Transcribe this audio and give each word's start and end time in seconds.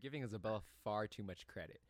giving 0.00 0.22
Isabella 0.22 0.62
far 0.82 1.06
too 1.06 1.22
much 1.22 1.46
credit. 1.46 1.80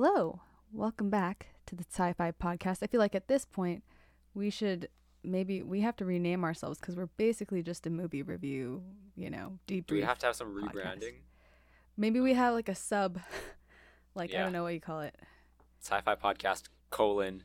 Hello, 0.00 0.42
welcome 0.72 1.10
back 1.10 1.48
to 1.66 1.74
the 1.74 1.84
Sci-Fi 1.90 2.30
Podcast. 2.30 2.84
I 2.84 2.86
feel 2.86 3.00
like 3.00 3.16
at 3.16 3.26
this 3.26 3.44
point 3.44 3.82
we 4.32 4.48
should 4.48 4.88
maybe 5.24 5.60
we 5.60 5.80
have 5.80 5.96
to 5.96 6.04
rename 6.04 6.44
ourselves 6.44 6.78
because 6.78 6.94
we're 6.94 7.08
basically 7.16 7.64
just 7.64 7.84
a 7.84 7.90
movie 7.90 8.22
review, 8.22 8.84
you 9.16 9.28
know, 9.28 9.58
deep. 9.66 9.88
Do 9.88 9.96
we 9.96 10.02
have 10.02 10.16
to 10.18 10.26
have 10.26 10.36
some 10.36 10.54
rebranding? 10.54 11.14
Maybe 11.96 12.20
we 12.20 12.34
have 12.34 12.54
like 12.54 12.68
a 12.68 12.76
sub, 12.76 13.18
like 14.14 14.32
I 14.32 14.38
don't 14.38 14.52
know 14.52 14.62
what 14.62 14.74
you 14.74 14.80
call 14.80 15.00
it. 15.00 15.16
Sci-fi 15.80 16.14
podcast 16.14 16.68
colon 16.90 17.42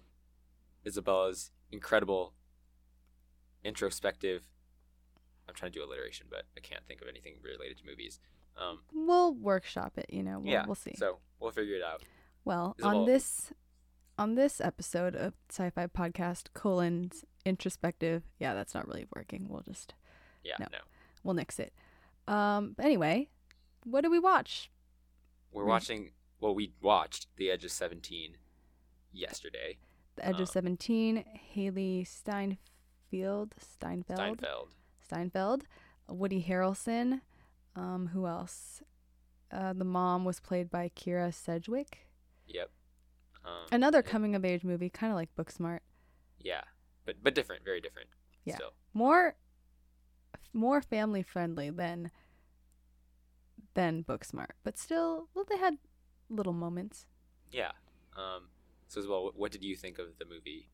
Isabella's 0.86 1.50
incredible 1.72 2.36
introspective. 3.64 4.44
I'm 5.50 5.56
trying 5.56 5.72
to 5.72 5.80
do 5.80 5.84
alliteration, 5.84 6.28
but 6.30 6.44
I 6.56 6.60
can't 6.60 6.86
think 6.88 7.02
of 7.02 7.08
anything 7.08 7.38
related 7.42 7.80
to 7.80 7.84
movies. 7.88 8.20
Um, 8.56 8.82
We'll 8.94 9.34
workshop 9.34 9.98
it, 9.98 10.06
you 10.12 10.22
know. 10.22 10.38
We'll, 10.38 10.54
yeah, 10.54 10.66
we'll 10.68 10.76
see. 10.76 10.94
So 10.96 11.18
we'll 11.40 11.50
figure 11.50 11.78
it 11.78 11.82
out. 11.82 12.04
Well, 12.46 12.76
on 12.84 13.06
this 13.06 13.52
on 14.18 14.36
this 14.36 14.62
episode 14.62 15.16
of 15.16 15.34
Sci-Fi 15.50 15.88
Podcast 15.88 16.54
colon's 16.54 17.26
introspective, 17.46 18.24
yeah, 18.40 18.54
that's 18.54 18.74
not 18.76 18.88
really 18.88 19.06
working. 19.16 19.48
We'll 19.50 19.62
just 19.62 19.94
Yeah, 20.44 20.56
No. 20.60 20.68
no. 20.72 20.78
we'll 21.24 21.34
nix 21.36 21.58
it. 21.60 21.74
Um, 22.28 22.76
anyway, 22.80 23.30
what 23.86 24.02
did 24.02 24.12
we 24.12 24.20
watch? 24.20 24.70
We're 25.52 25.66
watching. 25.66 26.12
Well, 26.40 26.54
we 26.56 26.74
watched 26.82 27.28
The 27.38 27.50
Edge 27.50 27.64
of 27.64 27.72
Seventeen 27.72 28.38
yesterday. 29.12 29.78
The 30.16 30.26
Edge 30.26 30.40
Uh, 30.40 30.44
of 30.44 30.50
Seventeen, 30.50 31.24
Hailee 31.56 32.06
Steinfeld, 32.06 33.56
Steinfeld, 33.58 34.18
Steinfeld. 34.20 34.70
Steinfeld, 35.02 35.64
Woody 36.10 36.44
Harrelson. 36.44 37.22
Um, 37.76 38.08
who 38.08 38.28
else? 38.28 38.84
Uh, 39.52 39.74
the 39.74 39.86
mom 39.86 40.26
was 40.26 40.40
played 40.40 40.70
by 40.70 40.90
Kyra 40.90 41.34
Sedgwick. 41.34 42.08
Yep. 42.54 42.70
Um, 43.46 43.66
Another 43.72 43.98
and- 44.00 44.08
coming 44.08 44.36
of 44.36 44.46
age 44.46 44.64
movie, 44.64 44.90
kind 44.90 45.12
of 45.12 45.18
like 45.18 45.36
Booksmart. 45.36 45.80
Yeah, 46.40 46.62
but 47.06 47.18
but 47.22 47.36
different, 47.36 47.66
very 47.66 47.82
different. 47.82 48.08
Yeah. 48.46 48.56
Still. 48.56 48.74
more 48.94 49.36
more 50.54 50.82
family 50.82 51.24
friendly 51.24 51.70
than 51.70 52.12
than 53.74 54.04
Booksmart, 54.04 54.52
but 54.64 54.78
still, 54.78 55.28
well, 55.34 55.46
they 55.50 55.58
had 55.58 55.78
little 56.30 56.54
moments. 56.54 57.06
Yeah. 57.52 57.72
Um. 58.16 58.50
So 58.88 59.00
as 59.02 59.08
well, 59.08 59.24
what, 59.26 59.36
what 59.38 59.52
did 59.52 59.64
you 59.64 59.76
think 59.76 59.98
of 59.98 60.20
the 60.20 60.26
movie? 60.26 60.70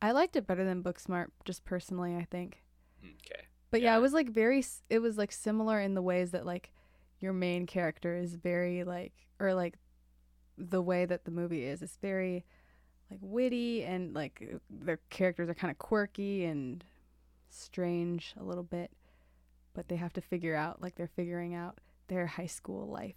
I 0.00 0.12
liked 0.12 0.36
it 0.36 0.46
better 0.46 0.64
than 0.64 0.82
Booksmart, 0.82 1.28
just 1.44 1.64
personally, 1.64 2.14
I 2.14 2.24
think. 2.30 2.62
Okay. 3.02 3.46
But 3.70 3.80
yeah, 3.80 3.92
Yeah. 3.94 3.98
it 3.98 4.00
was 4.02 4.12
like 4.12 4.28
very, 4.28 4.62
it 4.90 4.98
was 5.00 5.16
like 5.18 5.32
similar 5.32 5.80
in 5.80 5.94
the 5.94 6.02
ways 6.02 6.30
that 6.32 6.46
like 6.46 6.70
your 7.18 7.32
main 7.32 7.66
character 7.66 8.14
is 8.14 8.34
very 8.34 8.84
like, 8.84 9.12
or 9.40 9.54
like 9.54 9.78
the 10.58 10.82
way 10.82 11.04
that 11.04 11.24
the 11.24 11.30
movie 11.30 11.64
is, 11.64 11.82
it's 11.82 11.96
very 12.00 12.44
like 13.10 13.20
witty 13.22 13.84
and 13.84 14.14
like 14.14 14.58
their 14.68 14.98
characters 15.10 15.48
are 15.48 15.54
kind 15.54 15.70
of 15.70 15.78
quirky 15.78 16.44
and 16.44 16.84
strange 17.48 18.34
a 18.38 18.42
little 18.42 18.64
bit, 18.64 18.90
but 19.74 19.88
they 19.88 19.96
have 19.96 20.12
to 20.14 20.20
figure 20.20 20.54
out, 20.56 20.82
like 20.82 20.94
they're 20.96 21.06
figuring 21.06 21.54
out 21.54 21.78
their 22.08 22.26
high 22.26 22.46
school 22.46 22.88
life 22.88 23.16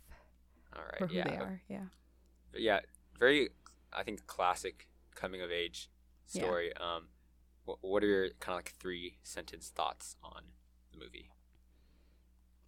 All 0.75 0.83
for 0.97 1.07
who 1.07 1.17
Yeah. 1.17 1.23
they 1.29 1.37
are. 1.37 1.61
Yeah. 1.67 1.85
Yeah, 2.53 2.79
very, 3.17 3.49
I 3.93 4.03
think, 4.03 4.25
classic 4.27 4.87
coming 5.15 5.41
of 5.41 5.51
age 5.51 5.89
Yeah. 6.31 6.41
story. 6.43 6.75
Um, 6.77 7.07
what, 7.65 7.77
what 7.81 8.03
are 8.03 8.07
your 8.07 8.29
kind 8.39 8.53
of 8.53 8.57
like 8.57 8.73
three 8.79 9.17
sentence 9.23 9.69
thoughts 9.69 10.15
on 10.23 10.43
the 10.91 10.97
movie? 10.97 11.31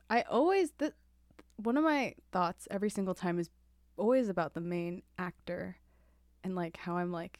I 0.09 0.23
always 0.23 0.71
the 0.77 0.93
one 1.57 1.77
of 1.77 1.83
my 1.83 2.15
thoughts 2.31 2.67
every 2.71 2.89
single 2.89 3.13
time 3.13 3.39
is 3.39 3.49
always 4.01 4.27
about 4.29 4.53
the 4.53 4.61
main 4.61 5.03
actor 5.17 5.77
and 6.43 6.55
like 6.55 6.75
how 6.77 6.97
I'm 6.97 7.11
like 7.11 7.39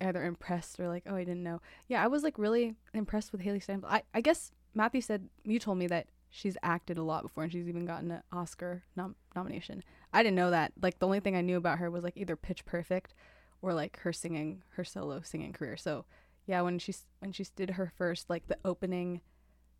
either 0.00 0.24
impressed 0.24 0.78
or 0.78 0.88
like 0.88 1.04
oh 1.06 1.16
I 1.16 1.24
didn't 1.24 1.42
know. 1.42 1.60
Yeah, 1.88 2.02
I 2.02 2.06
was 2.06 2.22
like 2.22 2.38
really 2.38 2.76
impressed 2.94 3.32
with 3.32 3.40
Hailee 3.42 3.62
Steinfeld. 3.62 3.92
I 3.92 4.02
I 4.14 4.20
guess 4.20 4.52
Matthew 4.74 5.00
said 5.00 5.28
you 5.44 5.58
told 5.58 5.78
me 5.78 5.86
that 5.88 6.06
she's 6.28 6.56
acted 6.62 6.98
a 6.98 7.02
lot 7.02 7.22
before 7.22 7.44
and 7.44 7.52
she's 7.52 7.68
even 7.68 7.86
gotten 7.86 8.10
an 8.10 8.22
Oscar 8.32 8.82
nom- 8.94 9.16
nomination. 9.34 9.82
I 10.12 10.22
didn't 10.22 10.36
know 10.36 10.50
that. 10.50 10.72
Like 10.80 10.98
the 10.98 11.06
only 11.06 11.20
thing 11.20 11.34
I 11.36 11.40
knew 11.40 11.56
about 11.56 11.78
her 11.78 11.90
was 11.90 12.04
like 12.04 12.16
either 12.16 12.36
Pitch 12.36 12.64
Perfect 12.64 13.14
or 13.62 13.72
like 13.74 13.98
her 14.00 14.12
singing 14.12 14.62
her 14.76 14.84
solo 14.84 15.20
singing 15.22 15.52
career. 15.52 15.76
So 15.76 16.04
yeah, 16.46 16.60
when 16.60 16.78
she 16.78 16.92
s- 16.92 17.06
when 17.20 17.32
she 17.32 17.44
did 17.56 17.70
her 17.70 17.90
first 17.96 18.30
like 18.30 18.46
the 18.46 18.58
opening 18.64 19.20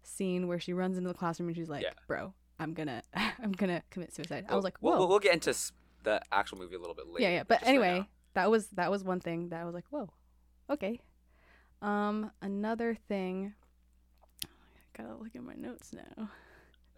scene 0.03 0.49
where 0.49 0.59
she 0.61 0.73
runs 0.73 0.97
into 0.97 1.09
the 1.09 1.15
classroom 1.15 1.49
and 1.49 1.57
she's 1.57 1.69
like, 1.69 1.83
Yeah. 1.83 1.93
"Bro, 2.07 2.33
I'm 2.59 2.75
gonna 2.75 3.03
I'm 3.15 3.53
gonna 3.53 3.83
commit 3.91 4.15
suicide." 4.15 4.47
I 4.49 4.55
was 4.55 4.65
like, 4.65 4.77
we'll- 4.81 4.93
"Whoa." 4.95 4.99
we'll, 5.01 5.09
we'll 5.09 5.19
get 5.19 5.35
into 5.35 5.55
the 6.03 6.21
actual 6.33 6.59
movie 6.59 6.77
a 6.77 6.79
little 6.79 6.95
bit 6.95 7.07
later. 7.07 7.23
yeah, 7.23 7.31
yeah. 7.37 7.43
But 7.47 7.61
just 7.61 7.65
right 7.67 7.69
anyway, 7.71 8.09
that 8.35 8.51
was 8.51 8.69
that 8.69 8.91
was 8.91 9.05
one 9.05 9.21
thing 9.21 9.49
that 9.51 9.61
I 9.61 9.65
was 9.65 9.75
like, 9.75 9.85
"Whoa." 9.91 10.11
Okay. 10.71 11.01
Um 11.83 12.31
another 12.43 12.97
thing 13.09 13.55
I 14.45 15.03
got 15.03 15.09
to 15.09 15.23
look 15.23 15.35
at 15.37 15.43
my 15.43 15.55
notes 15.55 15.93
now. 15.93 16.31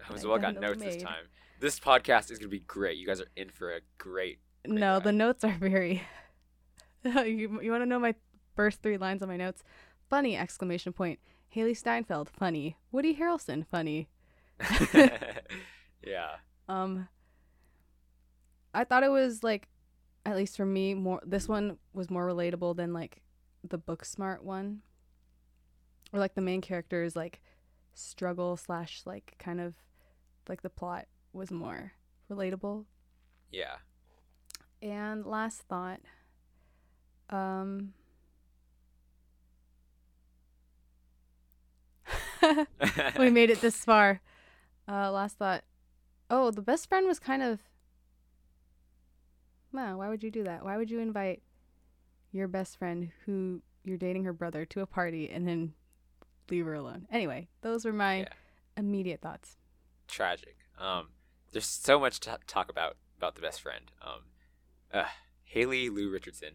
I 0.08 0.12
was 0.12 0.24
well 0.24 0.38
got 0.38 0.60
notes 0.60 0.82
this 0.82 1.02
time. 1.02 1.24
This 1.60 1.80
podcast 1.80 2.30
is 2.30 2.38
gonna 2.38 2.48
be 2.48 2.60
great. 2.60 2.96
You 2.98 3.06
guys 3.06 3.20
are 3.20 3.26
in 3.36 3.48
for 3.48 3.72
a 3.72 3.80
great. 3.98 4.38
Great 4.64 4.78
No, 4.78 5.00
the 5.00 5.12
notes 5.12 5.42
are 5.44 5.56
very 5.58 6.02
You 7.04 7.60
you 7.62 7.70
want 7.70 7.82
to 7.82 7.86
know 7.86 7.98
my 7.98 8.14
first 8.54 8.82
3 8.82 8.96
lines 8.98 9.22
on 9.22 9.28
my 9.28 9.36
notes? 9.36 9.62
Funny 10.08 10.36
exclamation 10.36 10.92
point. 10.92 11.19
Hailee 11.54 11.76
Steinfeld, 11.76 12.28
funny. 12.28 12.76
Woody 12.92 13.16
Harrelson, 13.16 13.66
funny. 13.70 14.08
yeah. 16.06 16.36
Um 16.69 17.08
I 18.74 18.84
thought 18.84 19.02
it 19.02 19.10
was 19.10 19.42
like 19.42 19.69
at 20.26 20.36
least 20.36 20.56
for 20.56 20.66
me 20.66 20.94
more 20.94 21.20
this 21.24 21.48
one 21.48 21.78
was 21.92 22.10
more 22.10 22.26
relatable 22.26 22.76
than 22.76 22.92
like 22.92 23.22
the 23.64 23.78
Booksmart 23.78 24.42
one. 24.42 24.80
Or 26.12 26.19
like 26.19 26.34
the 26.34 26.41
main 26.41 26.60
character's 26.60 27.14
like 27.16 27.41
struggle 27.94 28.56
slash 28.56 29.02
like 29.04 29.34
kind 29.38 29.60
of 29.60 29.74
like 30.48 30.62
the 30.62 30.70
plot 30.70 31.06
was 31.32 31.50
more 31.50 31.92
relatable. 32.30 32.84
Yeah. 33.50 33.76
And 34.80 35.26
last 35.26 35.62
thought 35.62 36.00
um 37.30 37.92
we 43.19 43.30
made 43.30 43.50
it 43.50 43.60
this 43.60 43.84
far. 43.84 44.20
Uh, 44.88 45.10
last 45.12 45.37
thought. 45.38 45.65
Oh, 46.31 46.50
the 46.50 46.62
best 46.62 46.88
friend 46.88 47.06
was 47.06 47.19
kind 47.19 47.43
of. 47.43 47.60
Wow, 49.72 49.99
why 49.99 50.09
would 50.09 50.22
you 50.22 50.31
do 50.31 50.44
that? 50.44 50.65
Why 50.65 50.76
would 50.76 50.91
you 50.91 50.99
invite 50.99 51.43
your 52.32 52.49
best 52.49 52.78
friend 52.78 53.10
who 53.26 53.60
you're 53.84 53.99
dating 53.99 54.25
her 54.25 54.32
brother 54.32 54.65
to 54.66 54.81
a 54.81 54.87
party 54.87 55.28
and 55.28 55.47
then 55.47 55.75
leave 56.50 56.65
her 56.65 56.75
alone? 56.75 57.06
Anyway, 57.10 57.49
those 57.60 57.84
were 57.84 57.93
my 57.93 58.20
Yeah. 58.20 58.29
immediate 58.76 59.20
thoughts. 59.20 59.56
Tragic. 60.06 60.56
Um, 60.79 61.08
there's 61.52 61.67
so 61.67 61.99
much 62.00 62.20
to 62.20 62.38
talk 62.46 62.70
about 62.70 62.96
about 63.17 63.35
the 63.35 63.40
best 63.43 63.61
friend. 63.61 63.90
Um, 64.00 64.23
uh, 64.93 65.06
Haley 65.43 65.90
Lu 65.90 66.08
Richardson, 66.08 66.55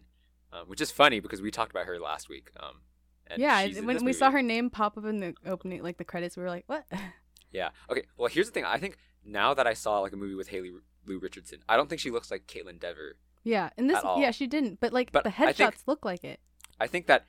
um, 0.50 0.66
which 0.66 0.80
is 0.80 0.90
funny 0.90 1.20
because 1.20 1.42
we 1.42 1.50
talked 1.50 1.70
about 1.70 1.84
her 1.86 1.98
last 2.00 2.28
week. 2.30 2.50
Um, 2.58 2.80
and 3.26 3.40
yeah, 3.40 3.66
when 3.82 4.02
we 4.04 4.12
saw 4.14 4.30
her 4.30 4.40
name 4.42 4.70
pop 4.70 4.96
up 4.96 5.04
in 5.04 5.20
the 5.20 5.34
opening, 5.44 5.82
like 5.82 5.98
the 5.98 6.04
credits, 6.04 6.36
we 6.36 6.42
were 6.42 6.48
like, 6.48 6.64
"What?" 6.66 6.86
Yeah. 7.54 7.70
Okay. 7.90 8.02
Well, 8.18 8.28
here's 8.28 8.48
the 8.48 8.52
thing. 8.52 8.64
I 8.66 8.76
think 8.78 8.98
now 9.24 9.54
that 9.54 9.66
I 9.66 9.72
saw 9.72 10.00
like 10.00 10.12
a 10.12 10.16
movie 10.16 10.34
with 10.34 10.48
Haley 10.48 10.72
Lu 11.06 11.18
Richardson, 11.18 11.60
I 11.68 11.76
don't 11.76 11.88
think 11.88 12.00
she 12.00 12.10
looks 12.10 12.30
like 12.30 12.46
Kaitlyn 12.46 12.78
Dever. 12.78 13.16
yeah, 13.44 13.70
and 13.78 13.88
this, 13.88 14.02
yeah, 14.18 14.30
she 14.32 14.46
didn't, 14.46 14.80
but 14.80 14.92
like 14.92 15.12
But 15.12 15.24
the 15.24 15.30
headshots 15.30 15.56
think- 15.56 15.74
look 15.86 16.04
like 16.04 16.24
it. 16.24 16.40
I 16.80 16.86
think 16.86 17.06
that 17.06 17.24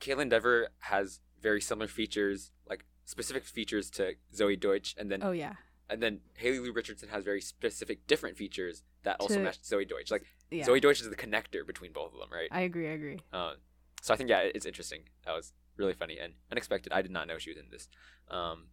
Kaitlyn 0.00 0.28
Dever 0.30 0.68
has 0.80 1.20
very 1.40 1.60
similar 1.60 1.88
features, 1.88 2.50
like 2.68 2.84
specific 3.04 3.44
features 3.44 3.90
to 3.90 4.14
Zoey 4.34 4.58
Deutch, 4.58 4.94
and 4.98 5.10
then 5.10 5.22
Oh 5.22 5.30
yeah, 5.32 5.54
and 5.88 6.02
then 6.02 6.20
Haley 6.36 6.58
Lu 6.58 6.72
Richardson 6.72 7.08
has 7.10 7.24
very 7.24 7.40
specific 7.40 8.06
different 8.06 8.36
features 8.36 8.82
that 9.04 9.16
also 9.20 9.34
To- 9.36 9.40
match 9.40 9.60
Zoey 9.62 9.88
Deutch. 9.88 10.10
Like 10.10 10.24
yeah. 10.50 10.64
Zoey 10.66 10.80
Deutch 10.80 11.00
is 11.00 11.08
the 11.08 11.16
connector 11.16 11.66
between 11.66 11.92
both 11.92 12.12
of 12.12 12.18
them, 12.18 12.30
right? 12.32 12.48
I 12.50 12.62
agree. 12.62 12.88
I 12.88 12.92
agree. 12.92 13.18
Um, 13.32 13.54
so 14.02 14.12
I 14.12 14.16
think 14.16 14.28
yeah, 14.30 14.40
it's 14.40 14.66
interesting. 14.66 15.02
That 15.24 15.32
was 15.32 15.52
really 15.76 15.92
funny 15.94 16.18
and 16.18 16.34
unexpected. 16.50 16.92
I 16.92 17.02
did 17.02 17.10
not 17.10 17.26
know 17.28 17.38
she 17.38 17.50
was 17.50 17.58
in 17.58 17.68
this. 17.70 17.88
Um, 18.30 18.68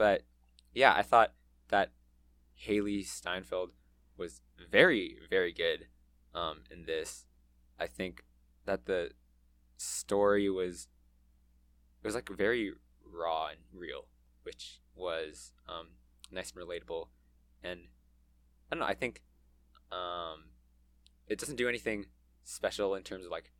but 0.00 0.22
yeah, 0.72 0.94
I 0.94 1.02
thought 1.02 1.34
that 1.68 1.90
Hailee 2.66 3.06
Steinfeld 3.06 3.72
was 4.16 4.40
very, 4.70 5.18
very 5.28 5.52
good 5.52 5.88
um, 6.34 6.62
in 6.70 6.86
this. 6.86 7.26
I 7.78 7.86
think 7.86 8.24
that 8.64 8.86
the 8.86 9.10
story 9.76 10.48
was 10.48 10.88
it 12.02 12.06
was 12.06 12.14
like 12.14 12.30
very 12.30 12.72
raw 13.04 13.48
and 13.48 13.58
real, 13.74 14.06
which 14.42 14.80
was 14.94 15.52
um, 15.68 15.88
nice 16.32 16.50
and 16.50 16.66
relatable. 16.66 17.08
And 17.62 17.80
I 18.72 18.76
don't 18.76 18.80
know. 18.80 18.86
I 18.86 18.94
think 18.94 19.20
um, 19.92 20.44
it 21.26 21.38
doesn't 21.38 21.56
do 21.56 21.68
anything 21.68 22.06
special 22.42 22.94
in 22.94 23.02
terms 23.02 23.26
of 23.26 23.30
like 23.30 23.52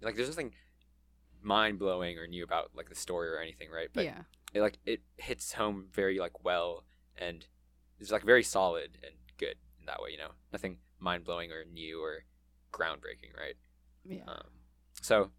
like 0.00 0.14
there's 0.14 0.28
nothing 0.28 0.54
mind 1.42 1.78
blowing 1.78 2.18
or 2.18 2.26
new 2.26 2.44
about 2.44 2.70
like 2.74 2.88
the 2.88 2.94
story 2.94 3.28
or 3.28 3.38
anything, 3.38 3.68
right? 3.70 3.88
But 3.92 4.04
yeah. 4.04 4.22
it 4.54 4.60
like 4.60 4.78
it 4.86 5.00
hits 5.16 5.52
home 5.52 5.86
very 5.92 6.18
like 6.18 6.44
well 6.44 6.84
and 7.16 7.46
it's 7.98 8.10
like 8.10 8.24
very 8.24 8.42
solid 8.42 8.98
and 9.02 9.14
good 9.38 9.56
in 9.78 9.86
that 9.86 10.02
way. 10.02 10.10
You 10.10 10.18
know, 10.18 10.30
nothing 10.52 10.78
mind 10.98 11.24
blowing 11.24 11.50
or 11.52 11.64
new 11.64 12.02
or 12.02 12.24
groundbreaking, 12.72 13.36
right? 13.38 13.54
Yeah. 14.04 14.24
Um, 14.26 14.46
so 15.00 15.30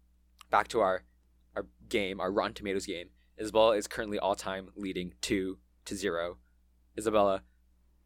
back 0.50 0.68
to 0.68 0.80
our 0.80 1.02
our 1.56 1.66
game, 1.88 2.20
our 2.20 2.30
Rotten 2.30 2.54
Tomatoes 2.54 2.86
game. 2.86 3.08
Isabella 3.40 3.76
is 3.76 3.86
currently 3.86 4.18
all 4.18 4.34
time 4.34 4.68
leading 4.76 5.14
two 5.20 5.58
to 5.86 5.96
zero. 5.96 6.38
Isabella 6.96 7.42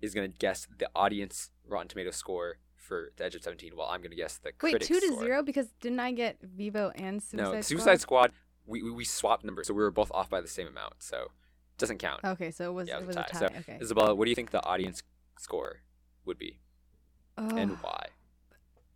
is 0.00 0.14
gonna 0.14 0.28
guess 0.28 0.66
the 0.78 0.88
audience 0.94 1.50
Rotten 1.66 1.88
Tomato 1.88 2.10
score 2.10 2.58
for 2.88 3.12
The 3.16 3.24
Edge 3.24 3.34
of 3.34 3.42
Seventeen, 3.42 3.76
while 3.76 3.88
I'm 3.88 4.00
gonna 4.02 4.14
guess 4.16 4.38
the 4.38 4.48
Wait, 4.62 4.72
critics 4.72 4.88
two 4.88 4.98
to 5.00 5.06
score. 5.08 5.20
zero 5.20 5.42
because 5.42 5.68
didn't 5.80 6.00
I 6.00 6.10
get 6.12 6.38
Vivo 6.42 6.90
and 6.96 7.22
Suicide 7.22 7.38
Squad? 7.38 7.52
no, 7.54 7.60
Squad? 7.60 7.64
Suicide 7.64 8.00
Squad. 8.00 8.32
We, 8.66 8.82
we 8.82 8.90
we 8.90 9.04
swapped 9.04 9.44
numbers, 9.44 9.68
so 9.68 9.74
we 9.74 9.82
were 9.82 9.90
both 9.90 10.10
off 10.12 10.28
by 10.28 10.40
the 10.40 10.48
same 10.48 10.66
amount. 10.66 10.94
So 10.98 11.16
it 11.22 11.78
doesn't 11.78 11.98
count. 11.98 12.20
Okay, 12.24 12.50
so 12.50 12.70
it 12.70 12.72
was 12.74 12.88
Yeah, 12.88 12.98
it 12.98 13.06
was 13.06 13.16
a 13.16 13.22
tie. 13.24 13.38
So, 13.38 13.46
okay. 13.46 13.78
Isabella, 13.80 14.14
what 14.14 14.24
do 14.24 14.30
you 14.30 14.34
think 14.34 14.50
the 14.50 14.64
audience 14.64 15.02
score 15.38 15.82
would 16.24 16.38
be, 16.38 16.58
and 17.36 17.72
Oh. 17.72 17.78
why? 17.82 18.06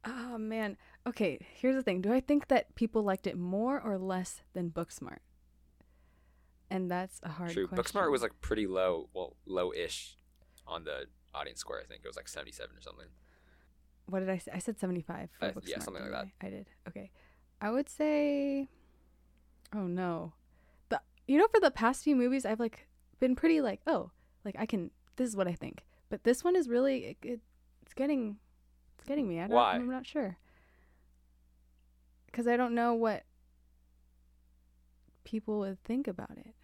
Oh 0.04 0.36
man. 0.38 0.76
Okay, 1.06 1.38
here's 1.54 1.74
the 1.74 1.82
thing. 1.82 2.00
Do 2.00 2.12
I 2.12 2.20
think 2.20 2.48
that 2.48 2.74
people 2.74 3.02
liked 3.02 3.26
it 3.26 3.36
more 3.36 3.80
or 3.80 3.98
less 3.98 4.42
than 4.52 4.70
Booksmart? 4.70 5.18
And 6.70 6.90
that's 6.90 7.20
a 7.22 7.28
hard 7.28 7.50
True. 7.52 7.66
question. 7.68 7.84
Booksmart 8.00 8.10
was 8.10 8.22
like 8.22 8.40
pretty 8.40 8.66
low, 8.66 9.08
well, 9.12 9.36
low-ish 9.46 10.16
on 10.66 10.84
the 10.84 11.06
audience 11.34 11.60
score. 11.60 11.78
I 11.80 11.84
think 11.84 12.00
it 12.04 12.08
was 12.08 12.16
like 12.16 12.28
77 12.28 12.74
or 12.76 12.80
something. 12.80 13.06
What 14.06 14.20
did 14.20 14.31
I 14.31 14.38
say? 14.38 14.50
I 14.54 14.58
said 14.58 14.78
75 14.78 15.31
for 15.38 15.44
Uh, 15.46 15.52
yeah, 15.64 15.78
something 15.78 16.02
like 16.02 16.12
didn't 16.12 16.32
I? 16.43 16.46
I 16.46 16.50
did. 16.50 16.70
Okay. 16.88 17.10
I 17.60 17.70
would 17.70 17.88
say 17.88 18.69
Oh 19.72 19.87
no. 19.87 20.32
The 20.88 21.00
you 21.26 21.38
know 21.38 21.49
for 21.49 21.60
the 21.60 21.70
past 21.70 22.04
few 22.04 22.16
movies 22.16 22.44
I've 22.44 22.60
like 22.60 22.88
been 23.20 23.37
pretty 23.37 23.60
like, 23.60 23.81
oh, 23.87 24.10
like 24.44 24.56
I 24.58 24.66
can 24.66 24.90
this 25.16 25.28
is 25.28 25.37
what 25.37 25.49
I 25.49 25.54
think. 25.54 25.84
But 26.08 26.25
this 26.25 26.44
one 26.44 26.56
is 26.56 26.69
really 26.69 27.04
it, 27.04 27.16
it 27.22 27.40
it's 27.82 27.94
getting 27.94 28.37
it's 28.96 29.04
getting 29.04 29.28
me. 29.28 29.40
I 29.40 29.46
don't 29.46 29.56
Why? 29.56 29.75
I'm 29.75 29.88
not 29.90 30.06
sure. 30.06 30.37
Cuz 32.32 32.46
I 32.46 32.56
don't 32.56 32.75
know 32.75 32.94
what 32.94 33.25
people 35.25 35.60
would 35.60 35.82
think 35.84 36.08
about 36.08 36.37
it. 36.37 36.54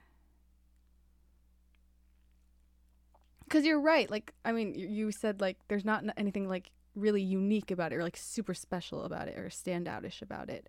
Cuz 3.48 3.64
you're 3.64 3.80
right. 3.80 4.10
Like 4.10 4.34
I 4.44 4.52
mean, 4.52 4.74
you 4.74 5.10
said 5.12 5.40
like 5.40 5.58
there's 5.68 5.84
not 5.84 6.04
anything 6.16 6.48
like 6.48 6.70
really 6.98 7.22
unique 7.22 7.70
about 7.70 7.92
it 7.92 7.96
or 7.96 8.02
like 8.02 8.16
super 8.16 8.54
special 8.54 9.04
about 9.04 9.28
it 9.28 9.38
or 9.38 9.48
standoutish 9.48 10.22
about 10.22 10.50
it. 10.50 10.68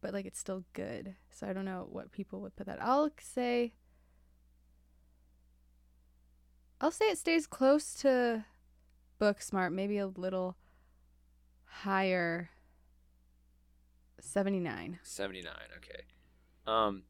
But 0.00 0.12
like 0.12 0.26
it's 0.26 0.38
still 0.38 0.64
good. 0.72 1.14
So 1.30 1.46
I 1.46 1.52
don't 1.52 1.64
know 1.64 1.86
what 1.90 2.12
people 2.12 2.40
would 2.42 2.56
put 2.56 2.66
that. 2.66 2.82
I'll 2.82 3.10
say 3.20 3.72
I'll 6.80 6.90
say 6.90 7.06
it 7.06 7.18
stays 7.18 7.46
close 7.46 7.94
to 7.94 8.44
Booksmart, 9.20 9.72
maybe 9.72 9.98
a 9.98 10.06
little 10.08 10.56
higher 11.64 12.50
79. 14.18 14.98
79. 15.02 15.52
Okay. 15.78 16.02
Um, 16.66 17.04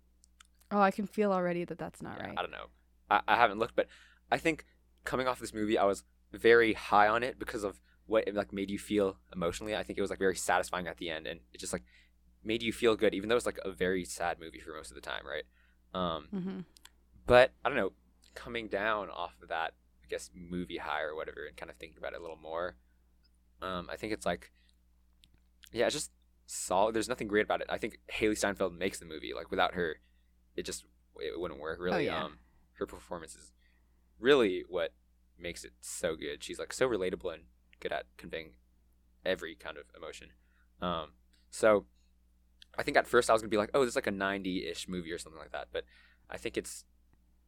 Oh, 0.71 0.81
I 0.81 0.91
can 0.91 1.07
feel 1.07 1.33
already 1.33 1.65
that 1.67 1.79
that's 1.79 2.01
not 2.03 2.17
yeah, 2.19 2.29
right. 2.29 2.35
I 2.39 2.43
don't 2.43 2.51
know. 2.51 2.67
I, 3.11 3.21
I 3.29 3.37
haven't 3.37 3.59
looked, 3.59 3.77
but 3.77 3.89
I 4.31 4.39
think 4.39 4.65
coming 5.05 5.29
off 5.29 5.39
this 5.39 5.53
movie, 5.53 5.77
I 5.77 5.85
was 5.85 6.03
very 6.33 6.73
high 6.73 7.09
on 7.09 7.23
it 7.23 7.39
because 7.39 7.63
of 7.63 7.79
what 8.07 8.27
it 8.27 8.35
like 8.35 8.53
made 8.53 8.71
you 8.71 8.79
feel 8.79 9.17
emotionally. 9.33 9.75
I 9.77 9.83
think 9.83 9.99
it 9.99 10.03
was 10.03 10.11
like 10.11 10.19
very 10.19 10.37
satisfying 10.37 10.87
at 10.87 10.99
the 10.99 11.11
end, 11.11 11.27
and 11.27 11.41
it 11.53 11.59
just 11.61 11.73
like 11.73 11.85
made 12.45 12.63
you 12.63 12.73
feel 12.73 12.97
good, 12.97 13.15
even 13.15 13.29
though 13.29 13.37
it's 13.37 13.47
like 13.47 13.61
a 13.65 13.71
very 13.71 14.05
sad 14.05 14.39
movie 14.41 14.59
for 14.61 14.75
most 14.75 14.91
of 14.91 14.95
the 14.95 15.01
time, 15.01 15.23
right? 15.27 15.45
Um, 15.95 16.27
hmm 16.31 16.61
but 17.27 17.53
I 17.65 17.69
don't 17.69 17.79
know, 17.79 17.93
coming 18.35 18.67
down 18.69 19.09
off 19.09 19.35
of 19.43 19.49
that, 19.49 19.75
I 20.05 20.09
guess 20.09 20.31
movie 20.35 20.79
high 20.79 21.03
or 21.03 21.15
whatever, 21.15 21.45
and 21.47 21.57
kind 21.57 21.71
of 21.71 21.77
thinking 21.77 21.99
about 21.99 22.15
it 22.15 22.19
a 22.19 22.23
little 22.23 22.37
more. 22.43 22.75
Um, 23.61 23.89
I 23.93 23.97
think 23.97 24.13
it's 24.13 24.27
like, 24.27 24.51
yeah, 25.73 25.87
it's 25.87 25.95
just 25.95 26.11
solid. 26.47 26.95
There's 26.95 27.09
nothing 27.09 27.29
great 27.29 27.45
about 27.45 27.61
it. 27.61 27.69
I 27.71 27.79
think 27.79 27.99
Hailee 28.13 28.37
Steinfeld 28.37 28.77
makes 28.77 28.99
the 28.99 29.07
movie. 29.07 29.33
Like 29.35 29.51
without 29.51 29.75
her, 29.75 30.01
it 30.57 30.65
just 30.67 30.85
it 31.21 31.39
wouldn't 31.41 31.61
work. 31.61 31.79
Really, 31.81 32.09
Oh, 32.09 32.13
yeah. 32.13 32.25
um, 32.25 32.39
her 32.79 32.87
performance 32.87 33.35
is 33.37 33.53
really 34.19 34.65
what 34.69 34.93
makes 35.39 35.65
it 35.65 35.73
so 35.81 36.17
good. 36.17 36.43
She's 36.43 36.59
like 36.59 36.73
so 36.73 36.89
relatable 36.89 37.33
and 37.33 37.43
good 37.83 37.93
at 37.93 38.07
conveying 38.17 38.53
every 39.27 39.55
kind 39.55 39.77
of 39.77 39.85
emotion. 39.97 40.29
Um, 40.81 41.09
so 41.51 41.85
I 42.79 42.83
think 42.83 42.97
at 42.97 43.07
first 43.07 43.29
I 43.29 43.33
was 43.35 43.43
gonna 43.43 43.51
be 43.51 43.57
like, 43.59 43.71
oh, 43.75 43.81
this 43.85 43.91
is 43.91 43.97
like 43.97 44.07
a 44.07 44.13
90-ish 44.13 44.89
movie 44.89 45.13
or 45.13 45.19
something 45.19 45.39
like 45.41 45.53
that, 45.53 45.69
but 45.73 45.85
I 46.31 46.39
think 46.39 46.57
it's 46.57 46.85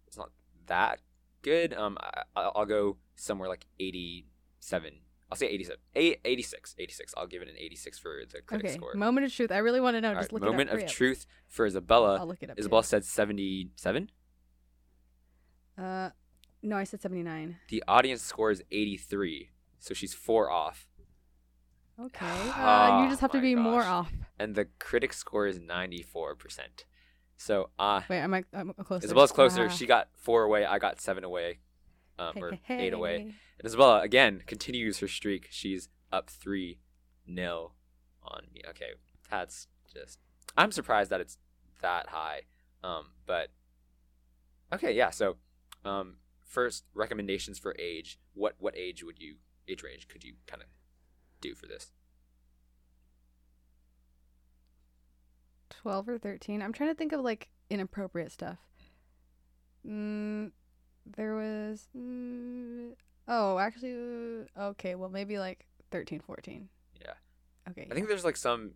it's 0.06 0.19
not 0.19 0.31
that 0.66 1.00
good. 1.42 1.72
Um, 1.72 1.96
I, 2.00 2.22
I'll 2.36 2.52
I'll 2.56 2.66
go 2.66 2.96
somewhere 3.16 3.48
like 3.48 3.66
87. 3.81 4.92
I'll 5.31 5.38
say 5.38 5.46
87. 5.46 5.78
A- 5.96 6.20
86. 6.28 6.75
86. 6.78 7.14
I'll 7.16 7.26
give 7.26 7.40
it 7.42 7.48
an 7.48 7.54
86 7.58 7.98
for 7.98 8.22
the 8.30 8.42
critic 8.42 8.66
Okay. 8.66 8.75
score. 8.75 8.94
Moment 8.94 9.25
of 9.26 9.32
truth. 9.32 9.50
I 9.50 9.58
really 9.58 9.80
want 9.80 9.96
to 9.96 10.00
know. 10.00 10.10
All 10.10 10.14
Just 10.16 10.32
right, 10.32 10.32
look 10.34 10.42
moment 10.42 10.70
it 10.70 10.76
up. 10.76 10.82
of 10.82 10.90
truth 10.92 11.26
for 11.48 11.64
Isabella. 11.66 12.19
I'll 12.19 12.26
look 12.26 12.42
it 12.42 12.50
up. 12.50 12.58
Isabella 12.58 12.84
said 12.84 13.04
77. 13.04 14.10
Uh, 15.76 16.10
no, 16.62 16.76
I 16.76 16.84
said 16.84 17.00
79. 17.02 17.56
The 17.69 17.82
audience 17.88 18.22
score 18.22 18.50
is 18.50 18.62
83, 18.70 19.48
so 19.84 19.92
she's 19.92 20.14
four 20.14 20.50
off. 20.50 20.86
Okay. 22.00 22.26
Uh, 22.56 22.88
Oh 22.90 23.02
you 23.02 23.08
just 23.10 23.20
have 23.20 23.31
to 23.32 23.38
my 23.38 23.42
be 23.42 23.54
more 23.54 23.82
off. 23.82 24.10
And 24.38 24.54
the 24.54 24.66
critic 24.78 25.12
score 25.12 25.46
is 25.46 25.58
94%. 25.60 26.34
So 27.36 27.69
uh, 27.78 28.00
Wait, 28.08 28.19
am 28.20 28.32
I 28.32 28.44
I'm 28.54 28.72
closer? 28.72 29.04
Isabella's 29.04 29.32
closer. 29.32 29.66
Ah. 29.66 29.69
She 29.69 29.86
got 29.86 30.08
four 30.16 30.42
away. 30.44 30.64
I 30.64 30.78
got 30.78 31.00
seven 31.00 31.23
away. 31.23 31.59
Um, 32.18 32.32
Hey, 32.35 32.40
or 32.40 32.52
hey, 32.62 32.87
eight 32.87 32.92
away. 32.94 33.18
hey. 33.18 33.23
And 33.25 33.66
Isabella 33.66 34.00
again 34.00 34.42
continues 34.47 35.00
her 35.00 35.09
streak. 35.09 35.49
She's 35.50 35.88
up 36.12 36.30
three 36.30 36.78
nil 37.26 37.75
on 38.23 38.42
me. 38.54 38.62
Okay, 38.70 38.92
that's 39.30 39.66
just. 39.92 40.18
I'm 40.56 40.70
surprised 40.73 41.11
that 41.11 41.20
it's 41.20 41.38
that 41.82 42.09
high. 42.11 42.42
Um, 42.82 43.06
but 43.26 43.49
okay, 44.73 44.92
yeah. 44.92 45.11
So, 45.11 45.37
um, 45.85 46.16
first 46.47 46.85
recommendations 46.94 47.59
for 47.59 47.75
age. 47.78 48.18
What 48.32 48.54
what 48.59 48.76
age 48.76 49.02
would 49.02 49.18
you 49.18 49.37
age 49.68 49.83
range 49.83 50.09
could 50.09 50.25
you 50.25 50.35
kind 50.47 50.62
of 50.62 50.68
do 51.40 51.54
for 51.54 51.66
this? 51.66 51.90
12 55.71 56.09
or 56.09 56.18
13. 56.18 56.62
I'm 56.62 56.73
trying 56.73 56.90
to 56.90 56.94
think 56.94 57.12
of 57.12 57.21
like 57.21 57.49
inappropriate 57.71 58.33
stuff. 58.33 58.59
Mm, 59.87 60.52
there 61.16 61.35
was. 61.35 61.88
Mm, 61.97 62.92
oh, 63.28 63.59
actually. 63.59 64.47
uh, 64.56 64.68
Okay, 64.68 64.94
well, 64.94 65.11
maybe 65.11 65.38
like 65.38 65.66
13, 65.90 66.21
14. 66.21 66.68
Yeah. 67.00 67.12
Okay. 67.71 67.88
I 67.90 67.94
think 67.94 68.09
there's 68.09 68.25
like 68.25 68.37
some 68.37 68.73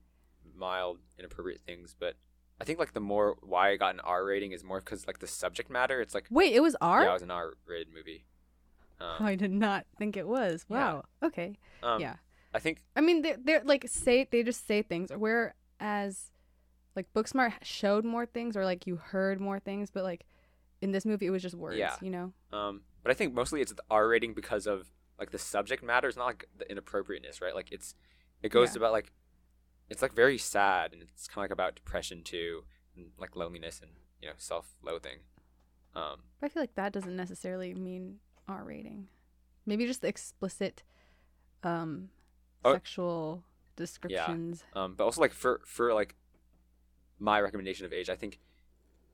mild 0.55 0.99
inappropriate 1.19 1.61
things, 1.63 1.95
but 1.99 2.15
I 2.61 2.65
think 2.65 2.79
like 2.79 2.93
the 2.93 3.01
more 3.01 3.37
why 3.41 3.71
I 3.71 3.77
got 3.77 3.95
an 3.95 4.01
R 4.01 4.25
rating 4.25 4.53
is 4.53 4.63
more 4.65 4.81
because 4.81 5.07
like 5.07 5.21
the 5.21 5.27
subject 5.27 5.71
matter. 5.71 6.01
It's 6.01 6.15
like 6.15 6.27
Wait, 6.31 6.55
it 6.55 6.61
was 6.61 6.77
R? 6.81 7.05
yeah, 7.05 7.11
it 7.11 7.15
was 7.15 7.23
an 7.23 7.31
R 7.31 7.55
rated 7.67 7.89
movie. 7.95 8.25
Um, 9.01 9.17
I 9.27 9.35
did 9.35 9.51
not 9.53 9.87
think 9.99 10.17
it 10.17 10.27
was. 10.27 10.65
Yeah. 10.69 10.77
Wow. 10.77 11.05
Okay. 11.23 11.57
um, 11.83 12.01
yeah. 12.01 12.17
I 12.55 12.59
think 12.61 12.83
I 12.97 13.01
mean, 13.03 13.23
they're, 13.23 13.37
they're 13.43 13.63
like 13.65 13.85
say 13.89 14.27
they 14.31 14.43
just 14.43 14.67
say 14.67 14.83
things, 14.83 15.11
whereas 15.15 16.31
like 16.97 17.13
Booksmart 17.15 17.53
showed 17.63 18.05
more 18.05 18.27
things, 18.27 18.57
or 18.57 18.65
like 18.65 18.87
you 18.87 18.97
heard 18.97 19.41
more 19.41 19.61
things, 19.61 19.91
but 19.91 20.03
like 20.05 20.25
in 20.81 20.93
this 20.93 21.05
movie, 21.05 21.27
it 21.27 21.31
was 21.31 21.43
just 21.43 21.55
words. 21.55 21.77
Yeah. 21.79 21.95
You 22.01 22.11
know. 22.11 22.33
Um, 22.53 22.83
but 23.03 23.11
I 23.11 23.15
think 23.15 23.35
mostly 23.35 23.61
it's 23.61 23.73
the 23.73 23.83
R 23.91 24.09
rating 24.09 24.33
because 24.35 24.67
of 24.67 24.91
like 25.19 25.31
the 25.31 25.39
subject 25.39 25.83
matter. 25.83 26.09
It's 26.09 26.17
not 26.17 26.27
like 26.27 26.47
the 26.57 26.69
inappropriateness, 26.71 27.41
right? 27.41 27.55
Like 27.55 27.71
it's 27.71 27.95
it 28.43 28.51
goes 28.51 28.73
Yeah. 28.75 28.79
about 28.79 28.93
like 28.93 29.13
it's 29.91 30.03
like 30.03 30.15
very 30.15 30.39
sad 30.39 30.93
and 30.93 31.03
it's 31.03 31.29
kind 31.29 31.39
of 31.39 31.45
like 31.45 31.53
about 31.53 31.75
depression 31.77 32.23
too, 32.23 32.65
and 32.97 33.11
like 33.19 33.37
loneliness 33.37 33.81
and 33.83 33.91
you 34.23 34.29
know 34.29 34.35
self-loathing. 34.39 35.19
Um, 35.95 36.21
But 36.41 36.47
I 36.47 36.49
feel 36.51 36.63
like 36.63 36.75
that 36.77 36.93
doesn't 36.93 37.17
necessarily 37.17 37.75
mean 37.75 38.17
R 38.49 38.65
rating. 38.65 39.09
Maybe 39.67 39.87
just 39.87 40.01
the 40.01 40.09
explicit 40.09 40.83
um 41.63 42.11
Oh. 42.65 42.73
sexual 42.73 43.45
descriptions. 43.77 44.65
um, 44.75 44.95
but 44.97 45.05
also 45.05 45.21
like 45.21 45.33
for 45.33 45.61
for 45.65 45.95
like 45.95 46.17
my 47.19 47.41
recommendation 47.41 47.87
of 47.87 47.93
age. 47.93 48.09
I 48.11 48.17
think 48.17 48.39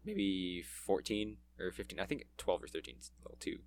maybe 0.04 0.62
14 0.62 1.36
or 1.58 1.70
15. 1.70 2.00
I 2.00 2.04
think 2.04 2.26
12 2.38 2.62
or 2.64 2.68
13 2.68 2.96
is 2.98 3.10
a 3.20 3.22
little 3.24 3.36
too. 3.38 3.58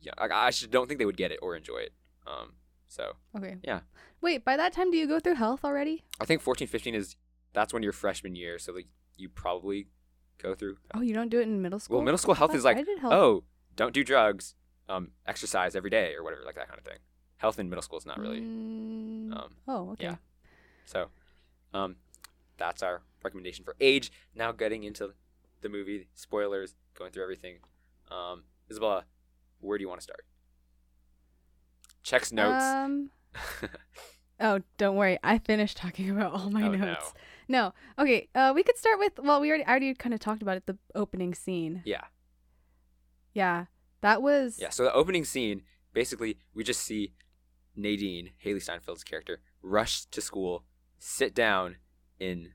Yeah, 0.00 0.12
I, 0.18 0.28
I 0.46 0.50
should, 0.50 0.70
don't 0.70 0.86
think 0.88 0.98
they 0.98 1.04
would 1.06 1.16
get 1.16 1.30
it 1.32 1.38
or 1.42 1.56
enjoy 1.56 1.78
it. 1.78 1.92
Um, 2.26 2.54
so 2.86 3.12
Okay. 3.36 3.56
Yeah. 3.64 3.80
Wait, 4.20 4.44
by 4.44 4.56
that 4.56 4.72
time, 4.72 4.90
do 4.90 4.96
you 4.96 5.06
go 5.06 5.18
through 5.20 5.34
health 5.36 5.64
already? 5.64 6.04
I 6.20 6.24
think 6.24 6.40
14, 6.42 6.68
15 6.68 6.94
is 6.94 7.16
that's 7.52 7.72
when 7.72 7.82
your 7.82 7.92
freshman 7.92 8.34
year. 8.36 8.58
So 8.58 8.72
like 8.72 8.86
you 9.16 9.28
probably 9.28 9.86
go 10.38 10.54
through. 10.54 10.76
Oh, 10.94 11.00
you 11.00 11.14
don't 11.14 11.28
do 11.28 11.38
it 11.40 11.44
in 11.44 11.62
middle 11.62 11.78
school. 11.78 11.98
Well, 11.98 12.04
middle 12.04 12.18
school 12.18 12.34
health 12.34 12.54
is 12.54 12.64
like 12.64 12.76
health. 13.00 13.12
oh, 13.12 13.44
don't 13.76 13.94
do 13.94 14.02
drugs, 14.04 14.54
um, 14.88 15.10
exercise 15.26 15.74
every 15.76 15.90
day 15.90 16.14
or 16.14 16.22
whatever, 16.22 16.42
like 16.44 16.54
that 16.56 16.68
kind 16.68 16.78
of 16.78 16.84
thing. 16.84 16.98
Health 17.38 17.58
in 17.58 17.68
middle 17.68 17.82
school 17.82 17.98
is 17.98 18.06
not 18.06 18.18
really. 18.18 18.40
Mm, 18.40 19.32
Um, 19.36 19.50
oh, 19.68 19.90
okay. 19.92 20.04
yeah. 20.04 20.16
So, 20.84 21.08
um, 21.72 21.96
that's 22.56 22.82
our 22.82 23.02
recommendation 23.22 23.64
for 23.64 23.74
age. 23.80 24.12
Now 24.34 24.52
getting 24.52 24.84
into 24.84 25.12
the 25.60 25.68
movie, 25.68 26.08
spoilers, 26.14 26.74
going 26.98 27.10
through 27.10 27.22
everything. 27.24 27.56
Um, 28.10 28.44
Isabella, 28.70 29.04
where 29.60 29.78
do 29.78 29.82
you 29.82 29.88
want 29.88 30.00
to 30.00 30.04
start? 30.04 30.24
Checks 32.02 32.32
notes. 32.32 32.64
Um. 32.64 33.10
Oh, 34.40 34.60
don't 34.78 34.96
worry. 34.96 35.16
I 35.22 35.38
finished 35.38 35.76
talking 35.76 36.10
about 36.10 36.32
all 36.32 36.50
my 36.50 36.64
Oh, 36.64 36.72
no. 36.72 36.86
notes. 36.86 37.14
No. 37.46 37.72
Okay. 37.96 38.28
Uh, 38.34 38.52
we 38.54 38.64
could 38.64 38.76
start 38.76 38.98
with. 38.98 39.12
Well, 39.22 39.40
we 39.40 39.48
already 39.48 39.64
I 39.64 39.70
already 39.70 39.94
kind 39.94 40.12
of 40.12 40.18
talked 40.18 40.42
about 40.42 40.56
it. 40.56 40.66
The 40.66 40.76
opening 40.94 41.34
scene. 41.34 41.82
yeah, 41.84 42.02
Yeah, 43.32 43.66
that 44.04 44.22
was. 44.22 44.58
yeah. 44.60 44.68
So 44.70 44.84
the 44.84 44.92
opening 44.92 45.24
scene, 45.24 45.62
basically, 45.92 46.38
we 46.54 46.62
just 46.62 46.80
see 46.82 47.12
Nadine, 47.74 48.30
Hailee 48.44 48.62
Steinfeld's 48.62 49.02
character, 49.04 49.40
rush 49.62 50.04
to 50.06 50.20
school, 50.20 50.64
sit 50.98 51.34
down 51.34 51.76
in 52.20 52.52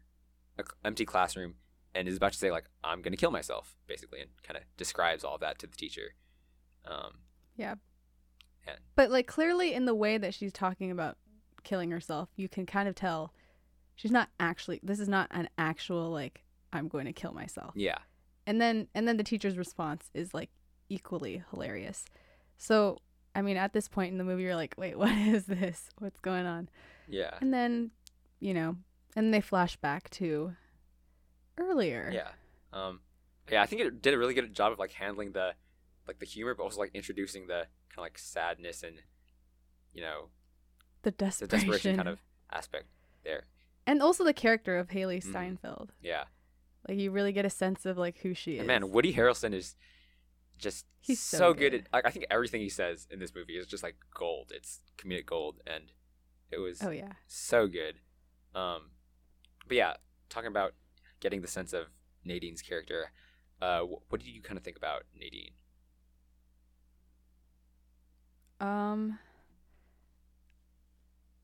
an 0.58 0.66
empty 0.86 1.06
classroom, 1.06 1.56
and 1.94 2.08
is 2.08 2.18
about 2.18 2.34
to 2.34 2.38
say 2.38 2.52
like, 2.52 2.70
"I'm 2.84 3.02
gonna 3.02 3.18
kill 3.18 3.32
myself," 3.32 3.76
basically, 3.88 4.22
and 4.22 4.30
kind 4.44 4.58
of 4.58 4.64
describes 4.78 5.24
all 5.24 5.36
of 5.36 5.42
that 5.42 5.60
to 5.60 5.68
the 5.68 5.76
teacher. 5.76 6.14
Um, 6.86 7.20
Yeah. 7.58 7.76
But 8.96 9.10
like 9.10 9.26
clearly 9.26 9.74
in 9.74 9.86
the 9.86 9.96
way 9.96 10.20
that 10.20 10.36
she's 10.36 10.54
talking 10.54 10.92
about 10.92 11.18
killing 11.64 11.90
herself, 11.90 12.30
you 12.36 12.48
can 12.48 12.68
kind 12.68 12.88
of 12.88 12.94
tell 12.94 13.34
she's 13.96 14.12
not 14.12 14.30
actually. 14.40 14.80
This 14.84 15.00
is 15.00 15.10
not 15.10 15.28
an 15.32 15.50
actual 15.58 16.12
like 16.12 16.44
I'm 16.72 16.88
going 16.88 17.06
to 17.06 17.14
kill 17.14 17.34
myself. 17.34 17.74
yeah, 17.76 17.98
and 18.46 18.62
then 18.62 18.88
and 18.94 19.08
then 19.08 19.18
the 19.18 19.24
teacher's 19.24 19.58
response 19.58 20.12
is 20.14 20.36
like 20.36 20.52
equally 20.90 21.44
hilarious 21.52 22.06
so 22.58 22.98
i 23.36 23.42
mean 23.42 23.56
at 23.58 23.74
this 23.74 23.88
point 23.88 24.12
in 24.12 24.18
the 24.18 24.24
movie 24.24 24.44
you're 24.44 24.56
like 24.56 24.74
wait 24.78 24.98
what 25.04 25.12
is 25.18 25.46
this 25.46 25.90
what's 26.00 26.20
going 26.20 26.46
on 26.46 26.68
yeah. 27.08 27.38
and 27.42 27.54
then 27.54 27.92
you 28.40 28.54
know 28.54 28.76
and 29.16 29.34
they 29.34 29.42
flash 29.42 29.76
back 29.78 30.10
to 30.10 30.54
earlier 31.58 32.10
Yeah. 32.14 32.30
Um, 32.72 33.00
yeah, 33.52 33.64
I 33.64 33.66
think 33.66 33.82
it 33.82 34.02
did 34.02 34.14
a 34.14 34.18
really 34.18 34.36
good 34.36 34.54
job 34.54 34.72
of 34.72 34.78
like 34.80 34.92
handling 34.92 35.32
the 35.32 35.54
like 36.08 36.20
the 36.20 36.26
humor, 36.26 36.54
but 36.54 36.64
also 36.64 36.80
like 36.80 36.92
introducing 36.94 37.48
the 37.48 37.66
kind 37.90 37.98
of 37.98 38.04
like 38.04 38.18
sadness 38.20 38.84
and 38.84 38.98
you 39.94 40.02
know 40.02 40.30
the 41.02 41.10
the 41.12 41.18
desperation, 41.18 41.50
desperation 41.50 41.96
kind 41.98 42.08
of 42.10 42.20
aspect 42.52 42.86
there. 43.24 43.46
and 43.88 44.02
also 44.02 44.24
the 44.24 44.34
character 44.34 44.78
of 44.78 44.90
hailee 44.90 45.24
Mhm. 45.24 45.32
steinfeld 45.32 45.92
Yeah. 46.02 46.26
like 46.88 46.98
you 47.00 47.10
really 47.12 47.32
get 47.32 47.46
a 47.46 47.50
sense 47.50 47.86
of 47.88 47.98
like 47.98 48.20
who 48.20 48.34
she 48.36 48.54
is 48.54 48.60
And 48.60 48.68
man, 48.68 48.92
Woody 48.92 49.14
Harrelson 49.14 49.54
is 49.54 49.76
just 50.60 50.86
He's 51.02 51.20
so, 51.20 51.38
so 51.38 51.54
good. 51.54 51.72
good. 51.72 51.88
at 51.94 52.06
I 52.06 52.12
think 52.12 52.26
everything 52.30 52.62
he 52.62 52.70
says 52.70 53.08
in 53.10 53.20
this 53.20 53.34
movie 53.34 53.54
is 53.58 53.66
just 53.68 53.84
like 53.84 53.96
gold. 54.14 54.52
It's 54.54 54.82
comedic 54.98 55.26
gold, 55.26 55.62
and 55.66 55.86
it 56.52 56.60
was 56.60 56.82
oh 56.84 56.90
yeah 56.92 57.14
so 57.28 57.68
good. 57.68 57.96
Um, 58.54 58.92
but 59.68 59.78
yeah, 59.78 59.94
talking 60.30 60.48
about 60.50 60.74
getting 61.20 61.42
the 61.42 61.48
sense 61.48 61.74
of 61.74 61.86
Nadine's 62.26 62.62
character. 62.62 63.12
Uh, 63.62 63.82
wh- 63.82 64.12
what 64.12 64.22
did 64.22 64.28
you 64.30 64.42
kind 64.42 64.58
of 64.58 64.64
think 64.64 64.78
about 64.78 65.04
Nadine? 65.18 65.52
Um 68.60 69.20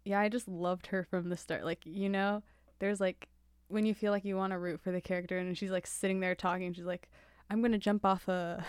Yeah, 0.03 0.19
I 0.19 0.29
just 0.29 0.47
loved 0.47 0.87
her 0.87 1.03
from 1.03 1.29
the 1.29 1.37
start. 1.37 1.63
Like, 1.65 1.81
you 1.85 2.09
know, 2.09 2.43
there's 2.79 2.99
like 2.99 3.27
when 3.67 3.85
you 3.85 3.93
feel 3.95 4.11
like 4.11 4.25
you 4.25 4.35
want 4.35 4.51
to 4.51 4.59
root 4.59 4.79
for 4.81 4.91
the 4.91 5.01
character 5.01 5.37
and 5.39 5.57
she's 5.57 5.71
like 5.71 5.87
sitting 5.87 6.19
there 6.19 6.35
talking, 6.35 6.73
she's 6.73 6.85
like, 6.85 7.09
I'm 7.49 7.61
going 7.61 7.71
to 7.71 7.77
jump 7.79 8.05
off 8.05 8.27
a 8.27 8.63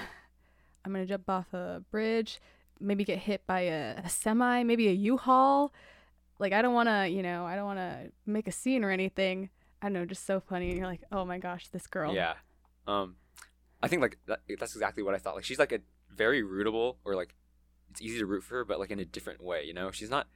I'm 0.87 0.93
going 0.93 1.05
to 1.05 1.09
jump 1.09 1.29
off 1.29 1.53
a 1.53 1.83
bridge, 1.91 2.41
maybe 2.79 3.03
get 3.05 3.19
hit 3.19 3.45
by 3.47 3.63
a, 3.63 3.97
a 4.05 4.09
semi, 4.09 4.63
maybe 4.63 4.87
a 4.87 4.93
U-Haul. 4.93 5.73
Like 6.39 6.53
I 6.53 6.63
don't 6.63 6.75
want 6.75 6.89
to, 6.89 7.09
you 7.09 7.23
know, 7.23 7.45
I 7.45 7.57
don't 7.57 7.65
want 7.65 7.79
to 7.81 8.13
make 8.25 8.47
a 8.47 8.53
scene 8.53 8.85
or 8.85 8.91
anything. 8.91 9.51
I 9.83 9.87
don't 9.87 9.95
know, 9.95 10.05
just 10.07 10.25
so 10.27 10.39
funny 10.39 10.69
and 10.69 10.79
you're 10.79 10.87
like, 10.87 11.03
"Oh 11.13 11.25
my 11.25 11.39
gosh, 11.39 11.69
this 11.69 11.87
girl." 11.87 12.15
Yeah. 12.15 12.35
Um, 12.87 13.17
I 13.83 13.89
think 13.89 14.01
like 14.01 14.19
that, 14.27 14.41
that's 14.59 14.75
exactly 14.75 15.03
what 15.03 15.15
I 15.15 15.19
thought. 15.19 15.35
Like 15.35 15.45
she's 15.45 15.59
like 15.59 15.73
a 15.73 15.81
very 16.15 16.43
rootable, 16.43 16.97
or 17.05 17.15
like 17.15 17.35
it's 17.91 18.01
easy 18.01 18.19
to 18.19 18.27
root 18.27 18.43
for 18.45 18.55
her, 18.57 18.65
but 18.65 18.79
like 18.79 18.91
in 18.91 18.99
a 19.01 19.05
different 19.05 19.43
way. 19.43 19.65
You 19.65 19.75
know, 19.75 19.91
she's 19.91 20.09
not 20.11 20.29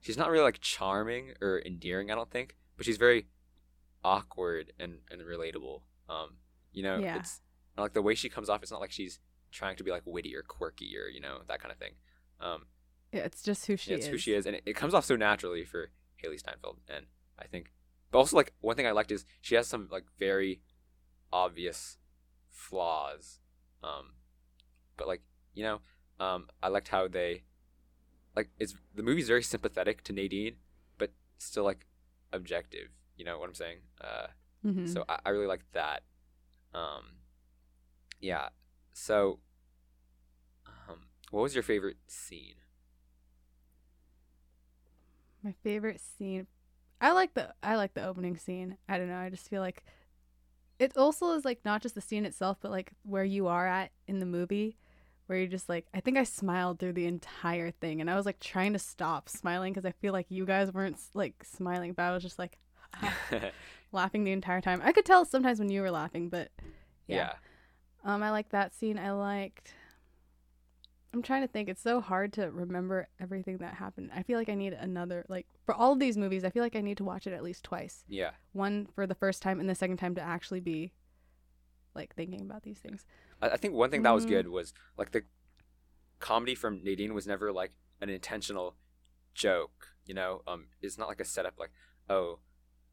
she's 0.00 0.16
not 0.16 0.30
really 0.30 0.44
like 0.44 0.60
charming 0.60 1.32
or 1.40 1.60
endearing. 1.64 2.10
I 2.10 2.14
don't 2.14 2.30
think, 2.30 2.56
but 2.76 2.86
she's 2.86 2.96
very 2.96 3.26
awkward 4.04 4.72
and 4.78 4.98
and 5.10 5.20
relatable. 5.22 5.80
Um, 6.08 6.36
you 6.72 6.82
know, 6.82 6.98
Yeah. 6.98 7.16
it's 7.18 7.40
like 7.76 7.92
the 7.94 8.02
way 8.02 8.14
she 8.14 8.28
comes 8.28 8.48
off. 8.48 8.62
It's 8.62 8.70
not 8.72 8.80
like 8.80 8.92
she's 8.92 9.18
trying 9.50 9.76
to 9.76 9.84
be 9.84 9.90
like 9.90 10.02
witty 10.04 10.34
or 10.34 10.42
quirky 10.42 10.96
or 10.96 11.08
you 11.08 11.20
know 11.20 11.38
that 11.48 11.60
kind 11.60 11.72
of 11.72 11.78
thing. 11.78 11.92
Um, 12.40 12.66
Yeah, 13.12 13.22
it's 13.22 13.42
just 13.42 13.66
who 13.66 13.76
she 13.76 13.90
yeah, 13.90 13.96
it's 13.96 14.06
is. 14.06 14.12
who 14.12 14.18
she 14.18 14.34
is, 14.34 14.46
and 14.46 14.56
it, 14.56 14.62
it 14.66 14.76
comes 14.76 14.94
off 14.94 15.04
so 15.04 15.16
naturally 15.16 15.64
for 15.64 15.90
Hailee 16.22 16.38
Steinfeld. 16.38 16.78
And 16.88 17.06
I 17.38 17.46
think, 17.46 17.72
but 18.10 18.18
also 18.18 18.36
like 18.36 18.52
one 18.60 18.76
thing 18.76 18.86
I 18.86 18.92
liked 18.92 19.10
is 19.10 19.26
she 19.40 19.54
has 19.54 19.66
some 19.66 19.88
like 19.90 20.04
very 20.18 20.60
obvious 21.32 21.98
flaws, 22.50 23.40
um, 23.82 24.14
but 24.96 25.08
like 25.08 25.22
you 25.54 25.62
know, 25.62 25.80
um, 26.18 26.48
I 26.62 26.68
liked 26.68 26.88
how 26.88 27.08
they 27.08 27.44
like 28.36 28.50
it's 28.58 28.74
the 28.94 29.02
movie's 29.02 29.28
very 29.28 29.42
sympathetic 29.42 30.04
to 30.04 30.12
Nadine, 30.12 30.56
but 30.98 31.10
still 31.38 31.64
like 31.64 31.86
objective. 32.32 32.88
You 33.16 33.24
know 33.24 33.38
what 33.38 33.48
I'm 33.48 33.54
saying? 33.54 33.78
Uh, 34.00 34.26
mm-hmm. 34.64 34.86
so 34.86 35.04
I, 35.08 35.18
I 35.26 35.30
really 35.30 35.46
like 35.46 35.64
that. 35.72 36.02
Um, 36.72 37.16
yeah. 38.20 38.48
So, 39.00 39.38
um, 40.66 41.06
what 41.30 41.40
was 41.40 41.54
your 41.54 41.62
favorite 41.62 41.96
scene? 42.06 42.56
My 45.42 45.54
favorite 45.64 46.02
scene. 46.02 46.46
I 47.00 47.12
like 47.12 47.32
the 47.32 47.54
I 47.62 47.76
like 47.76 47.94
the 47.94 48.04
opening 48.04 48.36
scene. 48.36 48.76
I 48.90 48.98
don't 48.98 49.08
know. 49.08 49.16
I 49.16 49.30
just 49.30 49.48
feel 49.48 49.62
like 49.62 49.84
it 50.78 50.98
also 50.98 51.32
is 51.32 51.46
like 51.46 51.64
not 51.64 51.80
just 51.80 51.94
the 51.94 52.02
scene 52.02 52.26
itself, 52.26 52.58
but 52.60 52.70
like 52.70 52.92
where 53.02 53.24
you 53.24 53.46
are 53.46 53.66
at 53.66 53.90
in 54.06 54.18
the 54.18 54.26
movie, 54.26 54.76
where 55.24 55.38
you're 55.38 55.48
just 55.48 55.70
like 55.70 55.86
I 55.94 56.00
think 56.00 56.18
I 56.18 56.24
smiled 56.24 56.78
through 56.78 56.92
the 56.92 57.06
entire 57.06 57.70
thing, 57.70 58.02
and 58.02 58.10
I 58.10 58.16
was 58.16 58.26
like 58.26 58.38
trying 58.38 58.74
to 58.74 58.78
stop 58.78 59.30
smiling 59.30 59.72
because 59.72 59.86
I 59.86 59.92
feel 59.92 60.12
like 60.12 60.26
you 60.28 60.44
guys 60.44 60.74
weren't 60.74 61.00
like 61.14 61.42
smiling, 61.42 61.94
but 61.94 62.02
I 62.02 62.12
was 62.12 62.22
just 62.22 62.38
like 62.38 62.58
laughing 63.92 64.24
the 64.24 64.32
entire 64.32 64.60
time. 64.60 64.82
I 64.84 64.92
could 64.92 65.06
tell 65.06 65.24
sometimes 65.24 65.58
when 65.58 65.70
you 65.70 65.80
were 65.80 65.90
laughing, 65.90 66.28
but 66.28 66.50
yeah. 67.06 67.16
yeah. 67.16 67.32
Um, 68.04 68.22
I 68.22 68.30
like 68.30 68.50
that 68.50 68.74
scene. 68.74 68.98
I 68.98 69.10
liked. 69.12 69.74
I'm 71.12 71.22
trying 71.22 71.42
to 71.42 71.48
think. 71.48 71.68
It's 71.68 71.82
so 71.82 72.00
hard 72.00 72.32
to 72.34 72.50
remember 72.50 73.08
everything 73.18 73.58
that 73.58 73.74
happened. 73.74 74.10
I 74.14 74.22
feel 74.22 74.38
like 74.38 74.48
I 74.48 74.54
need 74.54 74.72
another 74.72 75.24
like 75.28 75.46
for 75.66 75.74
all 75.74 75.92
of 75.92 75.98
these 75.98 76.16
movies. 76.16 76.44
I 76.44 76.50
feel 76.50 76.62
like 76.62 76.76
I 76.76 76.80
need 76.80 76.96
to 76.98 77.04
watch 77.04 77.26
it 77.26 77.32
at 77.32 77.42
least 77.42 77.64
twice. 77.64 78.04
Yeah. 78.08 78.30
One 78.52 78.86
for 78.94 79.06
the 79.06 79.14
first 79.14 79.42
time, 79.42 79.58
and 79.60 79.68
the 79.68 79.74
second 79.74 79.96
time 79.98 80.14
to 80.14 80.20
actually 80.20 80.60
be 80.60 80.92
like 81.94 82.14
thinking 82.14 82.40
about 82.42 82.62
these 82.62 82.78
things. 82.78 83.04
I, 83.42 83.50
I 83.50 83.56
think 83.56 83.74
one 83.74 83.90
thing 83.90 84.02
that 84.02 84.14
was 84.14 84.24
Mm. 84.24 84.28
good 84.30 84.48
was 84.48 84.72
like 84.96 85.10
the 85.10 85.24
comedy 86.20 86.54
from 86.54 86.82
Nadine 86.84 87.12
was 87.14 87.26
never 87.26 87.52
like 87.52 87.72
an 88.00 88.08
intentional 88.08 88.76
joke. 89.34 89.88
You 90.06 90.14
know, 90.14 90.42
um, 90.46 90.66
it's 90.80 90.96
not 90.96 91.08
like 91.08 91.20
a 91.20 91.24
setup 91.24 91.54
like 91.58 91.72
oh, 92.08 92.38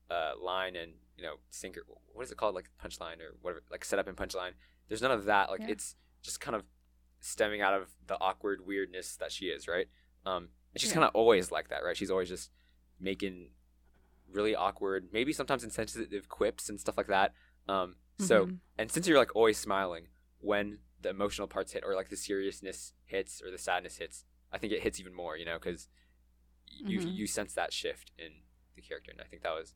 uh, 0.10 0.32
line 0.42 0.76
and 0.76 0.94
you 1.16 1.24
know 1.24 1.36
sinker. 1.52 1.82
What 2.14 2.24
is 2.24 2.32
it 2.32 2.38
called? 2.38 2.56
Like 2.56 2.70
punchline 2.84 3.20
or 3.22 3.36
whatever. 3.42 3.62
Like 3.70 3.86
setup 3.86 4.08
and 4.08 4.18
punchline. 4.18 4.54
There's 4.88 5.02
none 5.02 5.12
of 5.12 5.26
that. 5.26 5.50
Like 5.50 5.62
Yeah. 5.62 5.70
it's 5.70 5.96
just 6.22 6.40
kind 6.40 6.56
of 6.56 6.64
stemming 7.20 7.62
out 7.62 7.74
of 7.74 7.90
the 8.06 8.18
awkward 8.20 8.66
weirdness 8.66 9.16
that 9.18 9.32
she 9.32 9.48
is, 9.48 9.68
right? 9.68 9.90
Um, 10.26 10.50
and 10.74 10.82
she's 10.82 10.90
Yeah. 10.90 10.96
kind 10.96 11.06
of 11.06 11.16
always 11.16 11.52
like 11.52 11.70
that, 11.70 11.84
right? 11.84 11.96
She's 11.98 12.12
always 12.12 12.30
just 12.30 12.52
making 13.00 13.52
really 14.30 14.56
awkward, 14.56 15.10
maybe 15.12 15.32
sometimes 15.34 15.64
insensitive 15.64 16.28
quips 16.30 16.70
and 16.70 16.80
stuff 16.80 16.98
like 16.98 17.08
that. 17.08 17.34
Um, 17.68 17.98
so 18.20 18.48
Mhm. 18.48 18.60
and 18.78 18.92
since 18.92 19.08
you're 19.08 19.18
like 19.18 19.36
always 19.36 19.58
smiling 19.58 20.10
when 20.40 20.80
the 21.02 21.10
emotional 21.10 21.48
parts 21.48 21.72
hit 21.74 21.84
or 21.84 21.96
like 21.96 22.10
the 22.10 22.18
seriousness 22.18 22.94
hits 23.06 23.42
or 23.42 23.52
the 23.52 23.58
sadness 23.58 23.98
hits, 23.98 24.26
I 24.52 24.58
think 24.58 24.74
it 24.74 24.82
hits 24.84 25.00
even 25.00 25.14
more, 25.14 25.38
you 25.38 25.46
know, 25.46 25.60
because 25.60 25.90
you 26.66 27.00
Mhm. 27.00 27.16
you 27.16 27.28
sense 27.28 27.54
that 27.54 27.74
shift 27.74 28.12
in 28.18 28.44
the 28.76 28.82
character, 28.82 29.12
and 29.12 29.22
I 29.22 29.26
think 29.26 29.42
that 29.44 29.54
was 29.54 29.74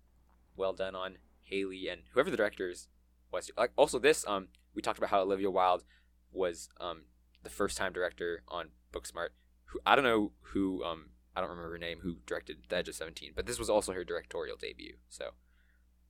well 0.56 0.74
done 0.74 0.96
on 0.96 1.18
Hailee 1.50 1.92
and 1.92 2.04
whoever 2.12 2.30
the 2.30 2.38
directors 2.38 2.90
was. 3.32 3.50
Like 3.58 3.72
also 3.78 4.00
this, 4.00 4.26
um, 4.28 4.50
we 4.74 4.82
talked 4.82 4.98
about 4.98 5.10
how 5.10 5.22
Olivia 5.22 5.52
Wilde 5.52 5.84
was 6.32 6.70
um 6.80 7.04
the 7.44 7.50
first 7.50 7.78
time 7.78 7.92
director 7.94 8.44
on 8.48 8.70
Booksmart. 8.94 9.30
Who 9.66 9.80
I 9.86 9.96
don't 9.96 10.06
know 10.06 10.32
who 10.54 10.84
um 10.84 11.10
I 11.36 11.42
don't 11.42 11.50
remember 11.50 11.72
her 11.72 11.78
name 11.78 12.00
who 12.02 12.18
directed 12.26 12.58
The 12.70 12.76
Edge 12.78 12.90
of 12.90 12.96
Seventeen, 12.96 13.32
but 13.36 13.46
this 13.46 13.60
was 13.60 13.70
also 13.70 13.94
her 13.94 14.04
directorial 14.04 14.58
debut. 14.58 14.96
So, 15.10 15.30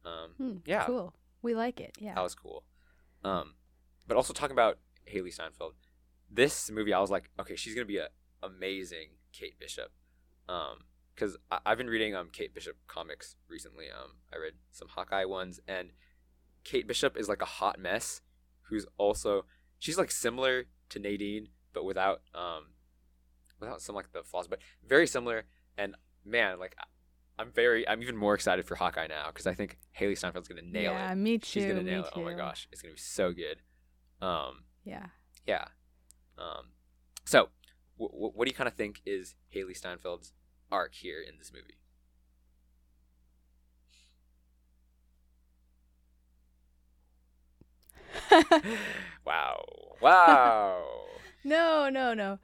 um, 0.04 0.32
Hmm, 0.38 0.58
yeah. 0.66 0.86
Cool. 0.86 1.14
We 1.42 1.54
like 1.54 1.80
it. 1.80 1.96
Yeah. 2.00 2.16
That 2.16 2.24
was 2.24 2.36
cool. 2.36 2.64
Um, 3.24 3.54
but 4.08 4.18
also 4.18 4.34
talking 4.34 4.56
about 4.56 4.80
Hailee 5.12 5.34
Steinfeld, 5.34 5.74
this 6.30 6.72
movie 6.72 6.94
I 6.94 7.00
was 7.00 7.12
like, 7.12 7.30
okay, 7.40 7.56
she's 7.56 7.76
gonna 7.76 7.86
be 7.86 7.98
a 7.98 8.10
amazing 8.42 9.10
Kate 9.32 9.60
Bishop. 9.60 9.92
Um, 10.50 10.86
because 11.14 11.38
I've 11.66 11.78
been 11.78 11.88
reading 11.90 12.16
um 12.16 12.30
Kate 12.32 12.54
Bishop 12.54 12.78
comics 12.88 13.36
recently. 13.48 13.86
Um, 13.92 14.14
I 14.34 14.38
read 14.38 14.54
some 14.72 14.88
Hawkeye 14.88 15.26
ones, 15.26 15.60
and 15.68 15.92
Kate 16.64 16.88
Bishop 16.88 17.16
is 17.16 17.30
like 17.30 17.42
a 17.42 17.46
hot 17.46 17.80
mess, 17.80 18.22
who's 18.72 18.88
also 18.98 19.46
she's 19.78 19.98
like 19.98 20.10
similar 20.10 20.64
to 20.90 21.00
Nadine, 21.00 21.50
but 21.74 21.86
without 21.86 22.22
um, 22.34 22.70
without 23.60 23.82
some 23.82 23.94
like 23.94 24.12
the 24.14 24.24
flaws, 24.24 24.48
but 24.48 24.60
very 24.88 25.06
similar. 25.06 25.44
And 25.78 25.96
man, 26.26 26.60
like 26.60 26.76
I'm 27.38 27.52
very, 27.52 27.88
I'm 27.88 28.02
even 28.02 28.16
more 28.16 28.34
excited 28.34 28.66
for 28.66 28.76
Hawkeye 28.76 29.08
now 29.08 29.28
because 29.28 29.46
I 29.46 29.54
think 29.54 29.78
Hailee 30.00 30.14
Steinfeld's 30.18 30.48
gonna 30.48 30.62
nail 30.62 30.94
yeah, 30.94 31.06
it. 31.06 31.10
Yeah, 31.10 31.16
me 31.16 31.38
too. 31.38 31.46
She's 31.48 31.66
gonna 31.66 31.84
nail 31.84 32.04
it. 32.06 32.12
Oh 32.16 32.22
my 32.22 32.34
gosh, 32.34 32.68
it's 32.72 32.82
gonna 32.82 32.94
be 32.94 33.00
so 33.00 33.32
good. 33.32 33.58
Um, 34.26 34.64
Yeah. 34.86 35.08
yeah. 35.46 35.66
Um, 36.38 36.68
so, 37.26 37.50
w- 38.00 38.12
w- 38.12 38.32
what 38.34 38.46
do 38.46 38.50
you 38.50 38.56
kind 38.56 38.68
of 38.68 38.76
think 38.76 39.02
is 39.06 39.36
Hailee 39.54 39.80
Steinfeld's 39.80 40.34
arc 40.72 40.94
here 40.94 41.22
in 41.22 41.38
this 41.38 41.52
movie? 41.54 41.78
Wow! 49.26 49.64
Wow! 50.02 50.84
no, 51.44 51.90
no, 51.90 52.14
no. 52.14 52.40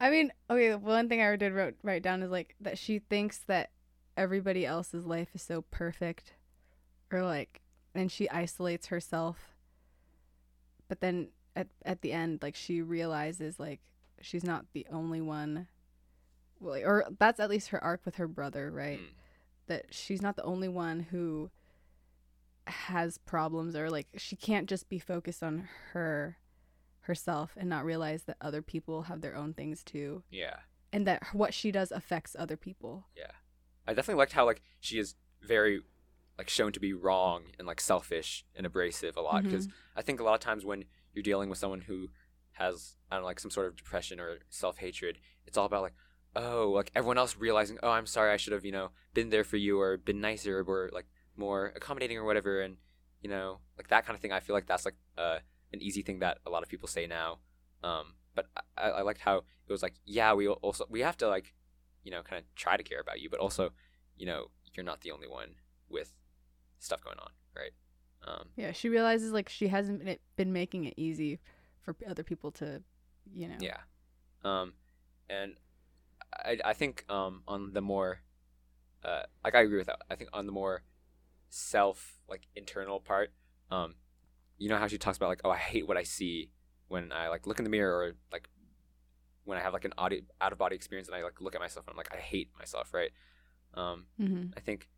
I 0.00 0.10
mean, 0.10 0.32
okay, 0.48 0.74
one 0.74 1.08
thing 1.08 1.20
I 1.20 1.34
did 1.36 1.52
wrote 1.52 1.74
write 1.82 2.02
down 2.02 2.22
is 2.22 2.30
like 2.30 2.54
that 2.60 2.78
she 2.78 2.98
thinks 2.98 3.38
that 3.46 3.70
everybody 4.16 4.64
else's 4.64 5.06
life 5.06 5.28
is 5.34 5.42
so 5.42 5.62
perfect 5.70 6.34
or 7.12 7.22
like 7.22 7.62
and 7.94 8.10
she 8.10 8.28
isolates 8.30 8.88
herself. 8.88 9.54
But 10.88 11.00
then 11.00 11.28
at 11.56 11.68
at 11.84 12.02
the 12.02 12.12
end 12.12 12.40
like 12.42 12.54
she 12.54 12.82
realizes 12.82 13.58
like 13.58 13.80
she's 14.20 14.44
not 14.44 14.66
the 14.72 14.86
only 14.92 15.20
one 15.20 15.68
well, 16.60 16.80
or 16.84 17.04
that's 17.18 17.40
at 17.40 17.50
least 17.50 17.68
her 17.68 17.82
arc 17.82 18.00
with 18.04 18.16
her 18.16 18.28
brother, 18.28 18.70
right? 18.70 19.00
Mm. 19.00 19.06
That 19.66 19.86
she's 19.90 20.22
not 20.22 20.36
the 20.36 20.44
only 20.44 20.68
one 20.68 21.00
who 21.10 21.50
has 22.66 23.18
problems 23.18 23.76
or 23.76 23.90
like 23.90 24.06
she 24.16 24.36
can't 24.36 24.68
just 24.68 24.88
be 24.88 24.98
focused 24.98 25.42
on 25.42 25.68
her 25.92 26.38
herself 27.00 27.52
and 27.56 27.68
not 27.68 27.84
realize 27.84 28.22
that 28.22 28.36
other 28.40 28.62
people 28.62 29.02
have 29.02 29.20
their 29.20 29.36
own 29.36 29.52
things 29.52 29.82
too 29.84 30.22
yeah. 30.30 30.56
and 30.92 31.06
that 31.06 31.22
what 31.32 31.52
she 31.52 31.70
does 31.70 31.92
affects 31.92 32.34
other 32.38 32.56
people. 32.56 33.06
Yeah. 33.14 33.32
I 33.86 33.92
definitely 33.92 34.20
liked 34.20 34.32
how 34.32 34.46
like 34.46 34.62
she 34.80 34.98
is 34.98 35.14
very 35.42 35.82
like 36.38 36.48
shown 36.48 36.72
to 36.72 36.80
be 36.80 36.92
wrong 36.92 37.44
and 37.58 37.66
like 37.66 37.80
selfish 37.80 38.44
and 38.56 38.66
abrasive 38.66 39.16
a 39.16 39.20
lot 39.20 39.36
mm-hmm. 39.36 39.50
because 39.50 39.68
I 39.94 40.02
think 40.02 40.20
a 40.20 40.24
lot 40.24 40.34
of 40.34 40.40
times 40.40 40.64
when 40.64 40.84
you're 41.12 41.22
dealing 41.22 41.48
with 41.48 41.58
someone 41.58 41.82
who 41.82 42.08
has 42.52 42.96
I 43.10 43.16
don't 43.16 43.22
know 43.22 43.26
like 43.26 43.40
some 43.40 43.50
sort 43.50 43.66
of 43.66 43.76
depression 43.76 44.18
or 44.18 44.38
self 44.48 44.78
hatred, 44.78 45.18
it's 45.46 45.58
all 45.58 45.66
about 45.66 45.82
like 45.82 45.94
oh 46.34 46.72
like 46.74 46.90
everyone 46.94 47.18
else 47.18 47.36
realizing 47.36 47.78
oh 47.82 47.90
I'm 47.90 48.06
sorry 48.06 48.32
I 48.32 48.36
should 48.36 48.52
have 48.52 48.64
you 48.64 48.72
know 48.72 48.90
been 49.12 49.30
there 49.30 49.44
for 49.44 49.56
you 49.56 49.80
or 49.80 49.96
been 49.96 50.20
nicer 50.20 50.64
or 50.66 50.90
like 50.92 51.06
more 51.36 51.72
accommodating 51.76 52.16
or 52.16 52.24
whatever 52.24 52.60
and 52.62 52.76
you 53.20 53.28
know 53.28 53.58
like 53.76 53.88
that 53.88 54.06
kind 54.06 54.14
of 54.14 54.20
thing. 54.20 54.32
I 54.32 54.40
feel 54.40 54.54
like 54.54 54.66
that's 54.66 54.84
like 54.84 54.96
uh, 55.18 55.38
an 55.72 55.82
easy 55.82 56.02
thing 56.02 56.20
that 56.20 56.38
a 56.46 56.50
lot 56.50 56.62
of 56.62 56.68
people 56.68 56.88
say 56.88 57.06
now. 57.06 57.38
Um, 57.82 58.14
but 58.34 58.46
I, 58.76 58.90
I 58.90 59.02
liked 59.02 59.20
how 59.20 59.38
it 59.38 59.72
was 59.72 59.82
like 59.82 59.94
yeah 60.04 60.32
we 60.34 60.48
also 60.48 60.86
we 60.90 61.00
have 61.00 61.16
to 61.18 61.28
like 61.28 61.54
you 62.02 62.10
know 62.10 62.22
kind 62.22 62.40
of 62.40 62.54
try 62.54 62.76
to 62.76 62.82
care 62.82 63.00
about 63.00 63.20
you 63.20 63.30
but 63.30 63.40
also 63.40 63.70
you 64.16 64.26
know 64.26 64.46
you're 64.74 64.84
not 64.84 65.00
the 65.02 65.10
only 65.10 65.28
one 65.28 65.54
with 65.88 66.12
stuff 66.78 67.02
going 67.02 67.18
on 67.18 67.30
right 67.56 67.72
um, 68.26 68.48
Yeah, 68.56 68.72
she 68.72 68.88
realizes 68.88 69.32
like 69.32 69.50
she 69.50 69.68
hasn't 69.68 70.02
been, 70.04 70.18
been 70.36 70.52
making 70.52 70.84
it 70.86 70.94
easy 70.96 71.40
for 71.82 71.94
other 72.08 72.22
people 72.22 72.50
to, 72.52 72.82
you 73.32 73.48
know. 73.48 73.56
yeah 73.60 73.76
um, 74.44 74.72
and 75.28 75.54
I, 76.34 76.58
I 76.64 76.72
think 76.72 77.04
um, 77.08 77.42
on 77.46 77.72
the 77.74 77.80
more 77.82 78.20
uh, 79.04 79.24
like 79.44 79.54
I 79.54 79.60
agree 79.60 79.78
with 79.78 79.86
that 79.86 80.00
I 80.10 80.14
think 80.14 80.30
on 80.32 80.46
the 80.46 80.52
more 80.52 80.82
self 81.54 82.18
like 82.28 82.48
internal 82.56 82.98
part 82.98 83.32
um, 83.70 83.94
you 84.58 84.68
know 84.68 84.76
how 84.76 84.88
she 84.88 84.98
talks 84.98 85.16
about 85.16 85.28
like 85.28 85.40
oh 85.44 85.50
I 85.50 85.56
hate 85.56 85.86
what 85.86 85.96
I 85.96 86.02
see 86.02 86.50
when 86.88 87.12
I 87.12 87.28
like 87.28 87.46
look 87.46 87.58
in 87.58 87.64
the 87.64 87.70
mirror 87.70 87.96
or 87.96 88.12
like 88.32 88.48
when 89.44 89.56
I 89.56 89.60
have 89.60 89.72
like 89.72 89.84
an 89.84 89.92
audio 89.96 90.20
out 90.40 90.52
of 90.52 90.58
body 90.58 90.74
experience 90.74 91.06
and 91.06 91.16
I 91.16 91.22
like 91.22 91.40
look 91.40 91.54
at 91.54 91.60
myself 91.60 91.86
and 91.86 91.92
I'm 91.92 91.96
like 91.96 92.12
I 92.12 92.18
hate 92.18 92.50
myself 92.58 92.92
right? 92.92 93.10
Um, 93.74 94.06
hmm 94.16 94.46
I 94.56 94.60
think 94.60 94.88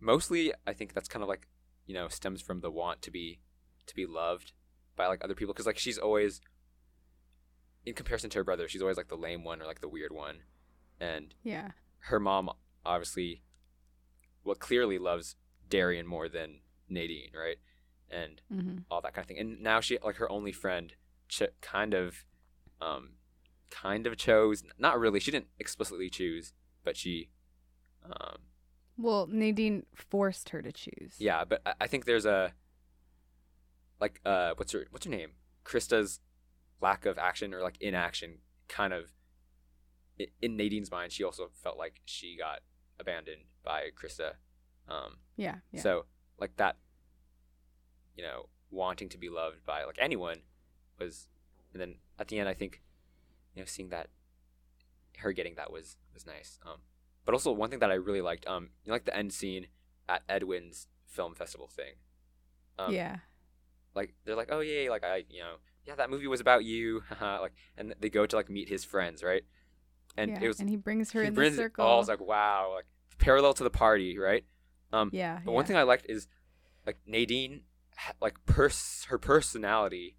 mostly 0.00 0.52
I 0.66 0.74
think 0.74 0.92
that's 0.92 1.08
kind 1.08 1.22
of 1.22 1.28
like 1.30 1.46
you 1.86 1.94
know 1.94 2.08
stems 2.08 2.42
from 2.42 2.60
the 2.60 2.70
want 2.70 3.00
to 3.02 3.10
be 3.10 3.40
to 3.86 3.94
be 3.94 4.04
loved 4.04 4.52
by 4.96 5.06
like 5.06 5.24
other 5.24 5.34
people 5.34 5.54
because 5.54 5.66
like 5.66 5.78
she's 5.78 5.98
always 5.98 6.42
in 7.86 7.94
comparison 7.94 8.28
to 8.30 8.38
her 8.38 8.44
brother 8.44 8.68
she's 8.68 8.82
always 8.82 8.98
like 8.98 9.08
the 9.08 9.16
lame 9.16 9.44
one 9.44 9.62
or 9.62 9.66
like 9.66 9.80
the 9.80 9.88
weird 9.88 10.12
one. 10.12 10.40
And 11.00 11.34
Yeah. 11.42 11.70
her 12.00 12.20
mom 12.20 12.50
obviously 12.84 13.42
well 14.44 14.54
clearly 14.54 14.98
loves 14.98 15.36
Darian 15.70 16.06
more 16.06 16.28
than 16.28 16.60
Nadine 16.88 17.30
right 17.34 17.56
and 18.10 18.42
hmm 18.52 18.78
all 18.90 19.00
that 19.00 19.14
kind 19.14 19.22
of 19.24 19.28
thing 19.28 19.38
and 19.38 19.60
now 19.62 19.80
she 19.80 19.96
like 20.04 20.16
her 20.16 20.30
only 20.30 20.52
friend 20.52 20.94
ch- 21.28 21.42
kind 21.60 21.94
of 21.94 22.24
um 22.80 23.10
kind 23.70 24.06
of 24.06 24.16
chose 24.16 24.64
not 24.78 24.98
really 24.98 25.20
she 25.20 25.30
didn't 25.30 25.46
explicitly 25.58 26.10
choose 26.10 26.52
but 26.84 26.96
she 26.96 27.30
um 28.04 28.38
Well, 28.98 29.26
Nadine 29.30 29.86
forced 29.94 30.48
her 30.50 30.60
to 30.62 30.72
choose. 30.72 31.14
Yeah, 31.18 31.44
but 31.44 31.62
I- 31.64 31.74
I 31.82 31.86
think 31.86 32.04
there's 32.04 32.26
a 32.26 32.52
like 34.00 34.20
uh 34.24 34.54
what's 34.56 34.72
her 34.72 34.86
what's 34.90 35.04
her 35.06 35.10
name? 35.10 35.32
Krista's 35.64 36.20
lack 36.80 37.06
of 37.06 37.18
action 37.18 37.54
or 37.54 37.60
like 37.62 37.76
inaction 37.80 38.38
kind 38.68 38.92
of 38.92 39.12
in 40.42 40.56
Nadine's 40.56 40.90
mind 40.90 41.12
she 41.12 41.22
also 41.24 41.50
felt 41.62 41.78
like 41.78 42.00
she 42.04 42.36
got 42.36 42.60
abandoned 42.98 43.42
by 43.64 43.88
Krista. 43.98 44.32
Um 44.90 45.16
Yeah. 45.36 45.56
Yeah. 45.72 45.80
so 45.80 46.06
like 46.38 46.56
that 46.56 46.76
you 48.16 48.22
know, 48.24 48.48
wanting 48.70 49.08
to 49.08 49.18
be 49.18 49.28
loved 49.28 49.64
by 49.64 49.84
like 49.84 49.98
anyone 50.00 50.40
was 50.98 51.28
and 51.72 51.80
then 51.80 51.96
at 52.18 52.28
the 52.28 52.38
end 52.38 52.48
I 52.48 52.54
think 52.54 52.82
you 53.54 53.62
know 53.62 53.66
seeing 53.66 53.88
that 53.90 54.08
her 55.18 55.32
getting 55.32 55.54
that 55.56 55.72
was 55.72 55.96
was 56.12 56.26
nice. 56.26 56.58
Um 56.66 56.80
but 57.24 57.34
also 57.34 57.52
one 57.52 57.70
thing 57.70 57.78
that 57.78 57.90
I 57.90 57.94
really 57.94 58.20
liked 58.20 58.46
um 58.46 58.70
you 58.84 58.90
know, 58.90 58.94
like 58.94 59.04
the 59.04 59.16
end 59.16 59.32
scene 59.32 59.66
at 60.08 60.22
Edwin's 60.28 60.88
film 61.06 61.34
festival 61.34 61.68
thing. 61.68 61.94
Um, 62.78 62.92
yeah. 62.92 63.18
like 63.94 64.14
they're 64.24 64.36
like, 64.36 64.48
oh 64.50 64.60
yeah, 64.60 64.90
like 64.90 65.04
I, 65.04 65.24
you 65.28 65.40
know, 65.40 65.56
yeah, 65.86 65.94
that 65.96 66.10
movie 66.10 66.26
was 66.26 66.40
about 66.40 66.64
you, 66.64 67.02
like, 67.20 67.52
and 67.76 67.94
they 68.00 68.10
go 68.10 68.26
to 68.26 68.36
like 68.36 68.50
meet 68.50 68.68
his 68.68 68.84
friends, 68.84 69.22
right? 69.22 69.42
And 70.16 70.32
yeah. 70.32 70.40
it 70.42 70.48
was 70.48 70.60
and 70.60 70.68
he 70.68 70.76
brings 70.76 71.12
her 71.12 71.22
he 71.22 71.28
in 71.28 71.34
brings 71.34 71.56
the 71.56 71.62
circle. 71.62 71.86
Oh, 71.86 71.94
I 71.94 71.96
was 71.96 72.08
like, 72.08 72.20
wow, 72.20 72.72
like 72.74 72.86
parallel 73.18 73.54
to 73.54 73.64
the 73.64 73.70
party, 73.70 74.18
right? 74.18 74.44
Um, 74.92 75.10
yeah. 75.12 75.38
but 75.44 75.52
one 75.52 75.64
thing 75.64 75.76
I 75.76 75.82
liked 75.82 76.06
is 76.08 76.26
like 76.86 76.98
Nadine, 77.06 77.62
like 78.20 78.36
pers 78.46 79.06
her 79.08 79.18
personality, 79.18 80.16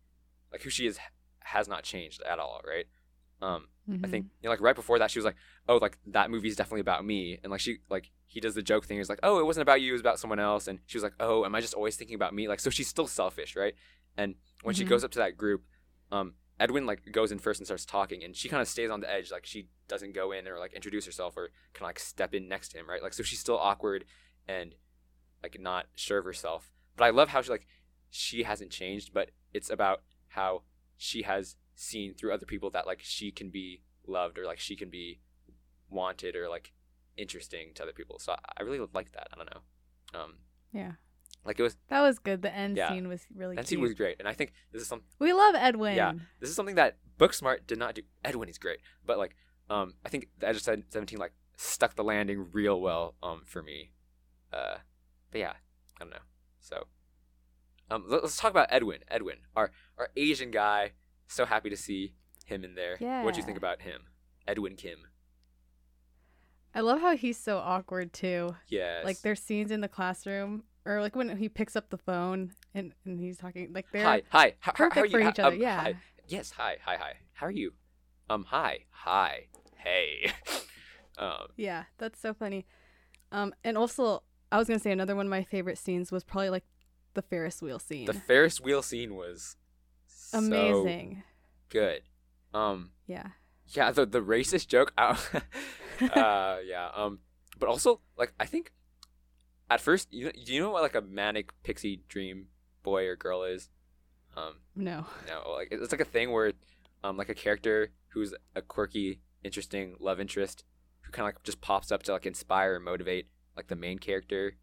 like 0.51 0.61
who 0.61 0.69
she 0.69 0.87
is, 0.87 0.99
has 1.41 1.67
not 1.67 1.83
changed 1.83 2.21
at 2.23 2.39
all, 2.39 2.61
right? 2.67 2.85
Um, 3.41 3.67
I 4.03 4.07
think 4.07 4.27
you 4.41 4.47
know, 4.47 4.51
like 4.51 4.61
right 4.61 4.75
before 4.75 4.99
that, 4.99 5.11
she 5.11 5.19
was 5.19 5.25
like, 5.25 5.35
"Oh, 5.67 5.77
like 5.77 5.97
that 6.07 6.31
movie 6.31 6.47
is 6.47 6.55
definitely 6.55 6.81
about 6.81 7.03
me," 7.05 7.39
and 7.43 7.51
like 7.51 7.59
she 7.59 7.79
like 7.89 8.11
he 8.25 8.39
does 8.39 8.55
the 8.55 8.61
joke 8.61 8.85
thing. 8.85 8.97
He's 8.97 9.09
like, 9.09 9.19
"Oh, 9.23 9.39
it 9.39 9.45
wasn't 9.45 9.63
about 9.63 9.81
you; 9.81 9.89
it 9.89 9.93
was 9.93 10.01
about 10.01 10.19
someone 10.19 10.39
else." 10.39 10.67
And 10.67 10.79
she 10.85 10.97
was 10.97 11.03
like, 11.03 11.13
"Oh, 11.19 11.43
am 11.43 11.53
I 11.55 11.59
just 11.61 11.73
always 11.73 11.95
thinking 11.97 12.15
about 12.15 12.33
me?" 12.33 12.47
Like, 12.47 12.59
so 12.59 12.69
she's 12.69 12.87
still 12.87 13.07
selfish, 13.07 13.55
right? 13.55 13.73
And 14.17 14.35
when 14.63 14.75
she 14.75 14.85
Mhm. 14.85 14.89
goes 14.89 15.03
up 15.03 15.11
to 15.11 15.19
that 15.19 15.35
group, 15.37 15.63
um, 16.11 16.35
Edwin 16.59 16.85
like 16.85 17.11
goes 17.11 17.31
in 17.31 17.39
first 17.39 17.59
and 17.59 17.67
starts 17.67 17.85
talking, 17.85 18.23
and 18.23 18.35
she 18.35 18.47
kind 18.47 18.61
of 18.61 18.67
stays 18.67 18.89
on 18.89 19.01
the 19.01 19.11
edge, 19.11 19.31
like 19.31 19.45
she 19.45 19.67
doesn't 19.87 20.13
go 20.13 20.31
in 20.31 20.47
or 20.47 20.57
like 20.59 20.73
introduce 20.73 21.05
herself 21.05 21.35
or 21.35 21.49
kind 21.73 21.83
of 21.85 21.89
like 21.89 21.99
step 21.99 22.33
in 22.33 22.47
next 22.47 22.69
to 22.69 22.77
him, 22.77 22.87
right? 22.87 23.01
Like, 23.03 23.13
so 23.13 23.23
she's 23.23 23.39
still 23.39 23.57
awkward 23.57 24.05
and 24.47 24.75
like 25.43 25.59
not 25.59 25.87
sure 25.95 26.19
of 26.19 26.25
herself. 26.25 26.71
But 26.95 27.05
I 27.05 27.09
love 27.09 27.29
how 27.29 27.41
she 27.41 27.51
like 27.51 27.67
she 28.09 28.43
hasn't 28.43 28.71
changed, 28.71 29.13
but 29.13 29.31
it's 29.53 29.69
about 29.69 30.01
how 30.29 30.63
she 30.97 31.23
has 31.23 31.55
seen 31.75 32.13
through 32.13 32.33
other 32.33 32.45
people 32.45 32.69
that 32.71 32.85
like 32.85 32.99
she 33.01 33.31
can 33.31 33.49
be 33.49 33.81
loved 34.07 34.37
or 34.37 34.45
like 34.45 34.59
she 34.59 34.75
can 34.75 34.89
be 34.89 35.19
wanted 35.89 36.35
or 36.35 36.49
like 36.49 36.73
interesting 37.17 37.71
to 37.75 37.83
other 37.83 37.91
people. 37.93 38.19
So 38.19 38.33
I, 38.57 38.63
really 38.63 38.79
like 38.93 39.11
that. 39.13 39.27
I 39.33 39.35
don't 39.37 39.49
know. 39.53 40.19
Um, 40.19 40.33
yeah. 40.71 40.93
like 41.45 41.59
it 41.59 41.63
was 41.63 41.77
That 41.89 42.01
was 42.01 42.19
good. 42.19 42.41
The 42.41 42.53
end 42.53 42.77
Yeah. 42.77 42.89
scene 42.89 43.07
was 43.07 43.25
really 43.35 43.55
cute. 43.55 43.67
scene 43.67 43.81
was 43.81 43.93
great, 43.93 44.17
and 44.19 44.27
I 44.27 44.33
think 44.33 44.53
this 44.71 44.81
is 44.81 44.87
something 44.87 45.07
we 45.19 45.33
love 45.33 45.55
Edwin. 45.55 45.95
Yeah. 45.95 46.13
this 46.39 46.49
is 46.49 46.55
something 46.55 46.75
that 46.75 46.97
Booksmart 47.17 47.67
did 47.67 47.77
not 47.77 47.95
do. 47.95 48.01
Edwin 48.23 48.49
is 48.49 48.57
great, 48.57 48.79
but 49.05 49.17
like 49.17 49.35
um, 49.69 49.93
I 50.05 50.09
think 50.09 50.27
the 50.39 50.47
Edge 50.47 50.57
of 50.57 50.61
Seventeen 50.61 51.19
like 51.19 51.33
stuck 51.57 51.95
the 51.95 52.03
landing 52.03 52.47
real 52.51 52.79
well 52.81 53.15
um 53.23 53.43
for 53.45 53.61
me. 53.61 53.91
Uh, 54.53 54.77
but 55.31 55.39
yeah, 55.39 55.53
I 55.99 56.03
don't 56.03 56.09
know. 56.11 56.17
So 56.59 56.83
um, 57.89 58.05
let- 58.07 58.23
let's 58.23 58.37
talk 58.37 58.51
about 58.51 58.67
Edwin. 58.69 58.99
Edwin, 59.07 59.37
our 59.55 59.71
our 59.97 60.09
Asian 60.15 60.51
guy. 60.51 60.91
So 61.27 61.45
happy 61.45 61.69
to 61.69 61.77
see 61.77 62.13
him 62.45 62.63
in 62.63 62.75
there. 62.75 62.97
Yeah. 62.99 63.23
What 63.23 63.33
do 63.33 63.39
you 63.39 63.45
think 63.45 63.57
about 63.57 63.81
him, 63.81 64.01
Edwin 64.47 64.75
Kim? 64.75 64.99
I 66.73 66.79
love 66.81 67.01
how 67.01 67.15
he's 67.17 67.37
so 67.37 67.57
awkward 67.57 68.13
too. 68.13 68.55
Yes. 68.69 69.03
Like 69.03 69.21
there's 69.21 69.41
scenes 69.41 69.71
in 69.71 69.81
the 69.81 69.87
classroom 69.89 70.63
or 70.85 71.01
like 71.01 71.15
when 71.15 71.35
he 71.37 71.49
picks 71.49 71.75
up 71.75 71.89
the 71.89 71.97
phone 71.97 72.51
and, 72.73 72.93
and 73.05 73.19
he's 73.19 73.37
talking 73.37 73.71
like 73.73 73.87
they're 73.91 74.03
Hi, 74.05 74.21
hi. 74.29 74.53
How, 74.59 74.71
perfect 74.71 74.95
how 74.95 75.01
are 75.01 75.05
you? 75.05 75.11
for 75.11 75.21
How- 75.21 75.29
each 75.29 75.39
other. 75.39 75.55
um, 75.55 75.61
yeah. 75.61 75.81
hi. 75.81 75.95
Yes, 76.27 76.51
hi, 76.51 76.77
hi, 76.85 76.95
hi. 76.95 77.13
How 77.33 77.47
are 77.47 77.51
you? 77.51 77.73
Um, 78.29 78.45
hi, 78.47 78.85
hi, 78.89 79.47
hey. 79.75 80.31
um, 81.17 81.47
Yeah, 81.57 81.83
that's 81.97 82.19
so 82.21 82.33
funny. 82.33 82.65
Um, 83.33 83.53
and 83.65 83.77
also, 83.77 84.23
I 84.51 84.57
was 84.57 84.67
gonna 84.67 84.79
say 84.79 84.91
another 84.91 85.15
one 85.15 85.25
of 85.25 85.29
my 85.29 85.43
favorite 85.43 85.77
scenes 85.77 86.11
was 86.11 86.23
probably 86.23 86.49
like 86.49 86.65
the 87.13 87.21
Ferris 87.21 87.61
wheel 87.61 87.79
scene. 87.79 88.05
the 88.05 88.13
Ferris 88.13 88.59
wheel 88.59 88.81
scene 88.81 89.15
was 89.15 89.55
so 90.07 90.37
Amazing. 90.39 91.23
good. 91.69 92.01
Um, 92.53 92.91
Yeah. 93.07 93.27
yeah, 93.67 93.91
the 93.91 94.05
the 94.05 94.21
racist 94.21 94.67
joke. 94.67 94.93
uh, 94.97 95.15
yeah. 96.65 96.89
Um, 96.95 97.19
but 97.59 97.69
also 97.69 98.01
like 98.17 98.33
I 98.39 98.45
think 98.45 98.71
at 99.69 99.79
first 99.81 100.11
you 100.13 100.31
do 100.31 100.53
you 100.53 100.61
know 100.61 100.71
what 100.71 100.81
like 100.83 100.95
a 100.95 101.01
manic 101.01 101.51
pixie 101.63 102.01
dream 102.07 102.47
boy 102.83 103.05
or 103.07 103.15
girl 103.15 103.43
is? 103.43 103.69
Um, 104.35 104.55
No. 104.75 105.05
no, 105.27 105.51
like 105.51 105.69
it's 105.71 105.91
like 105.91 106.01
a 106.01 106.05
thing 106.05 106.31
where, 106.31 106.53
um, 107.03 107.17
like 107.17 107.27
a 107.29 107.35
character 107.35 107.91
who's 108.09 108.33
a 108.55 108.61
quirky, 108.61 109.19
interesting 109.43 109.95
love 109.99 110.19
interest 110.21 110.63
who 111.01 111.11
kind 111.11 111.23
of 111.27 111.35
like 111.35 111.43
just 111.43 111.59
pops 111.61 111.91
up 111.91 112.03
to 112.03 112.13
like 112.13 112.25
inspire 112.25 112.75
and 112.75 112.85
motivate 112.85 113.27
like 113.55 113.67
the 113.67 113.75
main 113.75 113.99
character, 113.99 114.57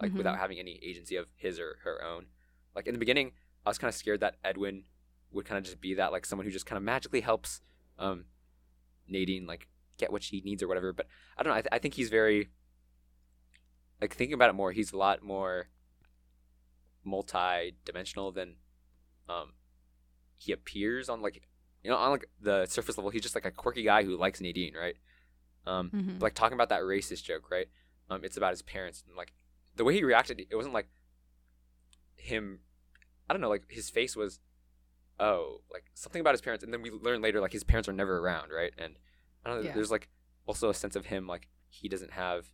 like 0.00 0.12
Mhm. 0.12 0.16
without 0.18 0.38
having 0.38 0.58
any 0.58 0.78
agency 0.82 1.16
of 1.16 1.28
his 1.36 1.58
or 1.58 1.78
her 1.84 2.02
own. 2.04 2.26
Like 2.74 2.86
in 2.86 2.94
the 2.94 2.98
beginning, 2.98 3.32
I 3.64 3.70
was 3.70 3.78
kind 3.78 3.88
of 3.88 3.94
scared 3.94 4.20
that 4.20 4.36
Edwin 4.44 4.84
would 5.30 5.46
kind 5.46 5.58
of 5.58 5.64
just 5.64 5.80
be 5.80 5.94
that 5.94 6.12
like 6.12 6.26
someone 6.26 6.44
who 6.46 6.52
just 6.52 6.66
kind 6.66 6.76
of 6.76 6.82
magically 6.82 7.20
helps, 7.22 7.60
um, 7.98 8.26
Nadine 9.08 9.46
like 9.46 9.68
get 9.98 10.10
what 10.12 10.22
she 10.22 10.40
needs 10.40 10.62
or 10.62 10.68
whatever. 10.68 10.92
But 10.92 11.06
I 11.36 11.42
don't 11.42 11.52
know. 11.52 11.56
I, 11.58 11.62
th- 11.62 11.72
I 11.72 11.78
think 11.78 11.94
he's 11.94 12.10
very 12.10 12.50
like 14.00 14.14
thinking 14.14 14.34
about 14.34 14.50
it 14.50 14.54
more. 14.54 14.72
He's 14.72 14.92
a 14.92 14.96
lot 14.96 15.22
more 15.22 15.68
multi-dimensional 17.04 18.30
than 18.32 18.54
um 19.28 19.52
he 20.36 20.52
appears 20.52 21.08
on 21.08 21.20
like 21.20 21.42
you 21.82 21.90
know 21.90 21.96
on 21.96 22.10
like 22.12 22.26
the 22.40 22.64
surface 22.66 22.96
level 22.96 23.10
he's 23.10 23.22
just 23.22 23.34
like 23.34 23.44
a 23.44 23.50
quirky 23.50 23.82
guy 23.82 24.04
who 24.04 24.16
likes 24.16 24.40
Nadine 24.40 24.74
right 24.74 24.96
um 25.66 25.90
Mhm. 25.90 26.18
but, 26.18 26.26
like 26.26 26.34
talking 26.34 26.54
about 26.54 26.68
that 26.68 26.82
racist 26.82 27.24
joke 27.24 27.50
right 27.50 27.68
um 28.12 28.24
it's 28.24 28.36
about 28.36 28.50
his 28.50 28.62
parents 28.62 29.02
and 29.06 29.16
like 29.16 29.32
the 29.76 29.84
way 29.84 29.94
he 29.94 30.04
reacted 30.04 30.40
it 30.50 30.54
wasn't 30.56 30.74
like 30.74 30.88
him 32.16 32.60
I 33.28 33.32
don't 33.34 33.40
know 33.40 33.48
like 33.48 33.64
his 33.70 33.90
face 33.90 34.14
was 34.16 34.40
oh 35.18 35.60
like 35.72 35.84
something 35.94 36.20
about 36.20 36.34
his 36.34 36.40
parents 36.40 36.62
and 36.64 36.72
then 36.72 36.82
we 36.82 36.90
learn 36.90 37.22
later 37.22 37.40
like 37.40 37.52
his 37.52 37.64
parents 37.64 37.88
are 37.88 37.92
never 37.92 38.18
around 38.18 38.50
right 38.50 38.72
and 38.78 38.94
I 39.44 39.48
don't 39.50 39.58
know 39.60 39.68
Yeah. 39.68 39.74
there's 39.74 39.90
like 39.90 40.08
also 40.46 40.68
a 40.70 40.74
sense 40.74 40.96
of 40.96 41.06
him 41.06 41.26
like 41.26 41.48
he 41.68 41.88
doesn't 41.88 42.12
have 42.12 42.46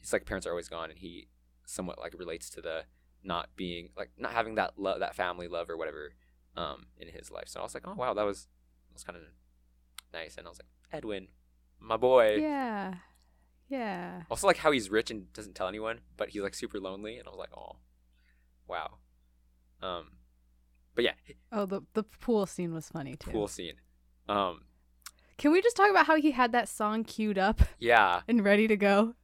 his 0.00 0.12
like 0.12 0.26
parents 0.26 0.46
are 0.46 0.50
always 0.50 0.68
gone 0.68 0.90
and 0.90 0.98
he 0.98 1.28
somewhat 1.66 1.98
like 1.98 2.14
relates 2.18 2.50
to 2.50 2.60
the 2.60 2.84
not 3.22 3.48
being 3.56 3.90
like 3.96 4.10
not 4.18 4.32
having 4.32 4.56
that 4.56 4.72
love 4.78 5.00
that 5.00 5.14
family 5.14 5.46
love 5.48 5.70
or 5.70 5.76
whatever 5.76 6.12
um 6.56 6.86
in 6.98 7.08
his 7.08 7.30
life 7.30 7.46
so 7.48 7.60
i 7.60 7.62
was 7.62 7.74
like 7.74 7.86
oh 7.86 7.94
wow 7.94 8.12
that 8.12 8.24
was 8.24 8.48
that 8.88 8.94
was 8.94 9.04
kind 9.04 9.16
of 9.16 9.22
nice 10.12 10.36
and 10.36 10.46
i 10.46 10.50
was 10.50 10.58
like 10.58 10.68
edwin 10.92 11.28
my 11.78 11.96
boy 11.96 12.36
Yeah. 12.36 12.94
Yeah. 13.72 14.22
also 14.30 14.46
like 14.46 14.58
how 14.58 14.70
he's 14.70 14.90
rich 14.90 15.10
and 15.10 15.32
doesn't 15.32 15.54
tell 15.54 15.66
anyone 15.68 16.00
but 16.16 16.28
he's 16.30 16.42
like 16.42 16.54
super 16.54 16.78
lonely 16.78 17.18
and 17.18 17.26
i 17.26 17.30
was 17.30 17.38
like 17.38 17.56
oh 17.56 17.76
wow 18.68 18.98
um 19.82 20.04
but 20.94 21.04
yeah 21.04 21.12
Oh, 21.50 21.64
the 21.66 21.80
the 21.94 22.02
pool 22.02 22.44
scene 22.46 22.72
was 22.74 22.88
funny 22.88 23.16
too. 23.16 23.30
Pool 23.30 23.48
scene 23.48 23.74
um 24.28 24.62
Can 25.38 25.50
we 25.52 25.62
just 25.62 25.76
talk 25.76 25.90
about 25.90 26.06
how 26.06 26.16
he 26.16 26.30
had 26.32 26.52
that 26.52 26.68
song 26.68 27.02
queued 27.04 27.38
up 27.38 27.60
yeah 27.78 28.20
and 28.28 28.44
ready 28.44 28.68
to 28.68 28.76
go? 28.76 29.14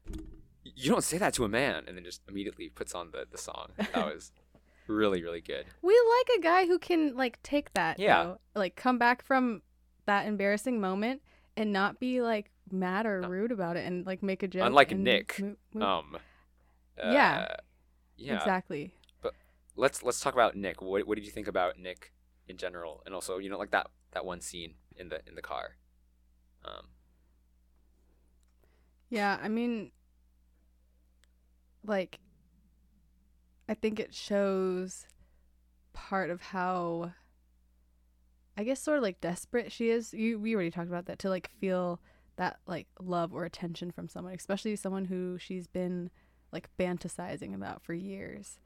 you 0.64 0.90
don't 0.90 1.04
say 1.04 1.18
that 1.18 1.34
to 1.34 1.44
a 1.44 1.48
man 1.48 1.84
and 1.86 1.96
then 1.96 2.04
just 2.04 2.22
immediately 2.28 2.68
puts 2.68 2.94
on 2.94 3.10
the 3.12 3.26
the 3.30 3.38
song 3.38 3.68
that 3.76 3.94
was 4.06 4.32
really 4.86 5.22
really 5.22 5.40
good 5.42 5.66
We 5.82 5.94
like 6.18 6.38
a 6.38 6.40
guy 6.42 6.66
who 6.66 6.78
can 6.78 7.14
like 7.16 7.38
take 7.42 7.72
that. 7.74 7.98
Yeah. 7.98 8.24
though. 8.24 8.38
Like 8.54 8.74
come 8.76 8.98
back 8.98 9.22
from 9.22 9.60
that 10.06 10.26
embarrassing 10.26 10.80
moment 10.80 11.20
and 11.56 11.72
not 11.72 12.00
be 12.00 12.22
like 12.22 12.50
mad 12.72 13.06
or 13.06 13.20
No. 13.22 13.28
rude 13.28 13.52
about 13.52 13.76
it 13.76 13.86
and 13.86 14.06
like 14.06 14.22
make 14.22 14.42
a 14.42 14.48
joke. 14.48 14.66
Unlike 14.66 14.96
Nick, 14.96 15.42
um 15.80 16.18
Yeah. 16.98 17.46
uh, 17.50 17.54
yeah 18.16 18.36
Exactly. 18.36 18.92
But 19.22 19.34
let's 19.76 20.02
let's 20.02 20.20
talk 20.20 20.34
about 20.34 20.56
Nick. 20.56 20.80
What 20.82 21.06
what 21.06 21.16
did 21.16 21.24
you 21.24 21.30
think 21.32 21.48
about 21.48 21.78
Nick 21.78 22.12
in 22.46 22.56
general, 22.56 23.02
and 23.06 23.14
also 23.14 23.38
you 23.38 23.50
know 23.50 23.58
like 23.58 23.70
that 23.70 23.88
that 24.12 24.24
one 24.24 24.40
scene 24.40 24.74
in 24.96 25.08
the 25.08 25.20
in 25.26 25.34
the 25.34 25.42
car? 25.42 25.76
Um, 26.64 26.88
Yeah, 29.10 29.38
I 29.42 29.48
mean, 29.48 29.90
like, 31.84 32.18
I 33.68 33.74
think 33.74 33.98
it 33.98 34.14
shows 34.14 35.06
part 35.92 36.30
of 36.30 36.42
how, 36.42 37.12
I 38.56 38.64
guess, 38.64 38.80
sort 38.80 38.98
of 38.98 39.02
like 39.02 39.20
desperate 39.20 39.72
she 39.72 39.90
is. 39.90 40.12
You 40.12 40.38
we 40.38 40.54
already 40.54 40.70
talked 40.70 40.88
about 40.88 41.06
that 41.06 41.18
to 41.20 41.30
like 41.30 41.50
feel 41.60 42.00
that 42.38 42.58
like 42.66 42.86
love 43.00 43.32
or 43.34 43.44
attention 43.44 43.90
from 43.92 44.08
someone, 44.08 44.32
especially 44.34 44.74
someone 44.74 45.04
who 45.04 45.36
she's 45.38 45.66
been 45.68 46.10
like 46.50 46.68
fantasizing 46.78 47.54
about 47.54 47.82
for 47.82 47.92
years. 47.92 48.58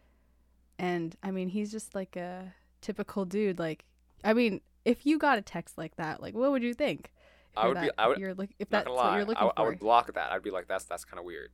And 0.78 1.16
I 1.22 1.30
mean, 1.32 1.48
he's 1.48 1.70
just 1.72 1.94
like 1.94 2.14
a 2.16 2.54
typical 2.80 3.24
dude. 3.24 3.58
Like, 3.58 3.84
I 4.24 4.32
mean, 4.32 4.60
if 4.84 5.04
you 5.06 5.18
got 5.18 5.38
a 5.38 5.42
text 5.42 5.76
like 5.78 5.96
that, 5.96 6.22
like, 6.22 6.34
what 6.34 6.50
would 6.52 6.62
you 6.62 6.74
think? 6.74 7.12
I 7.56 7.68
would 7.68 7.80
be- 7.80 7.90
I 7.98 8.08
would- 8.08 8.18
you're 8.18 8.34
look, 8.34 8.50
if 8.58 8.68
that's 8.70 8.86
gonna 8.86 8.96
what 8.96 9.16
you're 9.16 9.24
looking 9.26 9.48
I 9.48 9.52
for. 9.56 9.66
would 9.70 9.78
block 9.80 10.12
that. 10.14 10.32
I'd 10.32 10.42
be 10.42 10.50
like, 10.50 10.68
that's 10.68 10.84
that's 10.84 11.04
kind 11.04 11.18
of 11.18 11.24
weird. 11.24 11.50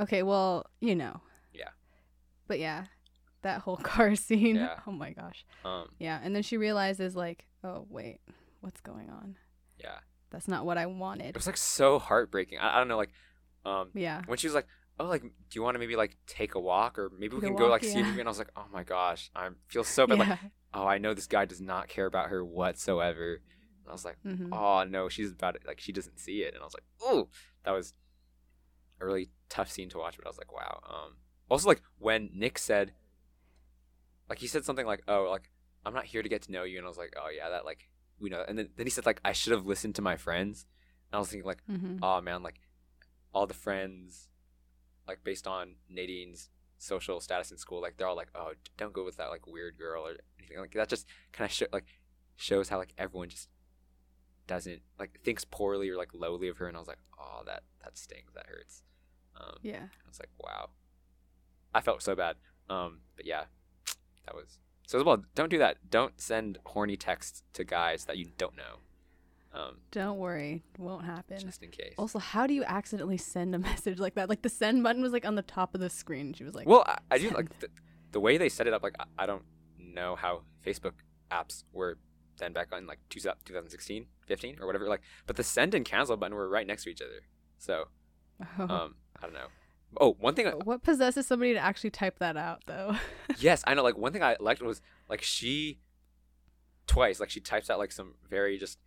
Okay, 0.00 0.22
well, 0.22 0.66
you 0.80 0.94
know. 0.94 1.22
Yeah. 1.52 1.70
But 2.46 2.58
yeah, 2.60 2.84
that 3.42 3.60
whole 3.62 3.76
car 3.82 4.14
scene. 4.16 4.56
Yeah. 4.56 4.80
Oh 4.86 4.92
my 4.92 5.12
gosh. 5.12 5.44
Um, 5.64 5.88
Yeah, 5.98 6.20
and 6.22 6.34
then 6.34 6.42
she 6.42 6.56
realizes 6.56 7.16
like, 7.16 7.46
oh 7.64 7.86
wait, 7.88 8.20
what's 8.60 8.80
going 8.80 9.10
on? 9.10 9.36
yeah, 9.78 9.98
That's 10.30 10.48
not 10.48 10.64
what 10.66 10.76
I 10.78 10.86
wanted. 10.86 11.26
it 11.30 11.34
was 11.34 11.46
like 11.46 11.56
so 11.56 11.98
heartbreaking. 11.98 12.58
I, 12.58 12.76
I 12.76 12.78
don't 12.78 12.88
know, 12.88 12.96
like, 12.96 13.12
um, 13.64 13.90
Yeah. 13.94 14.22
when 14.26 14.38
she 14.38 14.46
was 14.46 14.54
like, 14.54 14.66
oh, 15.00 15.06
like, 15.06 15.22
do 15.22 15.28
you 15.52 15.62
want 15.62 15.74
to 15.74 15.78
maybe 15.78 15.96
like 15.96 16.16
take 16.26 16.54
a 16.54 16.60
walk, 16.60 16.98
or 16.98 17.10
maybe 17.18 17.34
we 17.34 17.40
Take 17.40 17.48
can 17.50 17.56
go 17.56 17.64
walk, 17.64 17.82
like 17.82 17.84
see 17.84 18.00
a 18.00 18.02
yeah. 18.02 18.18
And 18.18 18.28
I 18.28 18.30
was 18.30 18.38
like, 18.38 18.50
oh 18.56 18.66
my 18.72 18.82
gosh, 18.82 19.30
I 19.34 19.48
feel 19.68 19.84
so 19.84 20.06
bad. 20.06 20.18
Like, 20.18 20.38
oh, 20.74 20.86
I 20.86 20.98
know 20.98 21.14
this 21.14 21.26
guy 21.26 21.44
does 21.44 21.60
not 21.60 21.88
care 21.88 22.06
about 22.06 22.28
her 22.28 22.44
whatsoever. 22.44 23.34
And 23.34 23.88
I 23.88 23.92
was 23.92 24.04
like. 24.04 24.16
hmm 24.22 24.52
oh 24.52 24.84
no, 24.84 25.08
she's 25.08 25.30
about 25.32 25.54
it. 25.56 25.62
Like 25.66 25.80
she 25.80 25.92
doesn't 25.92 26.18
see 26.18 26.42
it, 26.42 26.52
and 26.54 26.62
I 26.62 26.64
was 26.64 26.74
like, 26.74 26.84
oh, 27.00 27.28
that 27.64 27.70
was 27.70 27.94
a 29.00 29.06
really 29.06 29.30
tough 29.48 29.70
scene 29.70 29.88
to 29.90 29.98
watch. 29.98 30.16
But 30.18 30.26
I 30.26 30.30
was 30.30 30.38
like, 30.38 30.52
wow. 30.52 30.80
Um, 30.88 31.16
also 31.48 31.68
like 31.68 31.80
when 31.98 32.30
Nick 32.34 32.58
said, 32.58 32.92
like 34.28 34.38
he 34.40 34.46
said 34.46 34.64
something 34.64 34.84
like, 34.86 35.02
oh, 35.08 35.28
like 35.30 35.50
I'm 35.86 35.94
not 35.94 36.04
here 36.06 36.22
to 36.22 36.28
get 36.28 36.42
to 36.42 36.52
know 36.52 36.64
you, 36.64 36.76
and 36.78 36.84
I 36.84 36.88
was 36.88 36.98
like, 36.98 37.14
oh 37.16 37.28
yeah, 37.34 37.48
that 37.50 37.64
like 37.64 37.88
we 38.20 38.30
know. 38.30 38.44
And 38.46 38.58
then 38.58 38.68
then 38.76 38.86
he 38.86 38.90
said 38.90 39.06
like 39.06 39.20
I 39.24 39.32
should 39.32 39.52
have 39.52 39.66
listened 39.66 39.94
to 39.96 40.02
my 40.02 40.16
friends, 40.16 40.66
and 41.10 41.16
I 41.16 41.20
was 41.20 41.28
thinking 41.28 41.46
like, 41.46 41.62
hmm 41.66 41.98
oh 42.02 42.20
man, 42.20 42.42
like 42.42 42.60
all 43.34 43.46
the 43.46 43.54
friends, 43.54 44.28
like 45.06 45.22
based 45.24 45.46
on 45.46 45.74
Nadine's 45.88 46.50
social 46.78 47.20
status 47.20 47.50
in 47.50 47.58
school, 47.58 47.80
like 47.82 47.96
they're 47.96 48.06
all 48.06 48.16
like, 48.16 48.30
oh, 48.34 48.52
don't 48.76 48.92
go 48.92 49.04
with 49.04 49.16
that 49.16 49.30
like 49.30 49.46
weird 49.46 49.76
girl 49.78 50.06
or 50.06 50.14
anything 50.38 50.58
like 50.58 50.72
that. 50.72 50.88
Just 50.88 51.06
kind 51.32 51.48
of 51.48 51.52
show 51.52 51.66
like 51.72 51.86
shows 52.36 52.68
how 52.68 52.78
like 52.78 52.94
everyone 52.98 53.28
just 53.28 53.48
doesn't 54.46 54.80
like 54.98 55.20
thinks 55.22 55.44
poorly 55.44 55.88
or 55.90 55.96
like 55.96 56.14
lowly 56.14 56.48
of 56.48 56.56
her, 56.58 56.66
and 56.68 56.76
I 56.76 56.80
was 56.80 56.88
like, 56.88 56.98
oh, 57.18 57.42
that 57.46 57.62
that 57.82 57.98
stings, 57.98 58.32
that 58.34 58.46
hurts. 58.46 58.82
Um, 59.36 59.56
Yeah. 59.62 59.82
I 60.04 60.08
was 60.08 60.18
like, 60.18 60.30
wow, 60.38 60.70
I 61.74 61.80
felt 61.80 62.02
so 62.02 62.14
bad. 62.16 62.36
Um, 62.70 63.00
but 63.16 63.26
yeah, 63.26 63.44
that 64.26 64.34
was 64.34 64.58
so 64.88 64.98
as 64.98 65.04
well. 65.04 65.22
Don't 65.34 65.50
do 65.50 65.58
that. 65.58 65.90
Don't 65.90 66.18
send 66.18 66.58
horny 66.64 66.96
texts 66.96 67.42
to 67.52 67.62
guys 67.62 68.06
that 68.06 68.16
you 68.16 68.24
don't 68.38 68.56
know. 68.56 68.78
Um, 69.52 69.76
Don't 69.90 70.18
worry, 70.18 70.62
won't 70.78 71.04
happen. 71.04 71.38
just 71.38 71.62
in 71.62 71.70
case. 71.70 71.94
Also, 71.98 72.18
how 72.18 72.46
do 72.46 72.54
you 72.54 72.64
accidentally 72.64 73.18
send 73.18 73.54
a 73.54 73.58
message 73.70 73.98
like 73.98 74.14
that? 74.14 74.30
Like 74.30 74.40
the 74.40 74.48
send 74.48 74.82
button 74.82 75.02
was 75.02 75.12
like 75.12 75.26
on 75.26 75.34
the 75.34 75.42
top 75.42 75.74
of 75.74 75.82
the 75.82 75.90
screen. 75.90 76.32
She 76.32 76.42
was 76.42 76.54
like, 76.54 76.66
Well, 76.66 76.84
I, 76.86 76.98
I 77.10 77.18
do 77.18 77.28
like 77.30 77.58
the, 77.58 77.68
the 78.12 78.20
way 78.20 78.38
they 78.38 78.48
set 78.48 78.66
it 78.66 78.72
up. 78.72 78.82
Like, 78.82 78.94
I, 78.98 79.04
I 79.18 79.26
don't 79.26 79.42
know 79.78 80.16
how 80.16 80.42
Facebook 80.64 80.92
apps 81.30 81.64
were 81.72 81.98
then 82.38 82.54
back 82.54 82.68
on 82.72 82.86
like 82.86 82.98
two, 83.10 83.20
2016, 83.20 84.06
15, 84.26 84.56
or 84.58 84.66
whatever. 84.66 84.88
Like, 84.88 85.02
but 85.26 85.36
the 85.36 85.44
send 85.44 85.74
and 85.74 85.84
cancel 85.84 86.16
button 86.16 86.34
were 86.34 86.48
right 86.48 86.66
next 86.66 86.84
to 86.84 86.90
each 86.90 87.02
other. 87.02 87.20
So, 87.58 87.88
oh. 88.58 88.62
um, 88.62 88.94
I 89.18 89.26
don't 89.26 89.34
know. 89.34 89.48
Oh, 90.00 90.16
one 90.20 90.34
thing. 90.34 90.46
what 90.64 90.82
possesses 90.82 91.26
somebody 91.26 91.54
to 91.54 91.58
actually 91.58 91.90
type 91.90 92.18
that 92.18 92.36
out 92.36 92.62
though? 92.66 92.96
yes, 93.38 93.64
I 93.66 93.74
know. 93.74 93.82
Like, 93.82 93.96
one 93.96 94.12
thing 94.12 94.22
I 94.22 94.36
liked 94.38 94.62
was 94.62 94.80
like 95.08 95.22
she 95.22 95.78
twice, 96.86 97.20
like 97.20 97.30
she 97.30 97.40
types 97.40 97.70
out 97.70 97.78
like 97.78 97.92
some 97.92 98.14
very 98.28 98.58
just 98.58 98.78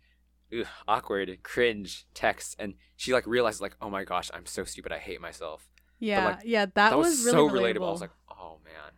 ugh, 0.56 0.66
awkward, 0.86 1.42
cringe 1.42 2.06
text, 2.14 2.56
and 2.58 2.74
she 2.96 3.12
like 3.12 3.26
realizes 3.26 3.60
like, 3.60 3.76
oh 3.80 3.90
my 3.90 4.04
gosh, 4.04 4.30
I'm 4.32 4.46
so 4.46 4.64
stupid. 4.64 4.92
I 4.92 4.98
hate 4.98 5.20
myself. 5.20 5.68
yeah, 5.98 6.26
like, 6.26 6.38
yeah, 6.44 6.66
that, 6.66 6.74
That, 6.74 6.98
was, 6.98 7.24
really 7.24 7.30
so 7.32 7.48
relatable. 7.48 7.76
relatable. 7.76 7.88
I 7.88 7.90
was 7.90 8.00
like, 8.00 8.10
oh 8.30 8.58
man, 8.64 8.92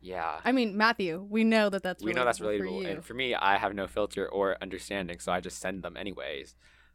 yeah. 0.00 0.40
I 0.44 0.52
mean, 0.52 0.76
Matthew, 0.76 1.26
we 1.28 1.44
know 1.44 1.70
that 1.70 1.82
that's 1.82 2.02
we 2.02 2.12
know 2.12 2.24
that's 2.24 2.40
relatable 2.40 2.82
you. 2.82 2.88
and 2.88 3.04
for 3.04 3.14
me 3.14 3.34
i 3.34 3.56
have 3.56 3.74
no 3.74 3.86
filter 3.86 4.26
or 4.28 4.56
understanding 4.60 5.18
so 5.20 5.32
i 5.32 5.40
just 5.40 5.58
send 5.60 5.82
them 5.82 5.96
anyways 5.96 6.54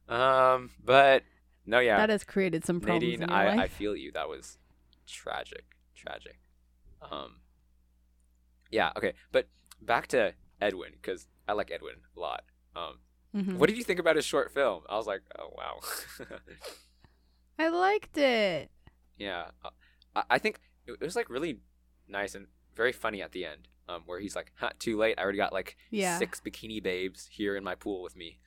um 0.10 0.72
but 0.84 1.24
no 1.68 1.80
yeah 1.80 1.98
That 1.98 2.10
has 2.10 2.24
created 2.24 2.66
some 2.66 2.80
problems 2.80 3.04
nadine 3.20 3.24
in 3.24 3.30
your 3.30 3.38
I, 3.38 3.46
life. 3.46 3.60
I 3.60 3.68
feel 3.68 3.96
you 3.96 4.12
that 4.14 4.28
was 4.28 4.58
tragic 5.06 5.66
tragic. 5.96 6.40
Um, 7.12 7.42
yeah, 8.72 8.92
okay, 8.98 9.14
but 9.32 9.48
back 9.82 10.08
to 10.08 10.34
Edwin 10.60 10.92
because 11.02 11.28
I 11.48 11.54
like 11.54 11.70
Edwin 11.72 11.96
a 12.16 12.20
lot. 12.20 12.44
Um, 12.76 13.00
Mhm. 13.36 13.56
what 13.58 13.68
did 13.70 13.78
you 13.78 13.84
think 13.84 14.00
about 14.00 14.16
his 14.16 14.26
short 14.26 14.52
film? 14.52 14.84
I 14.90 14.96
was 14.98 15.06
like, 15.08 15.22
oh 15.38 15.50
wow, 15.56 15.80
I 17.60 17.70
liked 17.70 18.18
it. 18.18 18.70
yeah. 19.18 19.46
uh, 19.64 19.70
I, 20.16 20.24
I 20.32 20.38
think 20.40 20.60
it, 20.86 21.00
was 21.02 21.16
like 21.16 21.30
really 21.30 21.60
nice 22.08 22.36
and 22.36 22.48
very 22.76 22.92
funny 22.92 23.22
at 23.22 23.32
the 23.32 23.46
end. 23.46 23.68
Um, 23.90 24.04
where 24.06 24.20
he's 24.20 24.36
like, 24.36 24.52
"Huh, 24.56 24.72
too 24.80 24.98
late. 24.98 25.16
I 25.18 25.22
already 25.24 25.38
got 25.38 25.54
like 25.54 25.78
Yeah. 25.92 26.18
six 26.20 26.42
bikini 26.42 26.84
babes 26.84 27.28
here 27.32 27.56
in 27.56 27.64
my 27.64 27.74
pool 27.74 28.02
with 28.04 28.18
me." 28.18 28.38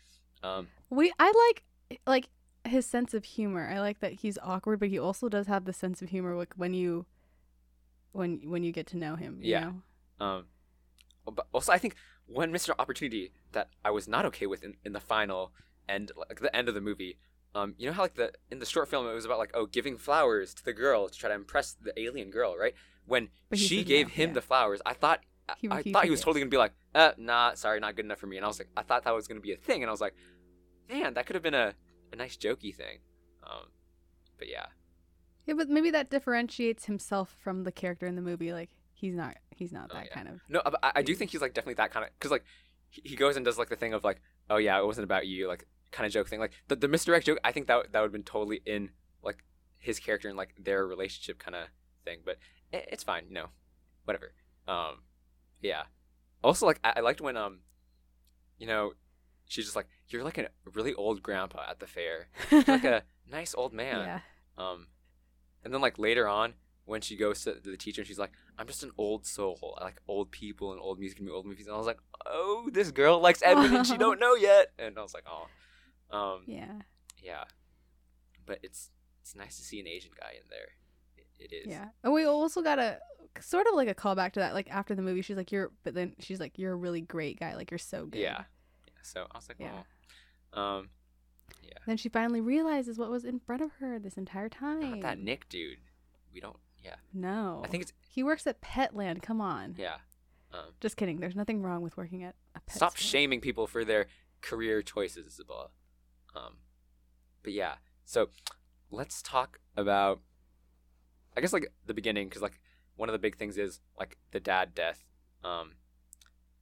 Um, 0.43 0.69
We 0.91 1.13
I 1.19 1.33
like 1.49 1.65
like 2.07 2.29
his 2.65 2.87
sense 2.87 3.15
of 3.15 3.25
humor. 3.25 3.69
I 3.73 3.81
like 3.81 4.01
that 4.01 4.13
he's 4.15 4.39
awkward, 4.43 4.81
but 4.81 4.89
he 4.89 4.99
also 4.99 5.29
does 5.29 5.47
have 5.47 5.65
the 5.65 5.73
sense 5.73 6.03
of 6.03 6.11
humor 6.11 6.35
like 6.37 6.55
when 6.57 6.75
you 6.75 7.07
when 8.13 8.41
when 8.51 8.63
you 8.63 8.73
get 8.73 8.87
to 8.89 8.97
know 8.97 9.17
him. 9.17 9.39
You 9.43 9.51
Yeah. 9.53 9.61
Know? 10.21 10.27
Um, 10.27 10.45
but 11.33 11.47
also, 11.53 11.73
I 11.73 11.79
think 11.79 11.95
one 12.27 12.53
missed 12.53 12.71
opportunity 12.79 13.33
that 13.53 13.69
I 13.85 13.91
was 13.91 14.07
not 14.09 14.25
okay 14.27 14.47
with 14.47 14.63
in, 14.63 14.75
in 14.85 14.93
the 14.93 15.01
final 15.01 15.53
end, 15.89 16.13
like 16.17 16.41
the 16.41 16.55
end 16.55 16.69
of 16.69 16.75
the 16.75 16.81
movie. 16.81 17.19
Um, 17.55 17.75
you 17.79 17.87
know 17.87 17.93
how 17.93 18.03
like 18.03 18.15
the 18.15 18.33
in 18.51 18.59
the 18.61 18.67
short 18.67 18.89
film 18.89 19.07
it 19.09 19.13
was 19.13 19.25
about 19.25 19.39
like 19.39 19.51
oh 19.55 19.67
giving 19.67 19.97
flowers 19.99 20.55
to 20.55 20.65
the 20.65 20.73
girl 20.73 21.09
to 21.09 21.19
try 21.19 21.29
to 21.29 21.35
impress 21.35 21.73
the 21.73 21.99
alien 22.01 22.31
girl, 22.31 22.57
right? 22.57 22.75
When 23.07 23.29
she 23.55 23.83
gave 23.83 24.07
no, 24.09 24.13
him 24.15 24.29
yeah. 24.31 24.35
the 24.35 24.41
flowers, 24.43 24.81
I 24.87 24.93
thought 24.93 25.21
I- 25.49 25.55
He 25.59 25.69
I 25.69 25.83
thought 25.83 26.05
he 26.05 26.11
was 26.11 26.21
give. 26.21 26.25
totally 26.27 26.41
gonna 26.43 26.51
be 26.51 26.57
like, 26.59 26.73
uh, 26.95 27.13
nah, 27.17 27.55
sorry, 27.55 27.81
not 27.81 27.97
good 27.97 28.05
enough 28.05 28.19
for 28.19 28.29
me. 28.29 28.37
And 28.37 28.45
I 28.45 28.49
was 28.49 28.59
like, 28.61 28.69
I 28.77 28.83
thought 28.83 29.03
that 29.05 29.15
was 29.15 29.27
gonna 29.27 29.41
be 29.41 29.53
a 29.53 29.57
thing, 29.57 29.83
and 29.83 29.91
I 29.91 29.93
was 29.93 30.01
like, 30.01 30.15
man, 30.89 31.15
that 31.15 31.27
could 31.27 31.35
have 31.35 31.43
been 31.43 31.55
a, 31.55 31.75
a 32.13 32.17
nice 32.17 32.37
jokey 32.37 32.75
thing. 32.75 32.99
Um, 33.43 33.69
but 34.39 34.49
yeah, 34.49 34.67
Yeah, 35.47 35.55
but 35.55 35.69
maybe 35.69 35.91
that 35.91 36.11
differentiates 36.11 36.87
himself 36.87 37.37
from 37.43 37.65
the 37.65 37.73
character 37.73 38.07
in 38.07 38.17
the 38.17 38.23
movie. 38.23 38.53
Like 38.53 38.71
he's 38.93 39.15
not 39.15 39.37
he's 39.51 39.73
not 39.73 39.91
Oh, 39.91 39.95
that 39.95 40.07
yeah. 40.07 40.15
kind 40.15 40.29
of 40.29 40.41
No, 40.49 40.63
I, 40.83 40.93
I 40.97 41.03
do 41.03 41.15
think 41.15 41.31
he's 41.31 41.41
like 41.41 41.55
definitely 41.55 41.75
that 41.75 41.91
kind 41.91 42.05
of 42.07 42.13
because 42.19 42.31
like 42.31 42.45
he, 42.91 43.15
goes 43.17 43.37
and 43.37 43.45
does 43.45 43.57
like 43.59 43.69
the 43.69 43.77
thing 43.77 43.95
of 43.95 44.03
like, 44.05 44.21
oh 44.49 44.57
yeah, 44.57 44.79
it 44.79 44.85
wasn't 44.85 45.05
about 45.05 45.27
you, 45.27 45.47
like 45.47 45.67
kind 45.93 46.07
of 46.07 46.13
joke 46.13 46.29
thing. 46.29 46.41
Like 46.41 46.53
the 46.69 46.77
the 46.77 46.89
misdirect 46.89 47.27
joke, 47.27 47.39
I 47.45 47.53
think 47.53 47.67
that 47.69 47.93
that 47.93 48.01
would 48.01 48.07
have 48.07 48.13
been 48.13 48.23
totally 48.25 48.61
in 48.67 48.91
like 49.23 49.45
his 49.79 49.99
character 50.01 50.29
and 50.29 50.37
like 50.37 50.55
their 50.59 50.87
relationship 50.87 51.39
kind 51.39 51.55
of 51.55 51.69
thing. 52.05 52.19
But 52.25 52.39
it, 52.73 52.89
it's 52.91 53.05
fine, 53.05 53.25
you 53.29 53.35
know, 53.35 53.47
whatever. 54.05 54.33
Um, 54.67 55.03
yeah. 55.63 55.83
Also, 56.43 56.67
like 56.67 56.81
I, 56.83 56.95
I 56.97 57.01
liked 57.01 57.21
when 57.21 57.37
um, 57.37 57.61
you 58.59 58.67
know, 58.67 58.93
she's 59.51 59.65
just 59.65 59.77
like 59.77 59.89
you're 60.09 60.23
like 60.23 60.39
a 60.39 60.49
really 60.75 60.95
old 60.95 61.23
grandpa 61.23 61.67
at 61.69 61.81
the 61.81 61.87
fair. 61.87 62.29
You're 62.51 62.63
like 62.67 62.85
a 62.85 63.03
nice 63.31 63.55
old 63.55 63.73
man. 63.75 63.99
yeah. 63.99 64.21
Um, 64.57 64.87
and 65.65 65.75
then 65.75 65.81
like 65.81 65.99
later 65.99 66.27
on, 66.29 66.55
when 66.85 67.01
she 67.01 67.17
goes 67.17 67.43
to 67.45 67.55
the 67.63 67.77
teacher 67.77 68.01
and 68.03 68.09
she's 68.09 68.19
like, 68.19 68.33
"I'm 68.59 68.67
just 68.67 68.83
an 68.83 68.93
old 68.97 69.27
soul. 69.27 69.77
I 69.81 69.85
like 69.85 70.01
old 70.09 70.31
people 70.31 70.73
and 70.73 70.81
old 70.81 70.99
music 70.99 71.19
and 71.21 71.29
old 71.29 71.47
movies." 71.47 71.67
And 71.67 71.75
I 71.75 71.79
was 71.79 71.87
like, 71.87 71.99
"Oh, 72.27 72.69
this 72.73 72.91
girl 72.93 73.21
likes 73.21 73.43
Edwin 73.43 73.75
and 73.75 73.87
she 73.87 73.97
don't 73.99 74.21
know 74.25 74.35
yet." 74.35 74.69
And 74.79 74.97
I 74.99 75.03
was 75.03 75.15
like, 75.15 75.25
"Oh, 75.29 75.47
um, 76.17 76.43
Yeah. 76.47 76.73
yeah." 77.23 77.45
But 78.47 78.61
it's 78.63 78.91
it's 79.21 79.35
nice 79.35 79.57
to 79.59 79.63
see 79.65 79.81
an 79.81 79.87
Asian 79.87 80.13
guy 80.19 80.33
in 80.37 80.47
there. 80.49 80.71
It, 81.17 81.27
it 81.53 81.55
is. 81.55 81.67
Yeah. 81.69 81.89
And 82.03 82.13
we 82.13 82.25
also 82.25 82.63
got 82.63 82.79
a 82.79 82.99
sort 83.41 83.67
of 83.67 83.75
like 83.75 83.89
a 83.89 83.95
callback 83.95 84.33
to 84.33 84.41
that. 84.41 84.55
Like 84.55 84.71
after 84.71 84.95
the 84.95 85.03
movie, 85.03 85.23
she's 85.23 85.37
like, 85.37 85.53
"You're," 85.53 85.71
but 85.85 85.95
then 85.95 86.15
she's 86.21 86.41
like, 86.41 86.59
"You're 86.59 86.73
a 86.73 86.77
really 86.77 87.01
great 87.03 87.39
guy. 87.39 87.55
Like 87.55 87.71
you're 87.71 87.79
so 87.79 88.07
good." 88.07 88.21
Yeah. 88.21 88.45
Yeah, 89.01 89.05
So 89.05 89.27
I 89.31 89.37
was 89.39 89.49
like, 89.49 89.59
Yeah. 89.61 89.83
"Oh." 90.53 90.61
Um, 90.61 90.91
Then 91.87 91.97
she 91.97 92.09
finally 92.09 92.41
realizes 92.41 92.99
what 92.99 93.11
was 93.11 93.25
in 93.25 93.41
front 93.41 93.63
of 93.63 93.73
her 93.81 93.99
this 93.99 94.17
entire 94.17 94.45
not 94.45 94.53
time. 94.53 95.01
that 95.01 95.19
Nick 95.19 95.49
dude. 95.49 95.79
We 96.33 96.41
don't. 96.41 96.57
Yeah. 96.83 96.97
No. 97.13 97.63
I 97.65 97.69
think 97.69 97.83
it's 97.83 97.93
he 98.09 98.23
works 98.23 98.47
at 98.47 98.61
Petland. 98.61 99.23
Come 99.23 99.41
on. 99.41 99.75
yeah. 99.79 99.97
Um, 100.53 100.75
Just 100.81 100.97
kidding. 100.97 101.21
There's 101.21 101.37
nothing 101.37 101.63
wrong 101.63 101.81
with 101.83 101.97
working 101.97 102.23
at 102.25 102.35
a 102.55 102.61
pet 102.61 102.77
Stop 102.77 102.97
store. 102.99 103.07
shaming 103.09 103.41
people 103.41 103.67
for 103.67 103.85
their 103.85 104.07
career 104.41 104.83
choices, 104.83 105.27
Isabella. 105.27 105.69
Um, 106.35 106.57
but 107.43 107.53
yeah, 107.53 107.77
so 108.05 108.29
let's 108.91 109.23
talk 109.23 109.61
about, 109.77 110.21
I 111.37 111.41
guess 111.41 111.53
like 111.53 111.73
the 111.87 111.95
beginning, 111.95 112.29
because 112.29 112.43
like 112.43 112.61
one 112.97 113.09
of 113.09 113.13
the 113.13 113.19
big 113.19 113.37
things 113.37 113.57
is 113.59 113.81
like 113.99 114.17
the 114.33 114.41
dad 114.41 114.75
death. 114.75 115.05
Um, 115.45 115.75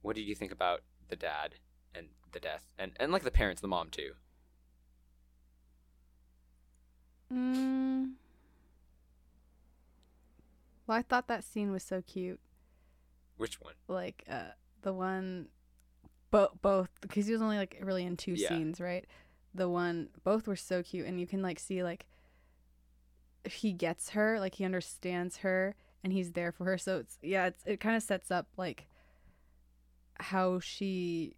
what 0.01 0.15
did 0.15 0.23
you 0.23 0.35
think 0.35 0.51
about 0.51 0.81
the 1.07 1.15
dad 1.15 1.55
the 2.31 2.39
death, 2.39 2.65
and 2.77 2.91
and 2.99 3.11
like 3.11 3.23
the 3.23 3.31
parents, 3.31 3.61
the 3.61 3.67
mom 3.67 3.89
too? 3.89 4.13
Mm. 7.33 8.11
Well, 10.87 10.97
I 10.97 11.01
thought 11.03 11.27
that 11.27 11.43
scene 11.43 11.71
was 11.71 11.83
so 11.83 12.01
cute. 12.01 12.39
Which 13.37 13.61
one? 13.61 13.75
Like 13.87 14.23
uh, 14.29 14.51
the 14.81 14.93
one, 14.93 15.47
bo- 16.31 16.57
both 16.61 16.89
because 17.01 17.27
he 17.27 17.33
was 17.33 17.41
only 17.41 17.57
like 17.57 17.77
really 17.83 18.03
in 18.05 18.17
two 18.17 18.33
Yeah. 18.33 18.49
scenes, 18.49 18.81
right? 18.81 19.05
The 19.53 19.69
one, 19.69 20.09
both 20.23 20.47
were 20.47 20.55
so 20.55 20.83
cute, 20.83 21.05
and 21.05 21.19
you 21.19 21.27
can 21.27 21.41
like 21.41 21.59
see 21.59 21.83
like 21.83 22.05
he 23.45 23.71
gets 23.71 24.09
her, 24.11 24.39
like 24.39 24.55
he 24.55 24.65
understands 24.65 25.37
her, 25.37 25.75
and 26.03 26.11
he's 26.11 26.31
there 26.33 26.51
for 26.51 26.65
her. 26.65 26.77
So 26.77 26.97
it's 26.97 27.17
yeah, 27.21 27.47
it's 27.47 27.63
it 27.65 27.79
kind 27.79 27.95
of 27.95 28.03
sets 28.03 28.31
up 28.31 28.47
like 28.57 28.87
how 30.19 30.59
she 30.59 31.35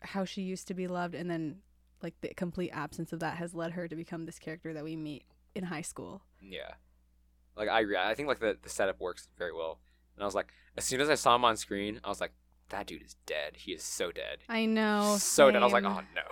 how 0.00 0.24
she 0.24 0.42
used 0.42 0.68
to 0.68 0.74
be 0.74 0.86
loved, 0.86 1.14
and 1.14 1.30
then 1.30 1.56
like 2.02 2.14
the 2.20 2.28
complete 2.34 2.70
absence 2.70 3.12
of 3.12 3.20
that 3.20 3.36
has 3.36 3.54
led 3.54 3.72
her 3.72 3.88
to 3.88 3.96
become 3.96 4.26
this 4.26 4.38
character 4.38 4.72
that 4.72 4.84
we 4.84 4.96
meet 4.96 5.24
in 5.54 5.64
high 5.64 5.82
school. 5.82 6.22
Yeah, 6.40 6.74
like 7.56 7.68
I 7.68 7.80
agree. 7.80 7.96
I 7.96 8.14
think 8.14 8.28
like 8.28 8.40
the 8.40 8.56
the 8.62 8.68
setup 8.68 9.00
works 9.00 9.28
very 9.38 9.52
well, 9.52 9.80
and 10.16 10.22
I 10.22 10.26
was 10.26 10.34
like, 10.34 10.52
as 10.76 10.84
soon 10.84 11.00
as 11.00 11.10
I 11.10 11.14
saw 11.14 11.34
him 11.34 11.44
on 11.44 11.56
screen, 11.56 12.00
I 12.04 12.08
was 12.08 12.20
like, 12.20 12.32
that 12.70 12.86
dude 12.86 13.02
is 13.02 13.16
dead. 13.26 13.56
He 13.56 13.72
is 13.72 13.82
so 13.82 14.10
dead. 14.10 14.38
I 14.48 14.66
know. 14.66 15.16
so 15.18 15.50
dead. 15.50 15.62
I 15.62 15.64
was 15.64 15.72
like, 15.72 15.84
oh 15.84 16.00
no, 16.14 16.22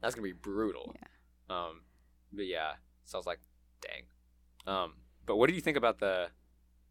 that's 0.00 0.14
gonna 0.14 0.26
be 0.26 0.32
brutal. 0.32 0.94
Yeah. 0.94 1.56
Um, 1.56 1.80
but 2.32 2.46
yeah, 2.46 2.72
so 3.04 3.16
I 3.16 3.18
was 3.18 3.26
like, 3.26 3.40
dang. 3.80 4.72
Um, 4.72 4.94
but 5.26 5.36
what 5.36 5.48
do 5.48 5.54
you 5.54 5.60
think 5.60 5.76
about 5.76 5.98
the 5.98 6.28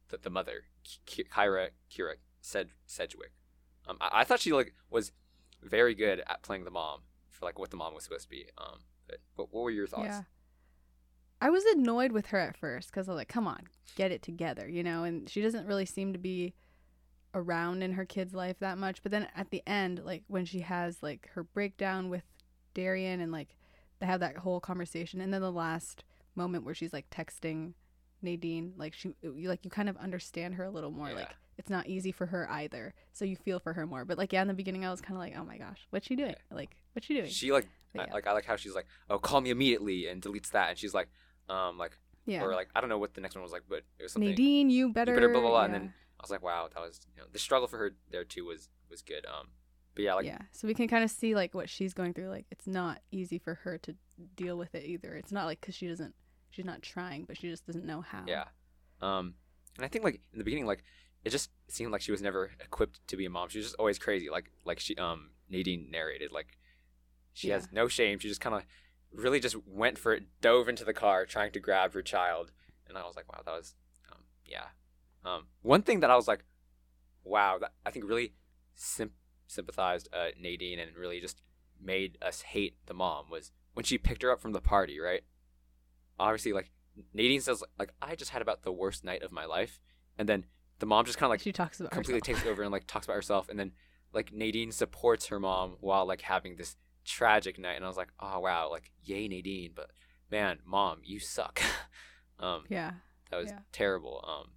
the, 0.09 0.17
the 0.17 0.29
mother, 0.29 0.63
Kyra 1.07 1.69
Kira 1.91 2.13
Sed 2.41 2.69
Sedgwick? 2.85 3.31
Um, 3.87 3.97
I, 4.01 4.21
I 4.21 4.23
thought 4.23 4.39
she 4.39 4.53
like 4.53 4.73
was 4.89 5.11
very 5.63 5.95
good 5.95 6.19
at 6.19 6.41
playing 6.43 6.63
the 6.63 6.71
mom 6.71 7.01
for 7.29 7.45
like 7.45 7.59
what 7.59 7.71
the 7.71 7.77
mom 7.77 7.93
was 7.93 8.03
supposed 8.03 8.23
to 8.23 8.29
be. 8.29 8.45
Um, 8.57 8.79
but 9.07 9.17
what, 9.35 9.53
what 9.53 9.63
were 9.63 9.71
your 9.71 9.87
thoughts? 9.87 10.05
Yeah. 10.05 10.21
I 11.41 11.49
was 11.49 11.63
annoyed 11.65 12.11
with 12.11 12.27
her 12.27 12.37
at 12.37 12.55
first 12.55 12.91
because 12.91 13.07
I 13.07 13.11
was 13.11 13.17
like, 13.17 13.27
come 13.27 13.47
on, 13.47 13.67
get 13.95 14.11
it 14.11 14.21
together, 14.21 14.69
you 14.69 14.83
know? 14.83 15.03
And 15.03 15.27
she 15.27 15.41
doesn't 15.41 15.65
really 15.65 15.87
seem 15.87 16.13
to 16.13 16.19
be 16.19 16.53
around 17.33 17.81
in 17.81 17.93
her 17.93 18.05
kid's 18.05 18.35
life 18.35 18.59
that 18.59 18.77
much. 18.77 19.01
But 19.01 19.11
then 19.11 19.27
at 19.35 19.49
the 19.49 19.63
end, 19.65 20.01
like 20.05 20.23
when 20.27 20.45
she 20.45 20.59
has 20.59 21.01
like 21.01 21.29
her 21.33 21.43
breakdown 21.43 22.09
with 22.09 22.23
Darian 22.75 23.21
and 23.21 23.31
like 23.31 23.55
they 23.99 24.05
have 24.05 24.19
that 24.19 24.37
whole 24.37 24.59
conversation. 24.59 25.19
And 25.19 25.33
then 25.33 25.41
the 25.41 25.51
last 25.51 26.03
moment 26.35 26.63
where 26.63 26.75
she's 26.75 26.93
like 26.93 27.09
texting 27.09 27.73
Nadine, 28.21 28.73
like 28.77 28.93
she, 28.93 29.15
you 29.23 29.49
like, 29.49 29.65
you 29.65 29.71
kind 29.71 29.89
of 29.89 29.97
understand 29.97 30.55
her 30.55 30.63
a 30.63 30.69
little 30.69 30.91
more. 30.91 31.09
Yeah. 31.09 31.15
Like 31.15 31.35
it's 31.61 31.69
not 31.69 31.85
easy 31.85 32.11
for 32.11 32.25
her 32.25 32.49
either. 32.49 32.91
So 33.13 33.23
you 33.23 33.35
feel 33.35 33.59
for 33.59 33.73
her 33.73 33.85
more. 33.85 34.03
But 34.03 34.17
like, 34.17 34.33
yeah, 34.33 34.41
in 34.41 34.47
the 34.47 34.55
beginning, 34.55 34.83
I 34.83 34.89
was 34.89 34.99
kind 34.99 35.15
of 35.15 35.19
like, 35.19 35.35
oh 35.37 35.45
my 35.45 35.59
gosh, 35.59 35.85
what's 35.91 36.07
she 36.07 36.15
doing? 36.15 36.33
Like, 36.49 36.75
what's 36.93 37.05
she 37.05 37.13
doing? 37.13 37.29
She 37.29 37.51
like 37.51 37.67
But 37.93 38.09
I, 38.09 38.13
like 38.13 38.25
I 38.27 38.33
like 38.33 38.45
how 38.45 38.55
she's 38.55 38.73
like, 38.73 38.87
oh, 39.11 39.19
call 39.19 39.41
me 39.41 39.51
immediately, 39.51 40.07
and 40.07 40.23
deletes 40.23 40.49
that, 40.51 40.69
and 40.69 40.77
she's 40.77 40.95
like, 40.95 41.07
um, 41.49 41.77
like 41.77 41.99
yeah. 42.25 42.41
or 42.41 42.55
like 42.55 42.69
I 42.73 42.81
don't 42.81 42.89
know 42.89 42.97
what 42.97 43.13
the 43.13 43.21
next 43.21 43.35
one 43.35 43.43
was 43.43 43.51
like, 43.51 43.63
but 43.69 43.83
it 43.99 44.03
was 44.03 44.13
something. 44.13 44.29
Nadine, 44.29 44.71
you 44.71 44.91
better, 44.91 45.13
better 45.13 45.29
blah, 45.29 45.41
blah, 45.41 45.49
blah, 45.51 45.63
and 45.65 45.73
then 45.75 45.93
I 46.19 46.23
was 46.23 46.31
like, 46.31 46.41
wow, 46.41 46.67
that 46.73 46.79
was 46.79 46.99
you 47.15 47.21
know 47.21 47.27
the 47.31 47.39
struggle 47.39 47.67
for 47.67 47.77
her 47.77 47.91
there 48.09 48.23
too 48.23 48.45
was 48.45 48.69
was 48.89 49.03
good. 49.03 49.27
Um, 49.27 49.49
but 49.93 50.03
yeah, 50.03 50.15
like 50.15 50.25
yeah 50.25 50.39
so 50.51 50.67
we 50.67 50.73
can 50.73 50.87
kind 50.87 51.03
of 51.03 51.11
see 51.11 51.35
like 51.35 51.53
what 51.53 51.69
she's 51.69 51.93
going 51.93 52.13
through 52.13 52.29
like 52.29 52.45
it's 52.49 52.65
not 52.65 53.01
easy 53.11 53.37
for 53.37 53.55
her 53.55 53.77
to 53.77 53.93
deal 54.37 54.57
with 54.57 54.73
it 54.73 54.85
either 54.85 55.15
it's 55.15 55.33
not 55.33 55.45
like 55.45 55.59
because 55.59 55.75
she 55.75 55.85
doesn't 55.85 56.15
she's 56.49 56.63
not 56.63 56.81
trying 56.81 57.25
but 57.25 57.37
she 57.37 57.49
just 57.49 57.65
doesn't 57.65 57.85
know 57.85 57.99
how 57.99 58.23
Yeah. 58.25 58.45
Um, 59.01 59.33
and 59.77 59.85
I 59.85 59.87
think 59.87 60.03
like 60.03 60.21
in 60.31 60.37
the 60.37 60.43
beginning, 60.43 60.65
like 60.65 60.83
it 61.23 61.29
just 61.29 61.51
seemed 61.67 61.91
like 61.91 62.01
she 62.01 62.11
was 62.11 62.21
never 62.21 62.51
equipped 62.59 63.05
to 63.07 63.15
be 63.17 63.25
a 63.25 63.29
mom. 63.29 63.49
She 63.49 63.59
was 63.59 63.67
just 63.67 63.75
always 63.79 63.99
crazy. 63.99 64.29
Like 64.29 64.51
like 64.65 64.79
she 64.79 64.95
um 64.95 65.31
Nadine 65.49 65.89
narrated, 65.91 66.31
like 66.31 66.57
she 67.33 67.47
Yeah. 67.49 67.55
has 67.55 67.69
no 67.71 67.87
shame. 67.87 68.19
She 68.19 68.27
just 68.27 68.41
kind 68.41 68.55
of 68.55 68.63
really 69.13 69.39
just 69.39 69.55
went 69.67 69.97
for 69.97 70.13
it, 70.13 70.23
dove 70.41 70.67
into 70.69 70.83
the 70.85 70.93
car 70.93 71.25
trying 71.25 71.51
to 71.51 71.59
grab 71.59 71.93
her 71.93 72.01
child, 72.01 72.51
and 72.87 72.97
I 72.97 73.03
was 73.05 73.15
like, 73.15 73.31
wow, 73.31 73.41
that 73.45 73.51
was 73.51 73.75
um 74.11 74.23
yeah. 74.45 74.67
Um, 75.23 75.47
one 75.61 75.83
thing 75.83 75.99
that 75.99 76.09
I 76.09 76.15
was 76.15 76.27
like, 76.27 76.43
wow, 77.23 77.57
that 77.59 77.73
I 77.85 77.91
think 77.91 78.05
really 78.05 78.33
sim- 78.73 79.13
sympathized 79.47 80.09
uh, 80.13 80.29
Nadine 80.39 80.79
and 80.79 80.95
really 80.95 81.19
just 81.19 81.41
made 81.79 82.17
us 82.21 82.41
hate 82.41 82.77
the 82.87 82.93
mom 82.93 83.29
was 83.29 83.51
when 83.73 83.83
she 83.83 83.97
picked 83.97 84.23
her 84.23 84.31
up 84.31 84.41
from 84.41 84.53
the 84.53 84.61
party, 84.61 84.99
right? 84.99 85.21
Obviously, 86.19 86.53
like 86.53 86.71
Nadine 87.13 87.41
says, 87.41 87.63
like 87.79 87.93
I 88.01 88.15
just 88.15 88.31
had 88.31 88.41
about 88.41 88.63
the 88.63 88.71
worst 88.71 89.03
night 89.03 89.21
of 89.23 89.31
my 89.31 89.45
life, 89.45 89.79
and 90.17 90.27
then 90.27 90.45
the 90.81 90.85
mom 90.85 91.05
just 91.05 91.17
kind 91.17 91.27
of 91.27 91.31
like 91.31 91.41
she 91.41 91.53
talks 91.53 91.79
about 91.79 91.91
completely 91.93 92.19
herself. 92.19 92.37
takes 92.39 92.45
over 92.45 92.61
and 92.63 92.71
like 92.71 92.85
talks 92.87 93.05
about 93.05 93.13
herself, 93.15 93.47
and 93.47 93.57
then 93.57 93.71
like 94.13 94.33
Nadine 94.33 94.71
supports 94.73 95.27
her 95.27 95.39
mom 95.39 95.77
while 95.79 96.05
like 96.05 96.21
having 96.21 96.57
this 96.57 96.75
tragic 97.05 97.57
night, 97.57 97.75
and 97.77 97.85
I 97.85 97.87
was 97.87 97.97
like, 97.97 98.11
oh 98.19 98.39
wow, 98.39 98.69
like 98.69 98.91
yay 99.03 99.27
Nadine, 99.29 99.71
but 99.73 99.91
man, 100.29 100.59
mom, 100.65 100.99
you 101.03 101.19
suck. 101.19 101.61
um, 102.39 102.65
yeah 102.69 102.91
that 103.29 103.37
was 103.37 103.51
Yeah. 103.51 103.59
terrible. 103.71 104.25
Um, 104.27 104.51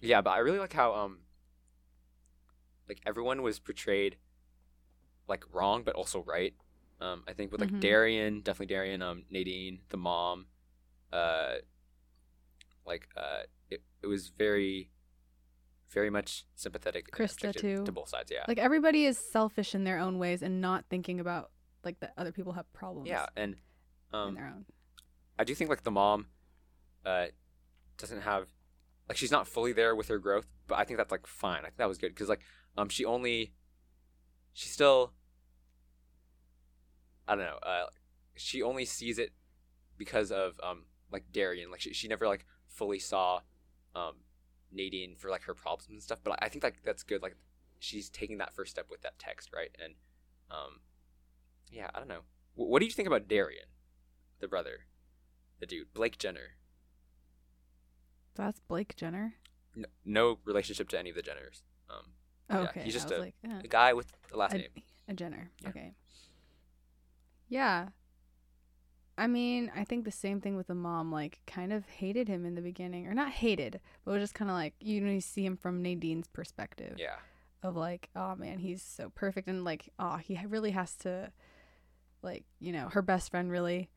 yeah, 0.00 0.20
but 0.20 0.30
I 0.30 0.38
really 0.38 0.60
like 0.60 0.72
how 0.72 0.94
um 0.94 1.20
like 2.88 3.00
everyone 3.06 3.42
was 3.42 3.58
portrayed 3.58 4.16
like 5.28 5.44
wrong 5.52 5.82
but 5.82 5.94
also 5.94 6.22
right. 6.22 6.54
Um, 7.00 7.24
I 7.26 7.32
think 7.32 7.50
with 7.50 7.60
like 7.62 7.70
Mhm. 7.70 7.80
Darian, 7.80 8.40
definitely 8.42 8.74
Darian, 8.74 9.00
um, 9.00 9.24
Nadine, 9.30 9.80
the 9.88 9.96
mom, 9.96 10.46
uh, 11.12 11.54
like 12.86 13.08
uh, 13.16 13.44
it, 13.70 13.82
it 14.02 14.06
was 14.06 14.28
very, 14.28 14.90
very 15.90 16.10
much 16.10 16.44
sympathetic. 16.54 17.10
Krista, 17.10 17.54
too. 17.54 17.84
to 17.84 17.92
both 17.92 18.08
sides. 18.08 18.30
Yeah, 18.32 18.44
Like 18.48 18.58
everybody 18.58 19.04
is 19.04 19.18
selfish 19.18 19.74
in 19.74 19.84
their 19.84 19.98
own 19.98 20.18
ways 20.18 20.42
and 20.42 20.60
not 20.60 20.84
thinking 20.88 21.20
about 21.20 21.50
like 21.84 22.00
that 22.00 22.12
other 22.16 22.32
people 22.32 22.52
have 22.52 22.70
problems 22.72 23.08
yeah, 23.08 23.26
and 23.36 23.54
in 24.12 24.18
um, 24.18 24.34
their 24.34 24.46
own. 24.46 24.64
I 25.38 25.44
do 25.44 25.54
think 25.54 25.70
like 25.70 25.82
the 25.82 25.90
mom, 25.90 26.26
uh, 27.04 27.26
doesn't 27.96 28.22
have, 28.22 28.46
like 29.08 29.16
she's 29.16 29.30
not 29.30 29.46
fully 29.46 29.72
there 29.72 29.94
with 29.94 30.08
her 30.08 30.18
growth, 30.18 30.46
but 30.66 30.78
I 30.78 30.84
think 30.84 30.98
that's 30.98 31.10
like 31.10 31.26
fine. 31.26 31.60
I 31.60 31.66
think 31.66 31.76
that 31.78 31.88
was 31.88 31.98
good 31.98 32.14
because 32.14 32.28
like 32.28 32.40
um 32.76 32.88
she 32.88 33.04
only, 33.04 33.52
she 34.52 34.68
still. 34.68 35.12
I 37.26 37.36
don't 37.36 37.44
know. 37.44 37.58
Uh, 37.62 37.86
she 38.36 38.62
only 38.62 38.84
sees 38.84 39.18
it 39.18 39.32
because 39.96 40.30
of 40.30 40.58
um 40.62 40.84
like 41.10 41.24
Darian. 41.32 41.70
Like 41.70 41.80
she 41.80 41.92
she 41.92 42.08
never 42.08 42.26
like 42.26 42.44
fully 42.68 42.98
saw, 42.98 43.40
um, 43.94 44.16
Nadine 44.72 45.16
for 45.16 45.30
like 45.30 45.42
her 45.44 45.54
problems 45.54 45.88
and 45.90 46.02
stuff. 46.02 46.20
But 46.22 46.38
I 46.42 46.48
think 46.48 46.64
like 46.64 46.82
that's 46.84 47.02
good. 47.02 47.22
Like 47.22 47.36
she's 47.78 48.08
taking 48.10 48.38
that 48.38 48.52
first 48.54 48.70
step 48.72 48.86
with 48.90 49.02
that 49.02 49.18
text, 49.18 49.50
right? 49.54 49.70
And, 49.82 49.94
um, 50.50 50.80
yeah, 51.70 51.88
I 51.94 51.98
don't 51.98 52.08
know. 52.08 52.22
Wh- 52.54 52.68
What 52.70 52.80
do 52.80 52.84
you 52.86 52.92
think 52.92 53.06
about 53.08 53.28
Darian, 53.28 53.66
the 54.40 54.48
brother? 54.48 54.80
the 55.60 55.66
dude, 55.66 55.92
Blake 55.92 56.16
Jenner. 56.18 56.56
That's 58.34 58.60
Blake 58.60 58.96
Jenner. 58.96 59.34
No, 59.76 59.86
no 60.04 60.38
relationship 60.44 60.88
to 60.90 60.98
any 60.98 61.10
of 61.10 61.16
the 61.16 61.22
Jenners. 61.22 61.62
Um, 61.90 62.12
Oh, 62.48 62.62
Yeah, 62.62 62.68
okay. 62.70 62.82
he's 62.82 62.94
just 62.94 63.10
a- 63.10 63.18
like, 63.18 63.34
eh. 63.44 63.60
the 63.62 63.68
guy 63.68 63.92
with 63.92 64.12
the 64.30 64.36
last 64.36 64.54
a, 64.54 64.58
name. 64.58 64.70
a 65.06 65.14
Jenner. 65.14 65.50
Yeah. 65.62 65.68
Okay. 65.68 65.92
Yeah. 67.48 67.88
I 69.20 69.26
mean, 69.26 69.70
I 69.76 69.84
think 69.84 70.06
the 70.06 70.10
same 70.10 70.40
thing 70.40 70.56
with 70.56 70.68
the 70.68 70.74
mom. 70.74 71.12
Like, 71.12 71.40
kind 71.46 71.74
of 71.74 71.86
hated 71.86 72.26
him 72.26 72.46
in 72.46 72.54
the 72.54 72.62
beginning, 72.62 73.06
or 73.06 73.12
not 73.12 73.30
hated, 73.30 73.78
but 74.04 74.12
was 74.12 74.22
just 74.22 74.34
kind 74.34 74.50
of 74.50 74.56
like 74.56 74.74
you 74.80 75.02
know 75.02 75.12
you 75.12 75.20
see 75.20 75.44
him 75.44 75.58
from 75.58 75.82
Nadine's 75.82 76.26
perspective 76.28 76.96
Yeah, 76.98 77.16
of 77.62 77.76
like, 77.76 78.08
oh 78.16 78.34
man, 78.34 78.58
he's 78.58 78.82
so 78.82 79.10
perfect, 79.14 79.46
and 79.46 79.62
like, 79.62 79.90
oh, 79.98 80.16
he 80.16 80.38
really 80.46 80.70
has 80.70 80.94
to, 80.96 81.30
like, 82.22 82.44
you 82.58 82.72
know, 82.72 82.88
her 82.88 83.02
best 83.02 83.30
friend 83.30 83.50
really, 83.50 83.90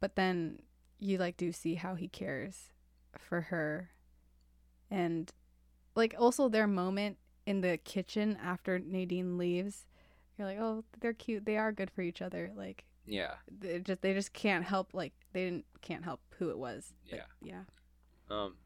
but 0.00 0.16
then 0.16 0.58
you 0.98 1.16
like 1.16 1.36
do 1.36 1.52
see 1.52 1.76
how 1.76 1.94
he 1.94 2.08
cares 2.08 2.72
for 3.16 3.42
her, 3.42 3.90
and 4.90 5.32
like 5.94 6.14
also 6.18 6.48
their 6.48 6.66
moment 6.66 7.18
in 7.46 7.60
the 7.60 7.78
kitchen 7.78 8.36
after 8.42 8.78
Nadine 8.80 9.38
leaves, 9.38 9.86
you're 10.36 10.48
like, 10.48 10.58
oh, 10.58 10.82
they're 11.00 11.12
cute, 11.12 11.46
they 11.46 11.56
are 11.56 11.70
good 11.72 11.90
for 11.90 12.02
each 12.02 12.20
other, 12.20 12.50
like 12.56 12.84
yeah. 13.10 13.34
they 13.50 13.78
just 13.80 14.00
they 14.02 14.14
just 14.14 14.32
can't 14.32 14.64
help 14.64 14.94
like 14.94 15.12
they 15.32 15.44
didn't 15.44 15.66
can't 15.82 16.04
help 16.04 16.20
who 16.38 16.50
it 16.50 16.58
was. 16.58 16.92
Like, 17.10 17.20
yeah. 17.42 17.62
Um, 18.30 18.56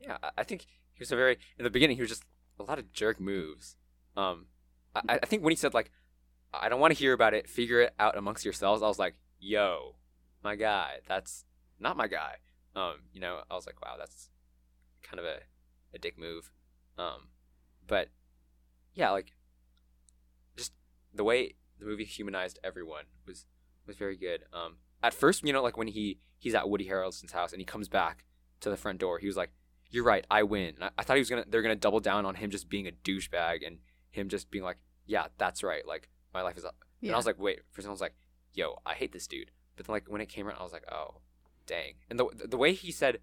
yeah, 0.00 0.18
I- 0.22 0.30
I 0.38 0.42
think 0.44 0.62
he 0.94 1.00
was 1.00 1.12
a 1.12 1.16
very 1.16 1.38
in 1.58 1.64
the 1.64 1.70
beginning. 1.70 1.96
He 1.96 2.02
was 2.02 2.10
just 2.10 2.24
a 2.58 2.62
lot 2.64 2.78
of 2.78 2.92
jerk 2.92 3.20
moves. 3.20 3.76
Um, 4.16 4.46
I, 4.94 5.18
I 5.22 5.26
think 5.26 5.42
when 5.42 5.52
he 5.52 5.56
said 5.56 5.72
like, 5.74 5.90
"I 6.52 6.68
don't 6.68 6.80
want 6.80 6.92
to 6.92 6.98
hear 6.98 7.12
about 7.12 7.32
it. 7.34 7.48
Figure 7.48 7.80
it 7.82 7.94
out 7.98 8.16
amongst 8.16 8.44
yourselves," 8.44 8.82
I 8.82 8.88
was 8.88 8.98
like, 8.98 9.14
"Yo, 9.38 9.96
my 10.42 10.56
guy, 10.56 11.00
that's 11.06 11.44
not 11.78 11.96
my 11.96 12.08
guy." 12.08 12.36
Um, 12.74 12.94
you 13.12 13.20
know, 13.20 13.40
I 13.50 13.54
was 13.54 13.66
like, 13.66 13.80
"Wow, 13.82 13.96
that's 13.98 14.30
kind 15.02 15.18
of 15.20 15.24
a 15.24 15.38
a 15.94 15.98
dick 15.98 16.18
move." 16.18 16.50
Um, 16.98 17.28
but 17.86 18.08
yeah, 18.94 19.10
like 19.10 19.32
just 20.56 20.72
the 21.14 21.24
way 21.24 21.54
the 21.78 21.84
movie 21.84 22.04
humanized 22.04 22.58
everyone 22.64 23.04
was 23.26 23.44
was 23.86 23.96
very 23.96 24.16
good. 24.16 24.44
Um, 24.52 24.76
at 25.02 25.14
first, 25.14 25.44
you 25.44 25.52
know, 25.52 25.62
like 25.62 25.76
when 25.76 25.88
he 25.88 26.18
he's 26.38 26.54
at 26.54 26.68
Woody 26.68 26.88
Harrelson's 26.88 27.32
house 27.32 27.52
and 27.52 27.60
he 27.60 27.64
comes 27.64 27.88
back 27.88 28.24
to 28.60 28.70
the 28.70 28.76
front 28.76 28.98
door, 28.98 29.18
he 29.18 29.26
was 29.26 29.36
like, 29.36 29.50
"You're 29.90 30.04
right, 30.04 30.26
I 30.30 30.42
win." 30.42 30.74
And 30.76 30.84
I, 30.84 30.90
I 30.98 31.02
thought 31.02 31.16
he 31.16 31.20
was 31.20 31.30
gonna 31.30 31.44
they're 31.48 31.62
gonna 31.62 31.76
double 31.76 32.00
down 32.00 32.26
on 32.26 32.34
him 32.34 32.50
just 32.50 32.68
being 32.68 32.86
a 32.86 32.92
douchebag 32.92 33.66
and 33.66 33.78
him 34.10 34.28
just 34.28 34.50
being 34.50 34.64
like, 34.64 34.78
"Yeah, 35.06 35.26
that's 35.38 35.62
right. 35.62 35.86
Like 35.86 36.08
my 36.32 36.42
life 36.42 36.56
is 36.56 36.64
up." 36.64 36.76
Yeah. 37.00 37.08
And 37.08 37.14
I 37.14 37.18
was 37.18 37.26
like, 37.26 37.38
"Wait," 37.38 37.60
for 37.72 37.80
second 37.80 37.90
I 37.90 37.92
was 37.92 38.00
like, 38.00 38.14
"Yo, 38.52 38.78
I 38.84 38.94
hate 38.94 39.12
this 39.12 39.26
dude." 39.26 39.50
But 39.76 39.86
then 39.86 39.94
like 39.94 40.06
when 40.08 40.20
it 40.20 40.28
came 40.28 40.46
around, 40.46 40.58
I 40.58 40.62
was 40.62 40.72
like, 40.72 40.90
"Oh, 40.90 41.20
dang!" 41.66 41.94
And 42.10 42.18
the 42.18 42.26
the 42.46 42.56
way 42.56 42.72
he 42.72 42.90
said, 42.90 43.20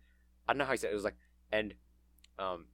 I 0.47 0.53
don't 0.53 0.59
know 0.59 0.65
how 0.65 0.71
he 0.71 0.77
said 0.77 0.89
it, 0.89 0.93
it 0.93 0.95
was 0.95 1.03
like, 1.03 1.17
and 1.51 1.73
um, 2.39 2.65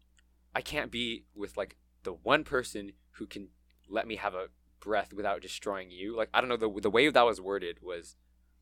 I 0.56 0.62
can't 0.62 0.92
be 0.92 1.26
with 1.36 1.58
like 1.58 1.76
the 2.04 2.14
one 2.14 2.44
person 2.44 2.94
who 3.12 3.26
can 3.26 3.50
let 3.88 4.08
me 4.08 4.16
have 4.16 4.34
a 4.34 4.48
breath 4.80 5.14
without 5.14 5.42
destroying 5.42 5.92
you. 5.92 6.16
Like 6.16 6.30
I 6.34 6.42
don't 6.42 6.50
know 6.50 6.58
the 6.58 6.82
the 6.82 6.90
way 6.90 7.10
that 7.10 7.26
was 7.26 7.42
worded 7.42 7.78
was 7.82 8.16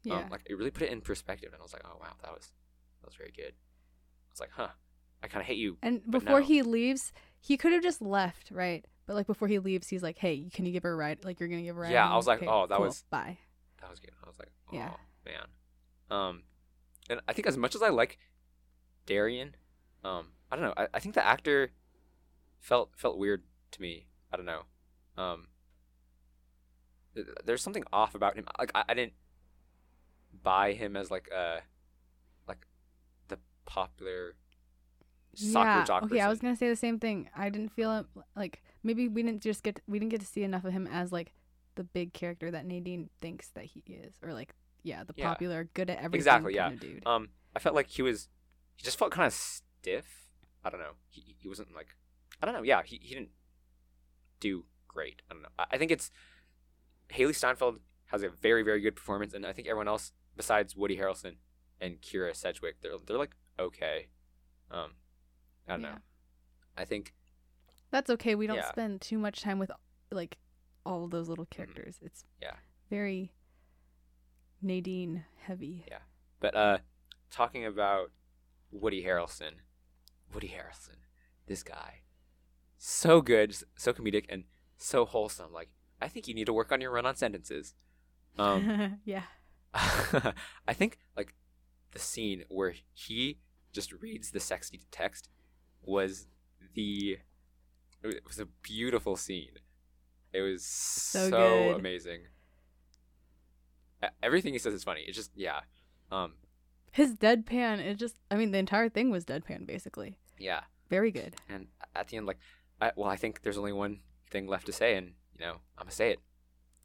yeah. 0.03 0.15
um, 0.15 0.29
like 0.29 0.41
it 0.45 0.57
really 0.57 0.71
put 0.71 0.83
it 0.83 0.91
in 0.91 1.01
perspective, 1.01 1.51
and 1.53 1.59
I 1.59 1.63
was 1.63 1.73
like, 1.73 1.83
oh 1.85 1.97
wow, 1.99 2.13
that 2.23 2.33
was 2.33 2.51
that 3.01 3.07
was 3.07 3.15
very 3.15 3.31
good. 3.35 3.53
I 3.53 4.31
was 4.31 4.39
like, 4.39 4.51
huh, 4.53 4.69
I 5.23 5.27
kind 5.27 5.41
of 5.41 5.47
hate 5.47 5.57
you. 5.57 5.77
And 5.81 6.01
before 6.09 6.39
no. 6.39 6.45
he 6.45 6.61
leaves, 6.61 7.11
he 7.39 7.57
could 7.57 7.73
have 7.73 7.83
just 7.83 8.01
left, 8.01 8.51
right? 8.51 8.85
But 9.05 9.15
like 9.15 9.27
before 9.27 9.47
he 9.47 9.59
leaves, 9.59 9.87
he's 9.87 10.03
like, 10.03 10.17
"Hey, 10.17 10.49
can 10.53 10.65
you 10.65 10.71
give 10.71 10.83
her 10.83 10.91
a 10.91 10.95
ride? 10.95 11.23
Like 11.23 11.39
you're 11.39 11.49
gonna 11.49 11.61
give 11.61 11.75
her 11.75 11.81
a 11.81 11.85
ride?" 11.85 11.93
Yeah, 11.93 12.09
I 12.09 12.15
was 12.15 12.27
like, 12.27 12.39
Okay, 12.39 12.47
oh, 12.49 12.67
that 12.67 12.77
cool, 12.77 12.85
was- 12.87 13.05
bye." 13.09 13.37
That 13.81 13.89
was 13.89 13.99
good. 13.99 14.11
I 14.23 14.27
was 14.27 14.37
like, 14.39 14.49
oh 14.71 14.75
Yeah. 14.75 14.91
man. 15.25 15.47
Um, 16.09 16.43
and 17.09 17.21
I 17.27 17.33
think 17.33 17.47
as 17.47 17.57
much 17.57 17.75
as 17.75 17.81
I 17.81 17.89
like 17.89 18.17
Darian, 19.05 19.55
um, 20.03 20.29
I 20.51 20.55
don't 20.55 20.65
know. 20.65 20.73
I, 20.75 20.87
I 20.93 20.99
think 20.99 21.15
the 21.15 21.25
actor 21.25 21.71
felt 22.59 22.89
felt 22.95 23.17
weird 23.17 23.43
to 23.71 23.81
me. 23.81 24.07
I 24.31 24.37
don't 24.37 24.45
know. 24.45 24.63
Um, 25.15 25.47
there's 27.45 27.61
something 27.61 27.83
off 27.91 28.15
about 28.15 28.35
him. 28.35 28.45
Like 28.59 28.71
I, 28.75 28.83
I 28.89 28.93
didn't 28.93 29.13
buy 30.43 30.73
him 30.73 30.95
as 30.95 31.09
like 31.11 31.29
a 31.35 31.61
like 32.47 32.65
the 33.27 33.37
popular 33.65 34.35
soccer 35.33 35.79
yeah. 35.79 35.83
jock. 35.83 36.03
Okay, 36.03 36.19
I 36.19 36.29
was 36.29 36.39
gonna 36.39 36.55
say 36.55 36.69
the 36.69 36.75
same 36.75 36.99
thing. 36.99 37.29
I 37.35 37.49
didn't 37.49 37.69
feel 37.69 37.91
him 37.91 38.07
like 38.35 38.63
maybe 38.83 39.07
we 39.07 39.23
didn't 39.23 39.41
just 39.41 39.63
get 39.63 39.81
we 39.87 39.99
didn't 39.99 40.11
get 40.11 40.21
to 40.21 40.27
see 40.27 40.43
enough 40.43 40.65
of 40.65 40.73
him 40.73 40.87
as 40.87 41.11
like 41.11 41.33
the 41.75 41.83
big 41.83 42.13
character 42.13 42.51
that 42.51 42.65
Nadine 42.65 43.09
thinks 43.21 43.49
that 43.49 43.65
he 43.65 43.83
is, 43.87 44.15
or 44.21 44.33
like 44.33 44.53
yeah, 44.83 45.03
the 45.03 45.13
Yeah. 45.15 45.29
popular, 45.29 45.69
good 45.73 45.89
at 45.89 45.97
everything 45.97 46.19
Exactly, 46.19 46.55
kind 46.55 46.71
yeah. 46.71 46.75
of 46.75 46.79
dude. 46.79 47.07
Um, 47.07 47.29
I 47.55 47.59
felt 47.59 47.75
like 47.75 47.87
he 47.87 48.01
was, 48.01 48.29
he 48.75 48.83
just 48.83 48.97
felt 48.97 49.11
kind 49.11 49.27
of 49.27 49.33
stiff. 49.33 50.29
I 50.63 50.69
don't 50.69 50.79
know. 50.79 50.93
He 51.09 51.35
he 51.37 51.47
wasn't 51.47 51.73
like, 51.75 51.95
I 52.41 52.45
don't 52.45 52.55
know. 52.55 52.63
Yeah, 52.63 52.81
he 52.83 52.99
he 53.01 53.13
didn't 53.13 53.31
do 54.39 54.65
great. 54.87 55.21
I 55.29 55.33
don't 55.33 55.43
know. 55.43 55.49
I, 55.59 55.65
I 55.71 55.77
think 55.77 55.91
it's 55.91 56.09
Hailee 57.13 57.35
Steinfeld 57.35 57.79
has 58.07 58.23
a 58.23 58.29
very 58.29 58.63
very 58.63 58.81
good 58.81 58.95
performance, 58.95 59.33
and 59.33 59.45
I 59.45 59.53
think 59.53 59.67
everyone 59.67 59.87
else 59.87 60.11
besides 60.35 60.75
Woody 60.75 60.97
Harrelson 60.97 61.35
and 61.81 62.01
Kyra 62.01 62.35
Sedgwick, 62.35 62.81
they're 62.81 62.91
they're 63.05 63.17
like 63.17 63.35
okay. 63.59 64.07
Um, 64.69 64.91
I 65.67 65.73
don't 65.73 65.81
Yeah. 65.83 65.91
know. 65.91 65.97
I 66.77 66.85
think 66.85 67.13
That's 67.89 68.09
okay. 68.11 68.35
We 68.35 68.47
don't 68.47 68.57
Yeah. 68.57 68.69
spend 68.69 68.99
too 69.01 69.17
much 69.17 69.41
time 69.41 69.59
with 69.59 69.71
like 70.11 70.37
all 70.85 71.05
of 71.05 71.11
those 71.11 71.29
little 71.29 71.45
characters. 71.45 71.99
It's 72.01 72.23
Mm-hmm. 72.23 72.43
Yeah. 72.43 72.55
very 72.89 73.33
Nadine 74.61 75.25
heavy. 75.45 75.85
Yeah. 75.87 75.99
But 76.39 76.55
uh, 76.55 76.77
talking 77.31 77.65
about 77.65 78.11
Woody 78.71 79.03
Harrelson, 79.03 79.51
Woody 80.33 80.49
Harrelson, 80.49 80.97
this 81.45 81.63
guy, 81.63 82.01
so 82.77 83.21
good, 83.21 83.55
so 83.75 83.93
comedic, 83.93 84.25
and 84.29 84.43
so 84.77 85.05
wholesome. 85.05 85.51
Like, 85.53 85.69
I 86.01 86.07
think 86.07 86.27
you 86.27 86.33
need 86.33 86.45
to 86.45 86.53
work 86.53 86.71
on 86.71 86.81
your 86.81 86.91
run-on 86.91 87.15
sentences. 87.15 87.73
Um, 88.37 88.99
yeah. 89.05 89.23
I 89.73 90.73
think 90.73 90.97
like 91.15 91.33
the 91.91 91.99
scene 91.99 92.43
where 92.49 92.73
he 92.93 93.39
just 93.71 93.93
reads 93.93 94.31
the 94.31 94.39
sexy 94.39 94.81
text 94.91 95.29
was 95.83 96.27
the 96.73 97.17
it 98.03 98.23
was 98.25 98.39
a 98.39 98.45
beautiful 98.61 99.15
scene. 99.15 99.59
It 100.33 100.41
was 100.41 100.63
so, 100.63 101.29
good. 101.29 101.79
amazing. 101.79 102.21
Everything 104.21 104.53
he 104.53 104.59
says 104.59 104.73
is 104.73 104.83
funny. 104.83 105.01
It's 105.07 105.17
just 105.17 105.31
yeah. 105.35 105.61
Um 106.11 106.33
His 106.91 107.15
deadpan. 107.15 107.79
It 107.79 107.95
just 107.97 108.15
I 108.29 108.35
mean 108.35 108.51
the 108.51 108.59
entire 108.59 108.89
thing 108.89 109.09
was 109.09 109.25
deadpan 109.25 109.65
basically. 109.65 110.17
yeah. 110.37 110.61
Very 110.89 111.11
good. 111.11 111.35
And 111.49 111.67
at 111.95 112.07
the 112.07 112.17
end 112.17 112.27
like 112.27 112.39
I, 112.79 112.91
well 112.95 113.09
I 113.09 113.15
think 113.15 113.41
there's 113.41 113.57
only 113.57 113.73
one 113.73 113.99
thing 114.29 114.47
left 114.47 114.65
to 114.67 114.71
say 114.73 114.95
and 114.95 115.13
you 115.39 115.45
know, 115.45 115.57
I'm 115.77 115.87
to 115.87 115.93
say 115.93 116.11
it. 116.11 116.19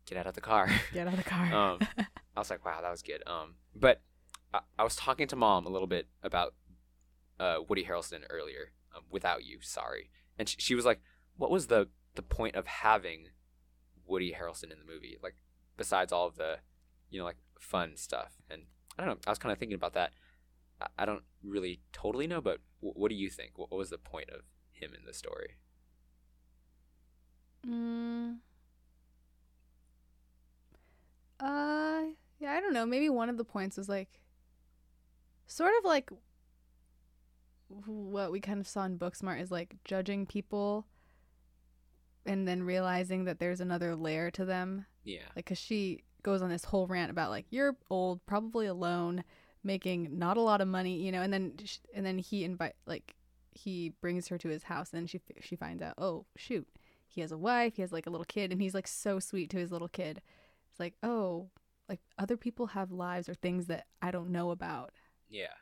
Get 0.06 0.18
out 0.18 0.26
of 0.26 0.34
the 0.34 0.40
car. 0.40 0.68
Get 0.92 1.06
out 1.06 1.14
of 1.14 1.22
the 1.22 1.28
car. 1.28 1.52
Um, 1.52 1.78
I 2.36 2.40
was 2.40 2.50
like, 2.50 2.64
wow, 2.64 2.80
that 2.80 2.90
was 2.90 3.02
good. 3.02 3.22
Um, 3.26 3.54
but 3.74 4.00
I, 4.52 4.60
I 4.78 4.84
was 4.84 4.96
talking 4.96 5.28
to 5.28 5.36
mom 5.36 5.66
a 5.66 5.70
little 5.70 5.86
bit 5.86 6.08
about 6.22 6.54
uh, 7.38 7.56
Woody 7.68 7.84
Harrelson 7.84 8.22
earlier. 8.30 8.72
Um, 8.94 9.02
without 9.10 9.44
you, 9.44 9.58
sorry. 9.62 10.10
And 10.38 10.48
she, 10.48 10.56
she 10.58 10.74
was 10.74 10.84
like, 10.84 11.00
what 11.36 11.50
was 11.50 11.68
the 11.68 11.88
the 12.14 12.22
point 12.22 12.56
of 12.56 12.66
having 12.66 13.28
Woody 14.06 14.36
Harrelson 14.38 14.64
in 14.64 14.78
the 14.78 14.84
movie? 14.84 15.16
Like, 15.22 15.36
besides 15.78 16.12
all 16.12 16.26
of 16.26 16.36
the, 16.36 16.58
you 17.10 17.18
know, 17.18 17.24
like 17.24 17.38
fun 17.58 17.96
stuff. 17.96 18.32
And 18.50 18.62
I 18.98 19.04
don't 19.04 19.14
know. 19.14 19.20
I 19.26 19.30
was 19.30 19.38
kind 19.38 19.52
of 19.52 19.58
thinking 19.58 19.76
about 19.76 19.94
that. 19.94 20.12
I, 20.80 20.86
I 20.98 21.04
don't 21.06 21.22
really 21.42 21.80
totally 21.92 22.26
know, 22.26 22.40
but 22.40 22.58
w- 22.82 22.94
what 22.94 23.08
do 23.08 23.14
you 23.14 23.30
think? 23.30 23.52
What, 23.56 23.70
what 23.70 23.78
was 23.78 23.90
the 23.90 23.98
point 23.98 24.28
of 24.30 24.42
him 24.72 24.92
in 24.98 25.06
the 25.06 25.14
story? 25.14 25.56
Mm. 27.66 28.38
Uh, 31.40 32.02
yeah, 32.38 32.52
I 32.52 32.60
don't 32.60 32.72
know. 32.72 32.86
Maybe 32.86 33.08
one 33.08 33.28
of 33.28 33.36
the 33.36 33.44
points 33.44 33.76
was 33.76 33.88
like, 33.88 34.20
sort 35.46 35.72
of 35.78 35.84
like 35.84 36.10
what 37.68 38.32
we 38.32 38.40
kind 38.40 38.60
of 38.60 38.66
saw 38.66 38.84
in 38.84 38.98
Booksmart 38.98 39.40
is 39.40 39.50
like 39.50 39.76
judging 39.84 40.26
people 40.26 40.86
and 42.24 42.46
then 42.46 42.62
realizing 42.62 43.24
that 43.24 43.38
there's 43.38 43.60
another 43.60 43.96
layer 43.96 44.30
to 44.32 44.44
them. 44.44 44.86
Yeah. 45.04 45.20
Like, 45.34 45.46
cause 45.46 45.58
she 45.58 46.04
goes 46.22 46.42
on 46.42 46.50
this 46.50 46.64
whole 46.64 46.86
rant 46.86 47.10
about 47.10 47.30
like 47.30 47.46
you're 47.50 47.76
old, 47.90 48.24
probably 48.26 48.66
alone, 48.66 49.24
making 49.64 50.18
not 50.18 50.36
a 50.36 50.40
lot 50.40 50.60
of 50.60 50.68
money, 50.68 50.96
you 50.96 51.12
know, 51.12 51.22
and 51.22 51.32
then 51.32 51.54
and 51.94 52.04
then 52.06 52.18
he 52.18 52.44
invite 52.44 52.74
like 52.86 53.14
he 53.50 53.92
brings 54.00 54.28
her 54.28 54.38
to 54.38 54.48
his 54.48 54.64
house, 54.64 54.90
and 54.92 55.00
then 55.00 55.06
she 55.06 55.20
she 55.40 55.56
finds 55.56 55.82
out, 55.82 55.94
oh 55.98 56.26
shoot, 56.36 56.66
he 57.12 57.20
has 57.20 57.32
a 57.32 57.38
wife, 57.38 57.76
he 57.76 57.82
has 57.82 57.92
like 57.92 58.06
a 58.06 58.10
little 58.10 58.24
kid, 58.24 58.52
and 58.52 58.60
he's 58.60 58.74
like 58.74 58.88
so 58.88 59.18
sweet 59.18 59.50
to 59.50 59.58
his 59.58 59.70
little 59.72 59.88
kid. 59.88 60.20
It's 60.70 60.80
like 60.80 60.94
oh, 61.02 61.50
like 61.88 62.00
other 62.18 62.36
people 62.36 62.66
have 62.68 62.90
lives 62.90 63.28
or 63.28 63.34
things 63.34 63.66
that 63.66 63.86
I 64.00 64.10
don't 64.10 64.30
know 64.30 64.50
about, 64.50 64.90
Yeah. 65.28 65.54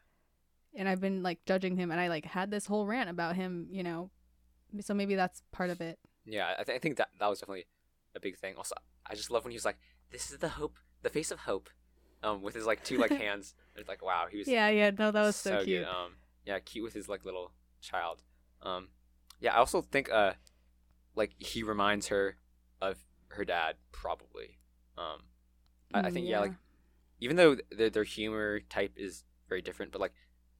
and 0.74 0.88
I've 0.88 1.00
been 1.00 1.22
like 1.22 1.44
judging 1.46 1.76
him, 1.76 1.90
and 1.90 2.00
I 2.00 2.08
like 2.08 2.24
had 2.24 2.50
this 2.50 2.66
whole 2.66 2.86
rant 2.86 3.10
about 3.10 3.36
him, 3.36 3.66
you 3.70 3.82
know, 3.82 4.10
so 4.80 4.94
maybe 4.94 5.14
that's 5.16 5.42
part 5.52 5.70
of 5.70 5.80
it. 5.80 5.98
Yeah, 6.24 6.54
I, 6.58 6.62
th- 6.64 6.76
I 6.76 6.78
think 6.78 6.96
that 6.98 7.08
that 7.18 7.28
was 7.28 7.40
definitely 7.40 7.66
a 8.14 8.20
big 8.20 8.36
thing. 8.38 8.54
Also, 8.56 8.74
I 9.06 9.14
just 9.14 9.30
love 9.30 9.44
when 9.44 9.50
he 9.52 9.56
was 9.56 9.64
like, 9.64 9.78
"This 10.10 10.30
is 10.30 10.38
the 10.38 10.50
hope, 10.50 10.76
the 11.02 11.10
face 11.10 11.30
of 11.32 11.40
hope," 11.40 11.70
um, 12.22 12.42
with 12.42 12.54
his 12.54 12.66
like 12.66 12.84
two 12.84 12.98
like 12.98 13.10
hands. 13.26 13.54
It's 13.74 13.88
like, 13.88 14.04
wow, 14.04 14.26
he 14.30 14.38
was 14.38 14.46
Yeah, 14.46 14.68
yeah, 14.68 14.90
no, 14.90 15.10
that 15.10 15.22
was 15.22 15.36
so, 15.36 15.64
cute. 15.64 15.82
good. 15.84 15.88
Um, 15.88 16.12
yeah, 16.46 16.58
cute 16.60 16.84
with 16.84 16.92
his 16.94 17.08
like 17.08 17.24
little 17.24 17.52
child. 17.80 18.22
Um, 18.62 18.88
yeah, 19.40 19.54
I 19.54 19.56
also 19.58 19.80
think 19.80 20.10
uh, 20.12 20.34
like 21.20 21.34
he 21.38 21.62
reminds 21.62 22.08
her 22.08 22.36
of 22.80 22.96
her 23.28 23.44
dad 23.44 23.76
probably. 23.92 24.58
Um, 24.96 25.20
I, 25.92 26.00
I 26.08 26.10
think 26.10 26.26
yeah. 26.26 26.40
like 26.40 26.52
even 27.20 27.36
though 27.36 27.56
their 27.70 27.90
their 27.90 28.04
humor 28.04 28.60
type 28.60 28.92
is 28.96 29.24
very 29.48 29.60
different, 29.60 29.92
but 29.92 30.00
like, 30.00 30.14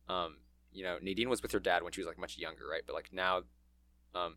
um, 0.08 0.36
you 0.70 0.84
know, 0.84 0.98
Nadine 1.00 1.30
was 1.30 1.42
with 1.42 1.52
her 1.52 1.60
dad 1.60 1.82
when 1.82 1.92
she 1.92 2.00
was 2.00 2.06
like 2.06 2.18
much 2.18 2.36
younger, 2.36 2.68
right? 2.70 2.82
But 2.86 2.94
like 2.94 3.08
now, 3.12 3.42
um, 4.14 4.36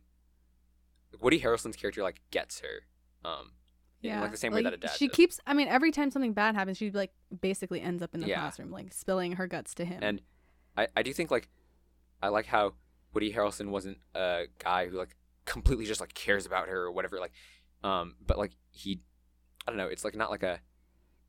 Woody 1.19 1.41
Harrelson's 1.41 1.75
character 1.75 2.01
like 2.03 2.21
gets 2.31 2.61
her, 2.61 2.85
um, 3.29 3.51
in 4.01 4.19
like 4.19 4.31
the 4.31 4.37
same 4.37 4.53
way 4.53 4.63
that 4.63 4.73
a 4.73 4.77
dad. 4.77 4.91
She 4.91 5.07
does. 5.07 5.15
keeps. 5.15 5.39
I 5.45 5.53
mean, 5.53 5.67
every 5.67 5.91
time 5.91 6.09
something 6.09 6.33
bad 6.33 6.55
happens, 6.55 6.77
she 6.77 6.89
like 6.91 7.11
basically 7.41 7.81
ends 7.81 8.01
up 8.01 8.13
in 8.13 8.21
the 8.21 8.27
Yeah. 8.27 8.39
classroom, 8.39 8.71
like 8.71 8.93
spilling 8.93 9.33
her 9.33 9.47
guts 9.47 9.73
to 9.75 9.85
him. 9.85 9.99
And 10.01 10.21
I, 10.77 10.87
I 10.95 11.03
do 11.03 11.11
think 11.13 11.31
like 11.31 11.49
I 12.21 12.29
like 12.29 12.45
how 12.45 12.73
Woody 13.13 13.33
Harrelson 13.33 13.69
wasn't 13.69 13.97
a 14.15 14.45
guy 14.59 14.87
who 14.87 14.97
like 14.97 15.15
completely 15.45 15.85
just 15.85 16.01
like 16.01 16.13
cares 16.13 16.45
about 16.45 16.67
her 16.67 16.83
or 16.83 16.91
whatever 16.91 17.19
like 17.19 17.31
um 17.83 18.15
but 18.25 18.37
like 18.37 18.51
he 18.71 19.01
I 19.67 19.71
don't 19.71 19.77
know 19.77 19.87
it's 19.87 20.05
like 20.05 20.15
not 20.15 20.31
like 20.31 20.43
a 20.43 20.59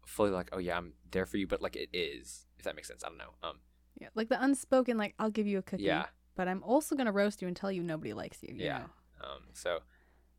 fully 0.07 0.31
like 0.31 0.51
oh 0.53 0.59
yeah 0.59 0.77
I'm 0.77 0.93
there 1.11 1.27
for 1.27 1.37
you 1.37 1.47
but 1.47 1.63
like 1.63 1.77
it 1.77 1.89
is 1.93 2.47
if 2.59 2.65
that 2.65 2.77
makes 2.77 2.89
sense 2.89 3.03
I 3.05 3.09
don't 3.09 3.19
know 3.19 3.35
um 3.43 3.57
yeah, 4.01 4.09
like 4.17 4.29
the 4.29 4.43
unspoken, 4.43 4.97
like 4.99 5.15
I'll 5.21 5.31
give 5.31 5.47
you 5.47 5.59
a 5.59 5.63
cookie, 5.63 5.85
yeah 5.85 6.07
but 6.35 6.49
I'm 6.49 6.65
also 6.65 6.97
gonna 6.97 7.13
roast 7.13 7.41
you 7.41 7.47
and 7.49 7.57
tell 7.57 7.71
you 7.71 7.83
nobody 7.83 8.13
likes 8.13 8.43
you. 8.43 8.55
you 8.55 8.65
Yeah. 8.65 8.79
know? 8.79 8.91
um 9.29 9.43
so 9.53 9.79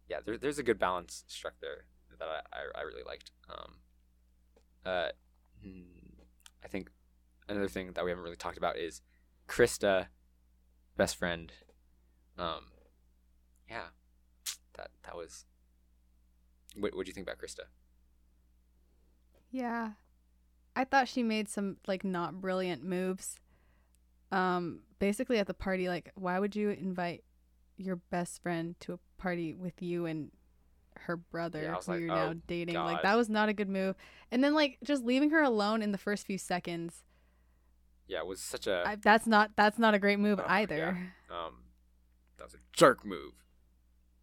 yeah 0.09 0.17
there, 0.26 0.38
there's 0.38 0.59
a 0.59 0.63
good 0.63 0.78
balance 0.78 1.23
struck 1.28 1.53
there 1.61 1.86
that 2.19 2.28
I, 2.28 2.57
I, 2.57 2.80
I 2.80 2.82
really 2.84 3.03
liked 3.03 3.32
um 3.49 3.76
uh 4.86 5.09
hmm, 5.63 6.21
I 6.63 6.67
think 6.67 6.89
another 7.49 7.67
thing 7.69 7.91
that 7.93 8.03
we 8.03 8.11
haven't 8.11 8.23
really 8.23 8.36
talked 8.36 8.57
about 8.57 8.78
is 8.78 9.01
Krista 9.47 10.07
best 10.97 11.15
friend 11.17 11.51
um 12.38 12.65
yeah 13.70 13.88
that 14.78 14.89
that 15.03 15.16
was 15.16 15.45
what 16.76 16.95
what 16.95 17.05
do 17.05 17.09
you 17.09 17.13
think 17.13 17.28
about 17.28 17.38
Krista 17.38 17.66
Yeah. 19.51 19.91
I 20.76 20.84
thought 20.84 21.07
she 21.07 21.24
made 21.24 21.47
some 21.47 21.78
like 21.88 22.03
not 22.03 22.41
brilliant 22.41 22.84
moves. 22.84 23.39
Um 24.32 24.82
basically 24.99 25.38
at 25.39 25.47
the 25.47 25.53
party 25.53 25.88
like 25.88 26.11
why 26.16 26.39
would 26.39 26.55
you 26.55 26.70
invite 26.70 27.24
your 27.78 27.97
best 27.97 28.41
friend 28.41 28.76
to 28.82 28.93
a 28.93 28.99
party 29.22 29.53
with 29.53 29.82
you 29.82 30.05
and 30.05 30.32
her 30.97 31.18
brother 31.18 31.61
Yeah, 31.63 31.76
who 31.76 31.91
like, 31.91 31.99
you're 32.01 32.11
"Oh, 32.11 32.16
now 32.34 32.36
dating? 32.47 32.76
Like 32.76 33.01
that 33.03 33.16
was 33.16 33.30
not 33.30 33.49
a 33.49 33.53
good 33.53 33.70
move. 33.70 33.95
And 34.32 34.43
then 34.43 34.53
like 34.53 34.78
just 34.84 35.03
leaving 35.03 35.30
her 35.32 35.41
alone 35.43 35.82
in 35.82 35.91
the 35.91 35.97
first 35.97 36.26
few 36.26 36.38
seconds. 36.38 37.03
yeah 38.07 38.20
it 38.20 38.28
was 38.28 38.41
such 38.41 38.68
a 38.68 38.84
I, 38.86 38.95
that's 38.95 39.28
not 39.28 39.51
that's 39.55 39.80
not 39.80 39.93
a 39.93 39.99
great 39.99 40.20
move 40.20 40.39
Oh, 40.39 40.45
either. 40.47 40.97
um 41.30 41.63
that 42.38 42.43
was 42.45 42.53
a 42.53 42.59
jerk 42.74 43.05
move 43.05 43.34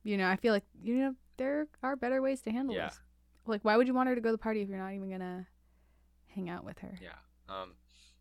You 0.02 0.16
know, 0.16 0.28
I 0.28 0.36
feel 0.36 0.52
like 0.52 0.64
you 0.82 0.96
know 0.96 1.14
there 1.36 1.66
are 1.82 1.96
better 1.96 2.20
ways 2.22 2.42
to 2.42 2.50
handle 2.50 2.74
Yeah. 2.74 2.88
this. 2.88 3.00
Like 3.46 3.64
why 3.64 3.76
would 3.76 3.86
you 3.86 3.94
want 3.94 4.08
her 4.08 4.14
to 4.14 4.20
go 4.20 4.28
to 4.28 4.32
the 4.32 4.38
party 4.38 4.60
if 4.62 4.68
you're 4.68 4.78
not 4.78 4.92
even 4.92 5.08
going 5.08 5.20
to 5.20 5.46
hang 6.34 6.48
out 6.48 6.64
with 6.64 6.78
her? 6.80 6.98
Yeah. 7.00 7.10
Um, 7.48 7.74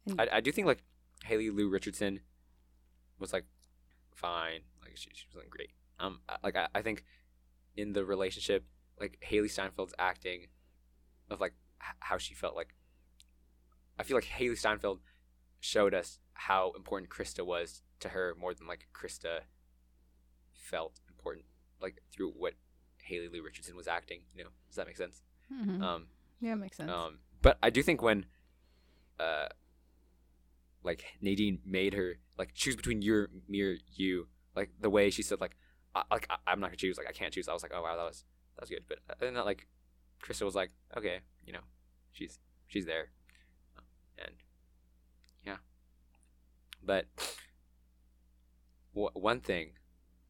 And- 0.08 0.20
I, 0.22 0.28
I 0.38 0.42
do 0.42 0.52
think 0.52 0.68
like 0.68 0.84
Haley 1.26 1.50
Lu 1.50 1.70
Richardson 1.70 2.20
was 3.20 3.32
like 3.34 3.46
fine. 4.16 4.62
Like 4.82 4.98
she, 4.98 5.10
she 5.14 5.26
wasn't 5.34 5.52
great. 5.52 5.72
Um, 6.00 6.22
like 6.44 6.56
I, 6.56 6.68
I 6.74 6.82
think 6.82 7.04
in 7.76 7.94
the 7.94 8.04
relationship, 8.06 8.66
like 9.00 9.18
Hailee 9.30 9.46
Steinfeld's 9.52 9.94
acting 10.00 10.48
of 11.30 11.40
like 11.40 11.54
h- 11.82 11.96
how 12.00 12.18
she 12.18 12.34
felt 12.34 12.56
like. 12.56 12.74
I 14.00 14.04
feel 14.04 14.18
like 14.18 14.26
Hailee 14.26 14.58
Steinfeld 14.58 15.00
showed 15.60 15.94
us 15.94 16.20
how 16.34 16.72
important 16.76 17.12
Krista 17.12 17.46
was 17.46 17.84
to 18.00 18.10
her 18.10 18.34
more 18.40 18.54
than 18.56 18.66
like 18.68 18.88
Krista 18.96 19.42
felt 20.54 21.00
like 21.82 22.02
through 22.12 22.32
what 22.38 22.54
Haley 23.04 23.30
Lu 23.30 23.42
Richardson 23.44 23.76
was 23.76 23.88
acting. 23.88 24.22
You 24.36 24.44
know, 24.46 24.50
does 24.68 24.76
that 24.76 24.88
make 24.88 24.98
sense? 24.98 25.22
Mhm. 25.52 25.82
Um, 25.82 26.08
yeah, 26.40 26.56
makes 26.56 26.78
sense. 26.78 26.92
um, 26.92 27.20
but 27.42 27.58
I 27.64 27.70
do 27.70 27.82
think 27.84 28.02
when, 28.02 28.26
uh, 29.20 29.48
like 30.84 31.04
Nadine 31.22 31.60
made 31.66 31.94
her 31.94 32.18
like 32.38 32.54
choose 32.54 32.76
between 32.76 33.02
your 33.02 33.30
me 33.48 33.62
or 33.62 33.78
you, 33.94 34.28
like 34.56 34.72
the 34.80 34.90
way 34.90 35.10
she 35.10 35.22
said 35.24 35.40
like, 35.42 35.56
I, 35.96 36.04
like 36.12 36.28
I, 36.30 36.38
I'm 36.48 36.60
not 36.60 36.68
gonna 36.68 36.78
choose, 36.78 36.98
like 36.98 37.08
I 37.08 37.12
can't 37.12 37.34
choose. 37.34 37.48
I 37.48 37.54
was 37.54 37.64
like, 37.64 37.72
oh 37.76 37.82
wow, 37.82 37.96
that 37.98 38.04
was 38.04 38.24
that 38.56 38.62
was 38.62 38.70
good. 38.70 38.84
But 38.88 39.00
than 39.20 39.34
that, 39.36 39.46
like, 39.46 39.68
Krista 40.24 40.44
was 40.44 40.56
like, 40.56 40.72
okay, 40.98 41.20
you 41.46 41.54
know, 41.54 41.60
she's 42.12 42.40
she's 42.68 42.86
there, 42.86 43.10
and 44.18 44.36
yeah. 45.46 45.58
But 46.84 47.06
w- 48.94 49.10
one 49.14 49.40
thing 49.42 49.72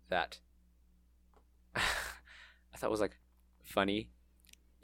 that 0.10 0.40
thought 2.82 2.92
was 2.92 3.00
like 3.02 3.18
funny 3.64 4.10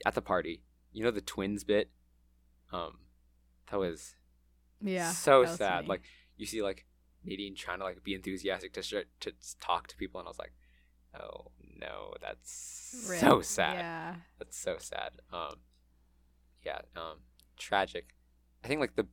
at 0.06 0.14
the 0.16 0.22
party 0.22 0.62
you 0.92 1.04
know 1.04 1.12
the 1.12 1.22
twins 1.22 1.64
bit 1.64 1.90
um 2.72 3.00
that 3.72 3.78
was 3.80 4.16
yeah. 4.82 5.12
so 5.12 5.42
was 5.42 5.52
sad 5.56 5.78
funny. 5.80 5.88
like 5.88 6.02
you 6.38 6.46
see 6.46 6.62
like 6.62 6.86
nadine 7.26 7.56
trying 7.56 7.80
to 7.80 7.84
like 7.84 8.04
be 8.04 8.14
enthusiastic 8.14 8.72
to 8.74 8.82
sh- 8.82 8.94
to 9.20 9.32
talk 9.60 9.88
to 9.88 9.98
people 9.98 10.20
and 10.20 10.28
i 10.28 10.30
was 10.30 10.40
like 10.40 10.54
oh 11.20 11.52
no 11.80 12.14
that's 12.22 13.06
Rip. 13.10 13.20
so 13.20 13.42
sad 13.42 13.76
Yeah. 13.76 14.16
that's 14.38 14.58
so 14.58 14.78
sad 14.80 15.14
um 15.34 15.56
yeah 16.66 16.80
um 16.96 17.18
tragic 17.58 18.14
i 18.64 18.68
think 18.68 18.80
like 18.80 18.96
the 18.96 19.08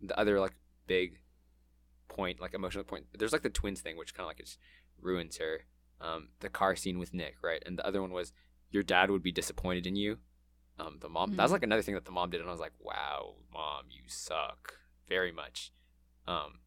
the 0.00 0.18
other 0.18 0.38
like 0.40 0.54
big 0.86 1.18
point 2.08 2.40
like 2.40 2.54
emotional 2.54 2.84
point 2.84 3.06
there's 3.18 3.32
like 3.32 3.42
the 3.42 3.50
twins 3.50 3.80
thing 3.80 3.96
which 3.96 4.14
kind 4.14 4.24
of 4.24 4.28
like 4.28 4.38
just 4.38 4.58
ruins 5.00 5.38
her 5.38 5.60
um 6.00 6.28
the 6.40 6.48
car 6.48 6.74
scene 6.76 6.98
with 6.98 7.12
nick 7.14 7.36
right? 7.42 7.62
And 7.66 7.78
the 7.78 7.86
other 7.86 8.00
one 8.00 8.12
was 8.12 8.32
your 8.70 8.82
dad 8.82 9.10
would 9.10 9.22
be 9.22 9.32
disappointed 9.32 9.86
in 9.86 9.96
you. 9.96 10.18
Um 10.78 10.98
the 11.00 11.08
mom 11.08 11.36
that 11.36 11.42
was 11.42 11.50
Mhm. 11.50 11.54
like 11.54 11.62
another 11.64 11.82
thing 11.82 11.94
that 11.94 12.04
the 12.04 12.12
mom 12.12 12.30
did 12.30 12.40
and 12.40 12.48
i 12.48 12.52
was 12.52 12.60
like 12.60 12.72
wow 12.78 13.36
mom 13.52 13.84
you 13.90 14.02
suck 14.06 14.74
very 15.08 15.32
much. 15.32 15.72
Um 16.26 16.60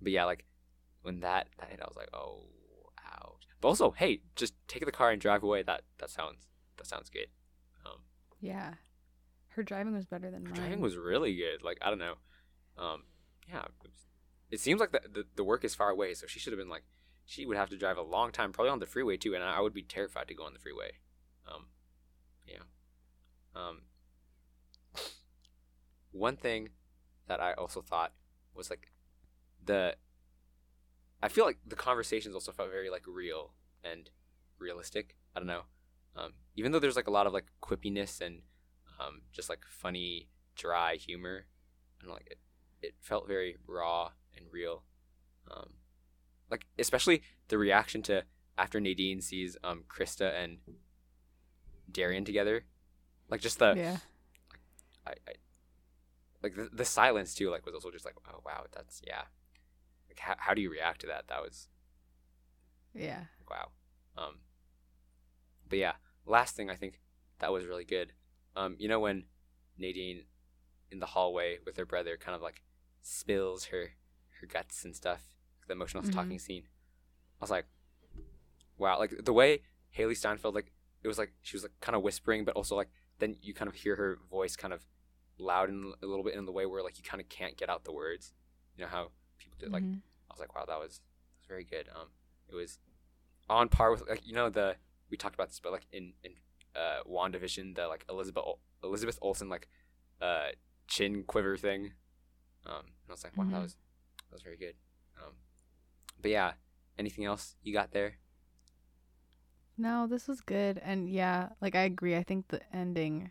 but 0.00 0.12
yeah 0.12 0.24
like 0.24 0.44
when 1.02 1.20
that 1.20 1.48
that 1.58 1.70
hit 1.70 1.80
i 1.80 1.84
was 1.86 1.96
like 1.96 2.10
oh 2.14 2.46
ouch. 3.04 3.42
But 3.60 3.68
also 3.68 3.90
hey 3.92 4.20
just 4.36 4.54
take 4.68 4.84
the 4.84 4.92
car 4.92 5.10
and 5.10 5.20
drive 5.20 5.42
away. 5.42 5.62
That 5.62 5.82
that 5.98 6.10
sounds 6.10 6.46
that 6.76 6.86
sounds 6.86 7.08
good. 7.10 7.28
Um 7.84 8.02
Yeah. 8.40 8.74
Her 9.48 9.62
driving 9.62 9.94
was 9.94 10.04
better 10.04 10.30
than 10.30 10.44
her 10.44 10.50
mine. 10.50 10.60
driving 10.60 10.80
was 10.80 10.96
really 10.96 11.34
good. 11.34 11.62
Like 11.62 11.78
i 11.82 11.88
don't 11.90 11.98
know. 11.98 12.14
Um 12.78 13.04
yeah 13.48 13.62
it, 13.64 13.72
was- 13.82 13.92
it 14.50 14.60
seems 14.60 14.80
like 14.80 14.92
the, 14.92 15.00
the 15.10 15.24
the 15.34 15.42
work 15.44 15.64
is 15.64 15.74
far 15.74 15.90
away 15.90 16.14
so 16.14 16.26
she 16.28 16.38
should 16.38 16.52
have 16.52 16.58
been 16.60 16.68
like 16.68 16.84
she 17.26 17.44
would 17.44 17.56
have 17.56 17.68
to 17.68 17.76
drive 17.76 17.98
a 17.98 18.02
long 18.02 18.30
time 18.30 18.52
probably 18.52 18.70
on 18.70 18.78
the 18.78 18.86
freeway 18.86 19.16
too 19.16 19.34
and 19.34 19.42
i 19.42 19.60
would 19.60 19.74
be 19.74 19.82
terrified 19.82 20.28
to 20.28 20.34
go 20.34 20.44
on 20.44 20.52
the 20.54 20.60
freeway. 20.60 20.92
Um 21.46 21.66
yeah. 22.46 22.62
Um 23.54 23.82
one 26.12 26.36
thing 26.36 26.70
that 27.26 27.40
i 27.40 27.52
also 27.54 27.82
thought 27.82 28.12
was 28.54 28.70
like 28.70 28.92
the 29.62 29.96
i 31.22 31.28
feel 31.28 31.44
like 31.44 31.58
the 31.66 31.76
conversations 31.76 32.34
also 32.34 32.52
felt 32.52 32.70
very 32.70 32.88
like 32.88 33.06
real 33.06 33.52
and 33.84 34.10
realistic. 34.58 35.16
I 35.34 35.40
don't 35.40 35.48
know. 35.48 35.64
Um 36.14 36.32
even 36.54 36.72
though 36.72 36.78
there's 36.78 36.96
like 36.96 37.08
a 37.08 37.12
lot 37.18 37.26
of 37.26 37.32
like 37.32 37.46
quippiness 37.60 38.20
and 38.20 38.42
um 39.00 39.22
just 39.32 39.48
like 39.48 39.64
funny 39.68 40.28
dry 40.54 40.94
humor 40.94 41.46
and 42.00 42.10
like 42.10 42.28
it, 42.30 42.38
it 42.80 42.94
felt 43.00 43.26
very 43.26 43.56
raw 43.66 44.12
and 44.36 44.46
real. 44.52 44.84
Um 45.50 45.74
like 46.50 46.66
especially 46.78 47.22
the 47.48 47.58
reaction 47.58 48.02
to 48.02 48.24
after 48.58 48.80
Nadine 48.80 49.20
sees 49.20 49.56
um 49.64 49.84
Krista 49.88 50.32
and 50.42 50.58
Darian 51.90 52.24
together, 52.24 52.64
like 53.28 53.40
just 53.40 53.58
the 53.58 53.74
yeah. 53.76 53.96
I, 55.06 55.10
I 55.28 55.32
like 56.42 56.54
the, 56.54 56.68
the 56.72 56.84
silence 56.84 57.34
too 57.34 57.50
like 57.50 57.64
was 57.64 57.74
also 57.74 57.90
just 57.90 58.04
like 58.04 58.16
oh 58.28 58.40
wow 58.44 58.64
that's 58.72 59.00
yeah 59.06 59.22
like 60.08 60.18
how, 60.18 60.34
how 60.38 60.54
do 60.54 60.60
you 60.60 60.70
react 60.70 61.00
to 61.02 61.06
that 61.06 61.28
that 61.28 61.40
was 61.42 61.68
Yeah. 62.94 63.24
wow 63.48 63.68
um 64.16 64.36
but 65.68 65.78
yeah 65.78 65.92
last 66.26 66.56
thing 66.56 66.70
i 66.70 66.74
think 66.76 67.00
that 67.38 67.52
was 67.52 67.66
really 67.66 67.84
good 67.84 68.12
um 68.54 68.76
you 68.78 68.88
know 68.88 69.00
when 69.00 69.24
nadine 69.78 70.24
in 70.90 70.98
the 71.00 71.06
hallway 71.06 71.58
with 71.64 71.76
her 71.76 71.86
brother 71.86 72.16
kind 72.16 72.34
of 72.36 72.42
like 72.42 72.62
spills 73.02 73.66
her 73.66 73.90
her 74.40 74.46
guts 74.46 74.84
and 74.84 74.94
stuff 74.94 75.35
the 75.66 75.72
emotional 75.72 76.02
Mhm. 76.02 76.12
talking 76.12 76.38
scene 76.38 76.64
i 77.40 77.42
was 77.44 77.50
like 77.50 77.66
wow 78.78 78.98
like 78.98 79.24
the 79.24 79.32
way 79.32 79.60
hailee 79.96 80.16
steinfeld 80.16 80.54
like 80.54 80.72
it 81.02 81.08
was 81.08 81.18
like 81.18 81.32
she 81.42 81.56
was 81.56 81.62
like 81.62 81.72
kind 81.80 81.96
of 81.96 82.02
whispering 82.02 82.44
but 82.44 82.54
also 82.54 82.74
like 82.76 82.90
then 83.18 83.36
you 83.40 83.54
kind 83.54 83.68
of 83.68 83.74
hear 83.74 83.96
her 83.96 84.18
voice 84.30 84.56
kind 84.56 84.72
of 84.74 84.84
loud 85.38 85.68
and 85.68 85.94
a 86.02 86.06
little 86.06 86.24
bit 86.24 86.34
in 86.34 86.44
the 86.44 86.52
way 86.52 86.66
where 86.66 86.82
like 86.82 86.98
you 86.98 87.04
kind 87.04 87.20
of 87.20 87.28
can't 87.28 87.56
get 87.56 87.68
out 87.70 87.84
the 87.84 87.92
words 87.92 88.32
you 88.76 88.82
know 88.84 88.88
how 88.90 89.10
people 89.38 89.56
did 89.58 89.70
like 89.72 89.82
Mhm. 89.82 90.02
I 90.28 90.32
was 90.34 90.40
like, 90.40 90.54
wow, 90.56 90.64
that 90.66 90.78
was 90.78 90.98
that 90.98 91.38
was 91.38 91.46
very 91.48 91.64
good. 91.64 91.88
Um, 91.94 92.08
it 92.48 92.54
was 92.54 92.78
on 93.48 93.68
par 93.70 93.90
with 93.92 94.06
like 94.08 94.26
you 94.26 94.34
know 94.34 94.50
the 94.50 94.76
we 95.08 95.16
talked 95.16 95.34
about 95.34 95.48
this, 95.48 95.60
but 95.60 95.72
like 95.72 95.86
in 95.92 96.12
in 96.24 96.32
uh 96.74 97.02
WandaVision, 97.08 97.74
the 97.76 97.86
like 97.86 98.04
Elizabeth 98.10 98.42
Ol- 98.44 98.60
Elizabeth 98.82 99.18
Olsen 99.22 99.48
like 99.48 99.68
uh 100.20 100.48
chin 100.88 101.22
quiver 101.22 101.56
thing. 101.56 101.92
Um, 102.66 102.84
and 102.86 103.08
I 103.08 103.12
was 103.12 103.24
like, 103.24 103.34
wow, 103.36 103.44
that 103.44 103.52
Mhm. 103.52 103.62
was 103.62 103.76
that 104.28 104.32
was 104.34 104.42
very 104.42 104.56
good. 104.58 104.74
But 106.20 106.30
yeah, 106.30 106.52
anything 106.98 107.24
else 107.24 107.56
you 107.62 107.72
got 107.72 107.92
there? 107.92 108.18
No, 109.78 110.06
this 110.06 110.26
was 110.28 110.40
good. 110.40 110.78
And 110.82 111.08
yeah, 111.08 111.50
like 111.60 111.74
I 111.74 111.82
agree. 111.82 112.16
I 112.16 112.22
think 112.22 112.48
the 112.48 112.60
ending 112.74 113.30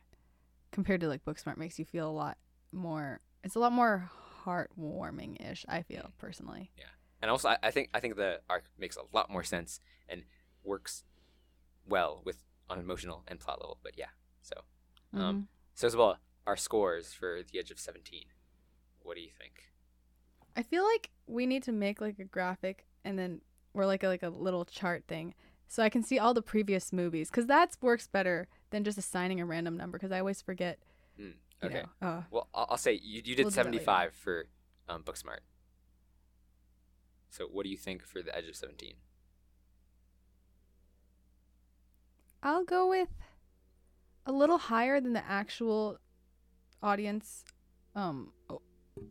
compared 0.71 1.01
to 1.01 1.07
like 1.07 1.25
Booksmart 1.25 1.57
makes 1.57 1.79
you 1.79 1.85
feel 1.85 2.09
a 2.09 2.11
lot 2.11 2.37
more 2.71 3.21
it's 3.43 3.55
a 3.55 3.59
lot 3.59 3.71
more 3.71 4.09
heartwarming 4.45 5.39
ish, 5.51 5.65
I 5.67 5.83
feel 5.83 6.11
personally. 6.17 6.71
Yeah. 6.77 6.85
And 7.21 7.31
also, 7.31 7.49
I, 7.49 7.57
I 7.63 7.71
think 7.71 7.89
I 7.93 7.99
think 7.99 8.15
the 8.15 8.41
arc 8.49 8.65
makes 8.77 8.97
a 8.97 9.01
lot 9.13 9.29
more 9.29 9.43
sense 9.43 9.79
and 10.07 10.23
works 10.63 11.03
well 11.87 12.21
with 12.25 12.43
on 12.69 12.79
emotional 12.79 13.23
and 13.27 13.39
plot 13.39 13.59
level. 13.61 13.79
But 13.83 13.97
yeah, 13.97 14.09
so 14.41 14.55
Um, 15.13 15.41
Mhm. 15.41 15.47
so 15.75 15.87
Isabella, 15.87 16.19
our 16.45 16.57
scores 16.57 17.13
for 17.13 17.41
The 17.43 17.59
Edge 17.59 17.71
of 17.71 17.79
Seventeen. 17.79 18.25
What 19.01 19.15
do 19.15 19.21
you 19.21 19.31
think? 19.37 19.71
I 20.55 20.63
feel 20.63 20.83
like 20.83 21.09
we 21.27 21.45
need 21.45 21.63
to 21.63 21.71
make 21.71 22.01
like 22.01 22.19
a 22.19 22.23
graphic 22.23 22.85
and 23.03 23.17
then 23.19 23.41
or 23.73 23.85
like 23.85 24.03
a, 24.03 24.07
like 24.07 24.23
a 24.23 24.29
little 24.29 24.65
chart 24.65 25.03
thing 25.07 25.33
so 25.67 25.83
I 25.83 25.89
can 25.89 26.03
see 26.03 26.17
all 26.19 26.33
the 26.33 26.41
previous 26.41 26.93
movies 26.93 27.29
cuz 27.29 27.47
that 27.47 27.75
works 27.81 28.07
better 28.07 28.47
than 28.69 28.83
just 28.83 28.97
assigning 28.97 29.41
a 29.41 29.45
random 29.45 29.75
number 29.75 29.99
cuz 29.99 30.11
I 30.11 30.19
always 30.19 30.41
forget. 30.41 30.79
You 31.17 31.33
okay. 31.63 31.83
Know, 32.01 32.07
uh, 32.07 32.23
Well, 32.29 32.49
I'll, 32.53 32.77
say 32.77 32.93
you, 32.93 33.21
you 33.23 33.35
did 33.35 33.43
We'll 33.43 33.49
do 33.49 33.55
that 33.55 33.65
later. 33.65 33.79
75 33.79 34.13
for 34.13 34.45
um, 34.89 35.03
Booksmart. 35.03 35.39
So 37.29 37.45
what 37.45 37.63
do 37.63 37.69
you 37.69 37.77
think 37.77 38.05
for 38.05 38.21
The 38.21 38.35
Edge 38.35 38.47
of 38.47 38.55
17? 38.55 38.95
I'll 42.43 42.63
go 42.63 42.87
with 42.87 43.09
a 44.25 44.31
little 44.31 44.57
higher 44.57 44.99
than 45.01 45.13
the 45.13 45.25
actual 45.25 45.97
audience 46.83 47.43
um 47.95 48.31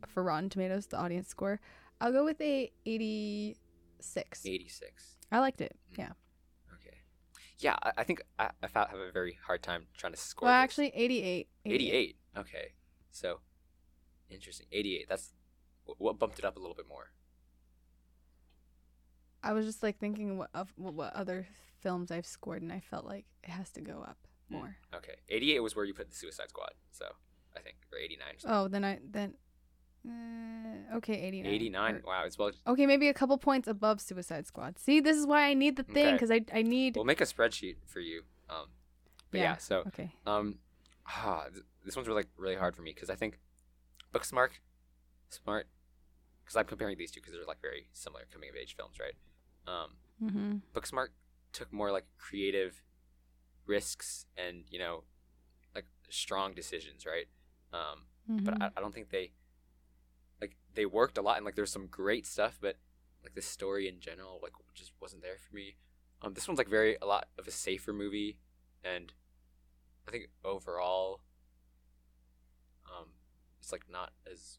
for 0.08 0.22
Rotten 0.22 0.48
Tomatoes, 0.48 0.86
the 0.86 0.98
audience 0.98 1.28
score. 1.28 1.60
I'll 2.00 2.12
go 2.12 2.24
with 2.24 2.40
a 2.40 2.70
86. 2.86 4.46
86. 4.46 5.16
I 5.32 5.38
liked 5.40 5.60
it. 5.60 5.76
Mm. 5.94 5.98
Yeah. 5.98 6.10
Okay. 6.74 6.96
Yeah, 7.58 7.76
I, 7.82 7.92
I 7.98 8.04
think 8.04 8.22
I, 8.38 8.50
I 8.62 8.68
have 8.74 8.98
a 8.98 9.12
very 9.12 9.38
hard 9.46 9.62
time 9.62 9.86
trying 9.96 10.12
to 10.12 10.18
score 10.18 10.46
Well, 10.48 10.58
this. 10.60 10.64
actually 10.64 10.92
88. 10.94 11.48
88. 11.66 12.16
Okay. 12.38 12.72
So, 13.10 13.40
interesting. 14.28 14.66
88. 14.72 15.06
That's 15.08 15.32
what 15.98 16.18
bumped 16.18 16.38
it 16.38 16.44
up 16.44 16.56
a 16.56 16.60
little 16.60 16.74
bit 16.74 16.88
more. 16.88 17.10
I 19.42 19.52
was 19.52 19.66
just 19.66 19.82
like 19.82 19.98
thinking 19.98 20.38
what 20.38 20.48
of 20.54 20.72
what, 20.76 21.12
other 21.14 21.46
films 21.80 22.10
I've 22.10 22.24
scored 22.26 22.62
and 22.62 22.72
I 22.72 22.80
felt 22.80 23.04
like 23.04 23.26
it 23.42 23.50
has 23.50 23.70
to 23.72 23.80
go 23.80 24.02
up 24.02 24.16
Mm. 24.50 24.56
more. 24.56 24.76
Okay. 24.94 25.14
88 25.30 25.60
was 25.60 25.74
where 25.74 25.86
you 25.86 25.94
put 25.94 26.10
the 26.10 26.14
Suicide 26.16 26.50
Squad. 26.50 26.72
So, 26.92 27.06
I 27.56 27.60
think 27.60 27.76
or 27.90 27.98
89 27.98 28.26
or. 28.44 28.46
Oh, 28.46 28.68
then 28.68 28.84
I 28.84 28.98
then 29.10 29.34
uh, 30.06 30.96
okay, 30.96 31.14
89. 31.22 31.46
89. 31.52 31.94
Or- 31.96 32.02
Wow, 32.06 32.22
it's 32.26 32.38
well 32.38 32.50
Okay, 32.66 32.86
maybe 32.86 33.08
a 33.08 33.14
couple 33.14 33.36
points 33.38 33.66
above 33.68 34.00
Suicide 34.00 34.46
Squad. 34.46 34.78
See, 34.78 35.00
this 35.00 35.16
is 35.16 35.26
why 35.26 35.44
I 35.46 35.54
need 35.54 35.76
the 35.76 35.82
thing 35.82 36.14
Okay. 36.14 36.18
cuz 36.18 36.30
I 36.30 36.40
I 36.52 36.62
need 36.62 36.96
We'll 36.96 37.04
make 37.04 37.20
a 37.20 37.24
spreadsheet 37.24 37.76
for 37.86 38.00
you. 38.00 38.24
Um, 38.50 38.68
but 39.30 39.38
yeah, 39.38 39.44
Yeah. 39.52 39.56
so 39.56 39.78
Okay. 39.86 40.12
um, 40.26 40.58
ah, 41.06 41.46
this 41.84 41.96
one's 41.96 42.08
really 42.08 42.24
really 42.36 42.56
hard 42.56 42.76
for 42.76 42.82
me 42.82 42.92
because 42.92 43.10
I 43.10 43.14
think 43.14 43.38
Booksmart, 44.12 44.50
smart, 45.30 45.66
because 46.42 46.56
I'm 46.56 46.66
comparing 46.66 46.96
these 46.98 47.10
two 47.10 47.20
because 47.20 47.32
they're 47.32 47.44
like 47.46 47.60
very 47.60 47.88
similar 47.92 48.26
coming 48.32 48.48
of 48.50 48.56
age 48.56 48.76
films, 48.76 48.98
right? 49.00 49.16
Um, 49.66 49.96
mm-hmm. 50.22 50.56
Booksmart 50.74 51.08
took 51.52 51.72
more 51.72 51.90
like 51.90 52.06
creative 52.18 52.82
risks 53.66 54.26
and 54.36 54.64
you 54.70 54.78
know 54.78 55.04
like 55.74 55.86
strong 56.10 56.52
decisions, 56.54 57.06
right? 57.06 57.26
Um, 57.72 58.06
but 58.28 58.54
Mhm. 58.54 58.62
I, 58.62 58.70
I 58.76 58.80
don't 58.80 58.94
think 58.94 59.10
they 59.10 59.32
like 60.44 60.56
they 60.74 60.84
worked 60.84 61.16
a 61.16 61.22
lot 61.22 61.36
and 61.36 61.46
like 61.46 61.54
there's 61.54 61.72
some 61.72 61.86
great 61.86 62.26
stuff, 62.26 62.58
but 62.60 62.76
like 63.22 63.34
the 63.34 63.42
story 63.42 63.88
in 63.88 63.98
general 64.00 64.38
like 64.42 64.52
just 64.74 64.92
wasn't 65.00 65.22
there 65.22 65.38
for 65.38 65.54
me. 65.54 65.76
Um, 66.20 66.34
this 66.34 66.46
one's 66.46 66.58
like 66.58 66.68
very 66.68 66.96
a 67.00 67.06
lot 67.06 67.28
of 67.38 67.48
a 67.48 67.50
safer 67.50 67.92
movie, 67.92 68.38
and 68.84 69.12
I 70.06 70.10
think 70.10 70.28
overall, 70.44 71.20
um, 72.86 73.06
it's 73.60 73.72
like 73.72 73.84
not 73.90 74.12
as 74.30 74.58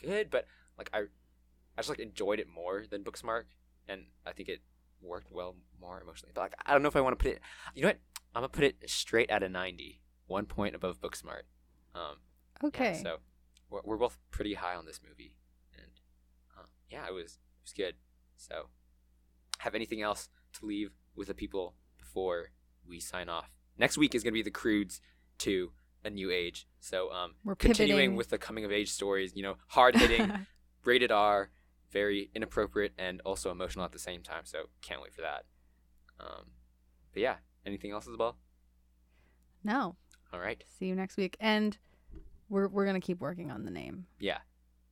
good, 0.00 0.30
but 0.30 0.46
like 0.76 0.90
I, 0.92 1.00
I 1.00 1.04
just 1.78 1.88
like 1.88 1.98
enjoyed 1.98 2.38
it 2.38 2.48
more 2.48 2.84
than 2.88 3.02
Booksmart, 3.02 3.44
and 3.88 4.02
I 4.26 4.32
think 4.32 4.48
it 4.48 4.60
worked 5.00 5.32
well 5.32 5.56
more 5.80 6.00
emotionally. 6.00 6.32
But 6.34 6.42
like 6.42 6.54
I 6.66 6.72
don't 6.72 6.82
know 6.82 6.88
if 6.88 6.96
I 6.96 7.00
want 7.00 7.18
to 7.18 7.22
put 7.22 7.32
it. 7.32 7.40
You 7.74 7.82
know 7.82 7.88
what? 7.88 8.00
I'm 8.34 8.40
gonna 8.42 8.48
put 8.48 8.64
it 8.64 8.76
straight 8.86 9.30
at 9.30 9.42
a 9.42 9.48
90, 9.48 10.00
one 10.26 10.44
point 10.44 10.74
above 10.74 11.00
Booksmart. 11.00 11.42
Um, 11.94 12.16
yeah, 12.62 12.68
okay. 12.68 13.00
so 13.02 13.18
we're, 13.74 13.80
we're 13.84 13.96
both 13.96 14.18
pretty 14.30 14.54
high 14.54 14.74
on 14.74 14.86
this 14.86 15.00
movie, 15.06 15.34
and 15.76 15.90
uh, 16.56 16.66
yeah, 16.88 17.06
it 17.08 17.12
was 17.12 17.34
it 17.34 17.62
was 17.64 17.72
good. 17.72 17.94
So, 18.36 18.68
have 19.58 19.74
anything 19.74 20.02
else 20.02 20.28
to 20.54 20.66
leave 20.66 20.90
with 21.14 21.28
the 21.28 21.34
people 21.34 21.74
before 21.98 22.50
we 22.86 23.00
sign 23.00 23.28
off? 23.28 23.50
Next 23.78 23.98
week 23.98 24.14
is 24.14 24.22
gonna 24.22 24.32
be 24.32 24.42
the 24.42 24.50
Croods 24.50 25.00
to 25.38 25.72
a 26.04 26.10
new 26.10 26.30
age. 26.30 26.66
So, 26.80 27.10
um, 27.12 27.34
We're 27.44 27.54
continuing 27.54 27.98
pivoting. 27.98 28.16
with 28.16 28.28
the 28.30 28.38
coming 28.38 28.64
of 28.64 28.72
age 28.72 28.90
stories. 28.90 29.32
You 29.34 29.42
know, 29.42 29.56
hard 29.68 29.96
hitting, 29.96 30.46
rated 30.84 31.10
R, 31.10 31.50
very 31.90 32.30
inappropriate, 32.34 32.92
and 32.98 33.20
also 33.24 33.50
emotional 33.50 33.84
at 33.84 33.92
the 33.92 33.98
same 33.98 34.22
time. 34.22 34.42
So, 34.44 34.64
can't 34.82 35.00
wait 35.02 35.14
for 35.14 35.22
that. 35.22 35.44
Um, 36.20 36.50
but 37.12 37.22
yeah, 37.22 37.36
anything 37.66 37.90
else, 37.90 38.06
Isabel? 38.06 38.36
no. 39.62 39.96
All 40.32 40.40
right. 40.40 40.64
See 40.78 40.86
you 40.86 40.96
next 40.96 41.16
week. 41.16 41.36
And 41.38 41.78
we're 42.54 42.68
we're 42.68 42.86
gonna 42.86 43.00
keep 43.00 43.20
working 43.20 43.50
on 43.50 43.64
the 43.64 43.70
name. 43.70 44.06
yeah. 44.20 44.38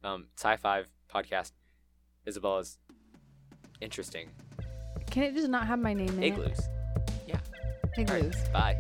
Um, 0.04 0.26
Sci 0.36 0.56
Five 0.56 0.88
podcast. 1.08 1.52
Isabella's 2.26 2.78
interesting. 3.80 4.28
Can 5.10 5.22
it 5.22 5.34
just 5.34 5.48
not 5.48 5.66
have 5.68 5.78
my 5.78 5.94
name 5.94 6.08
in 6.08 6.22
it? 6.22 6.26
Igloos. 6.26 6.60
Yeah. 7.26 7.38
All 7.98 8.04
right. 8.04 8.24
Igloos. 8.24 8.36
Bye. 8.52 8.76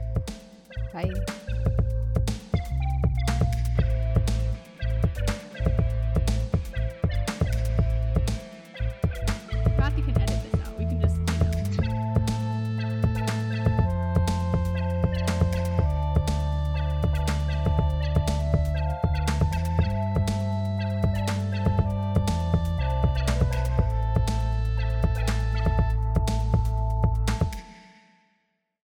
Bye. 0.92 1.42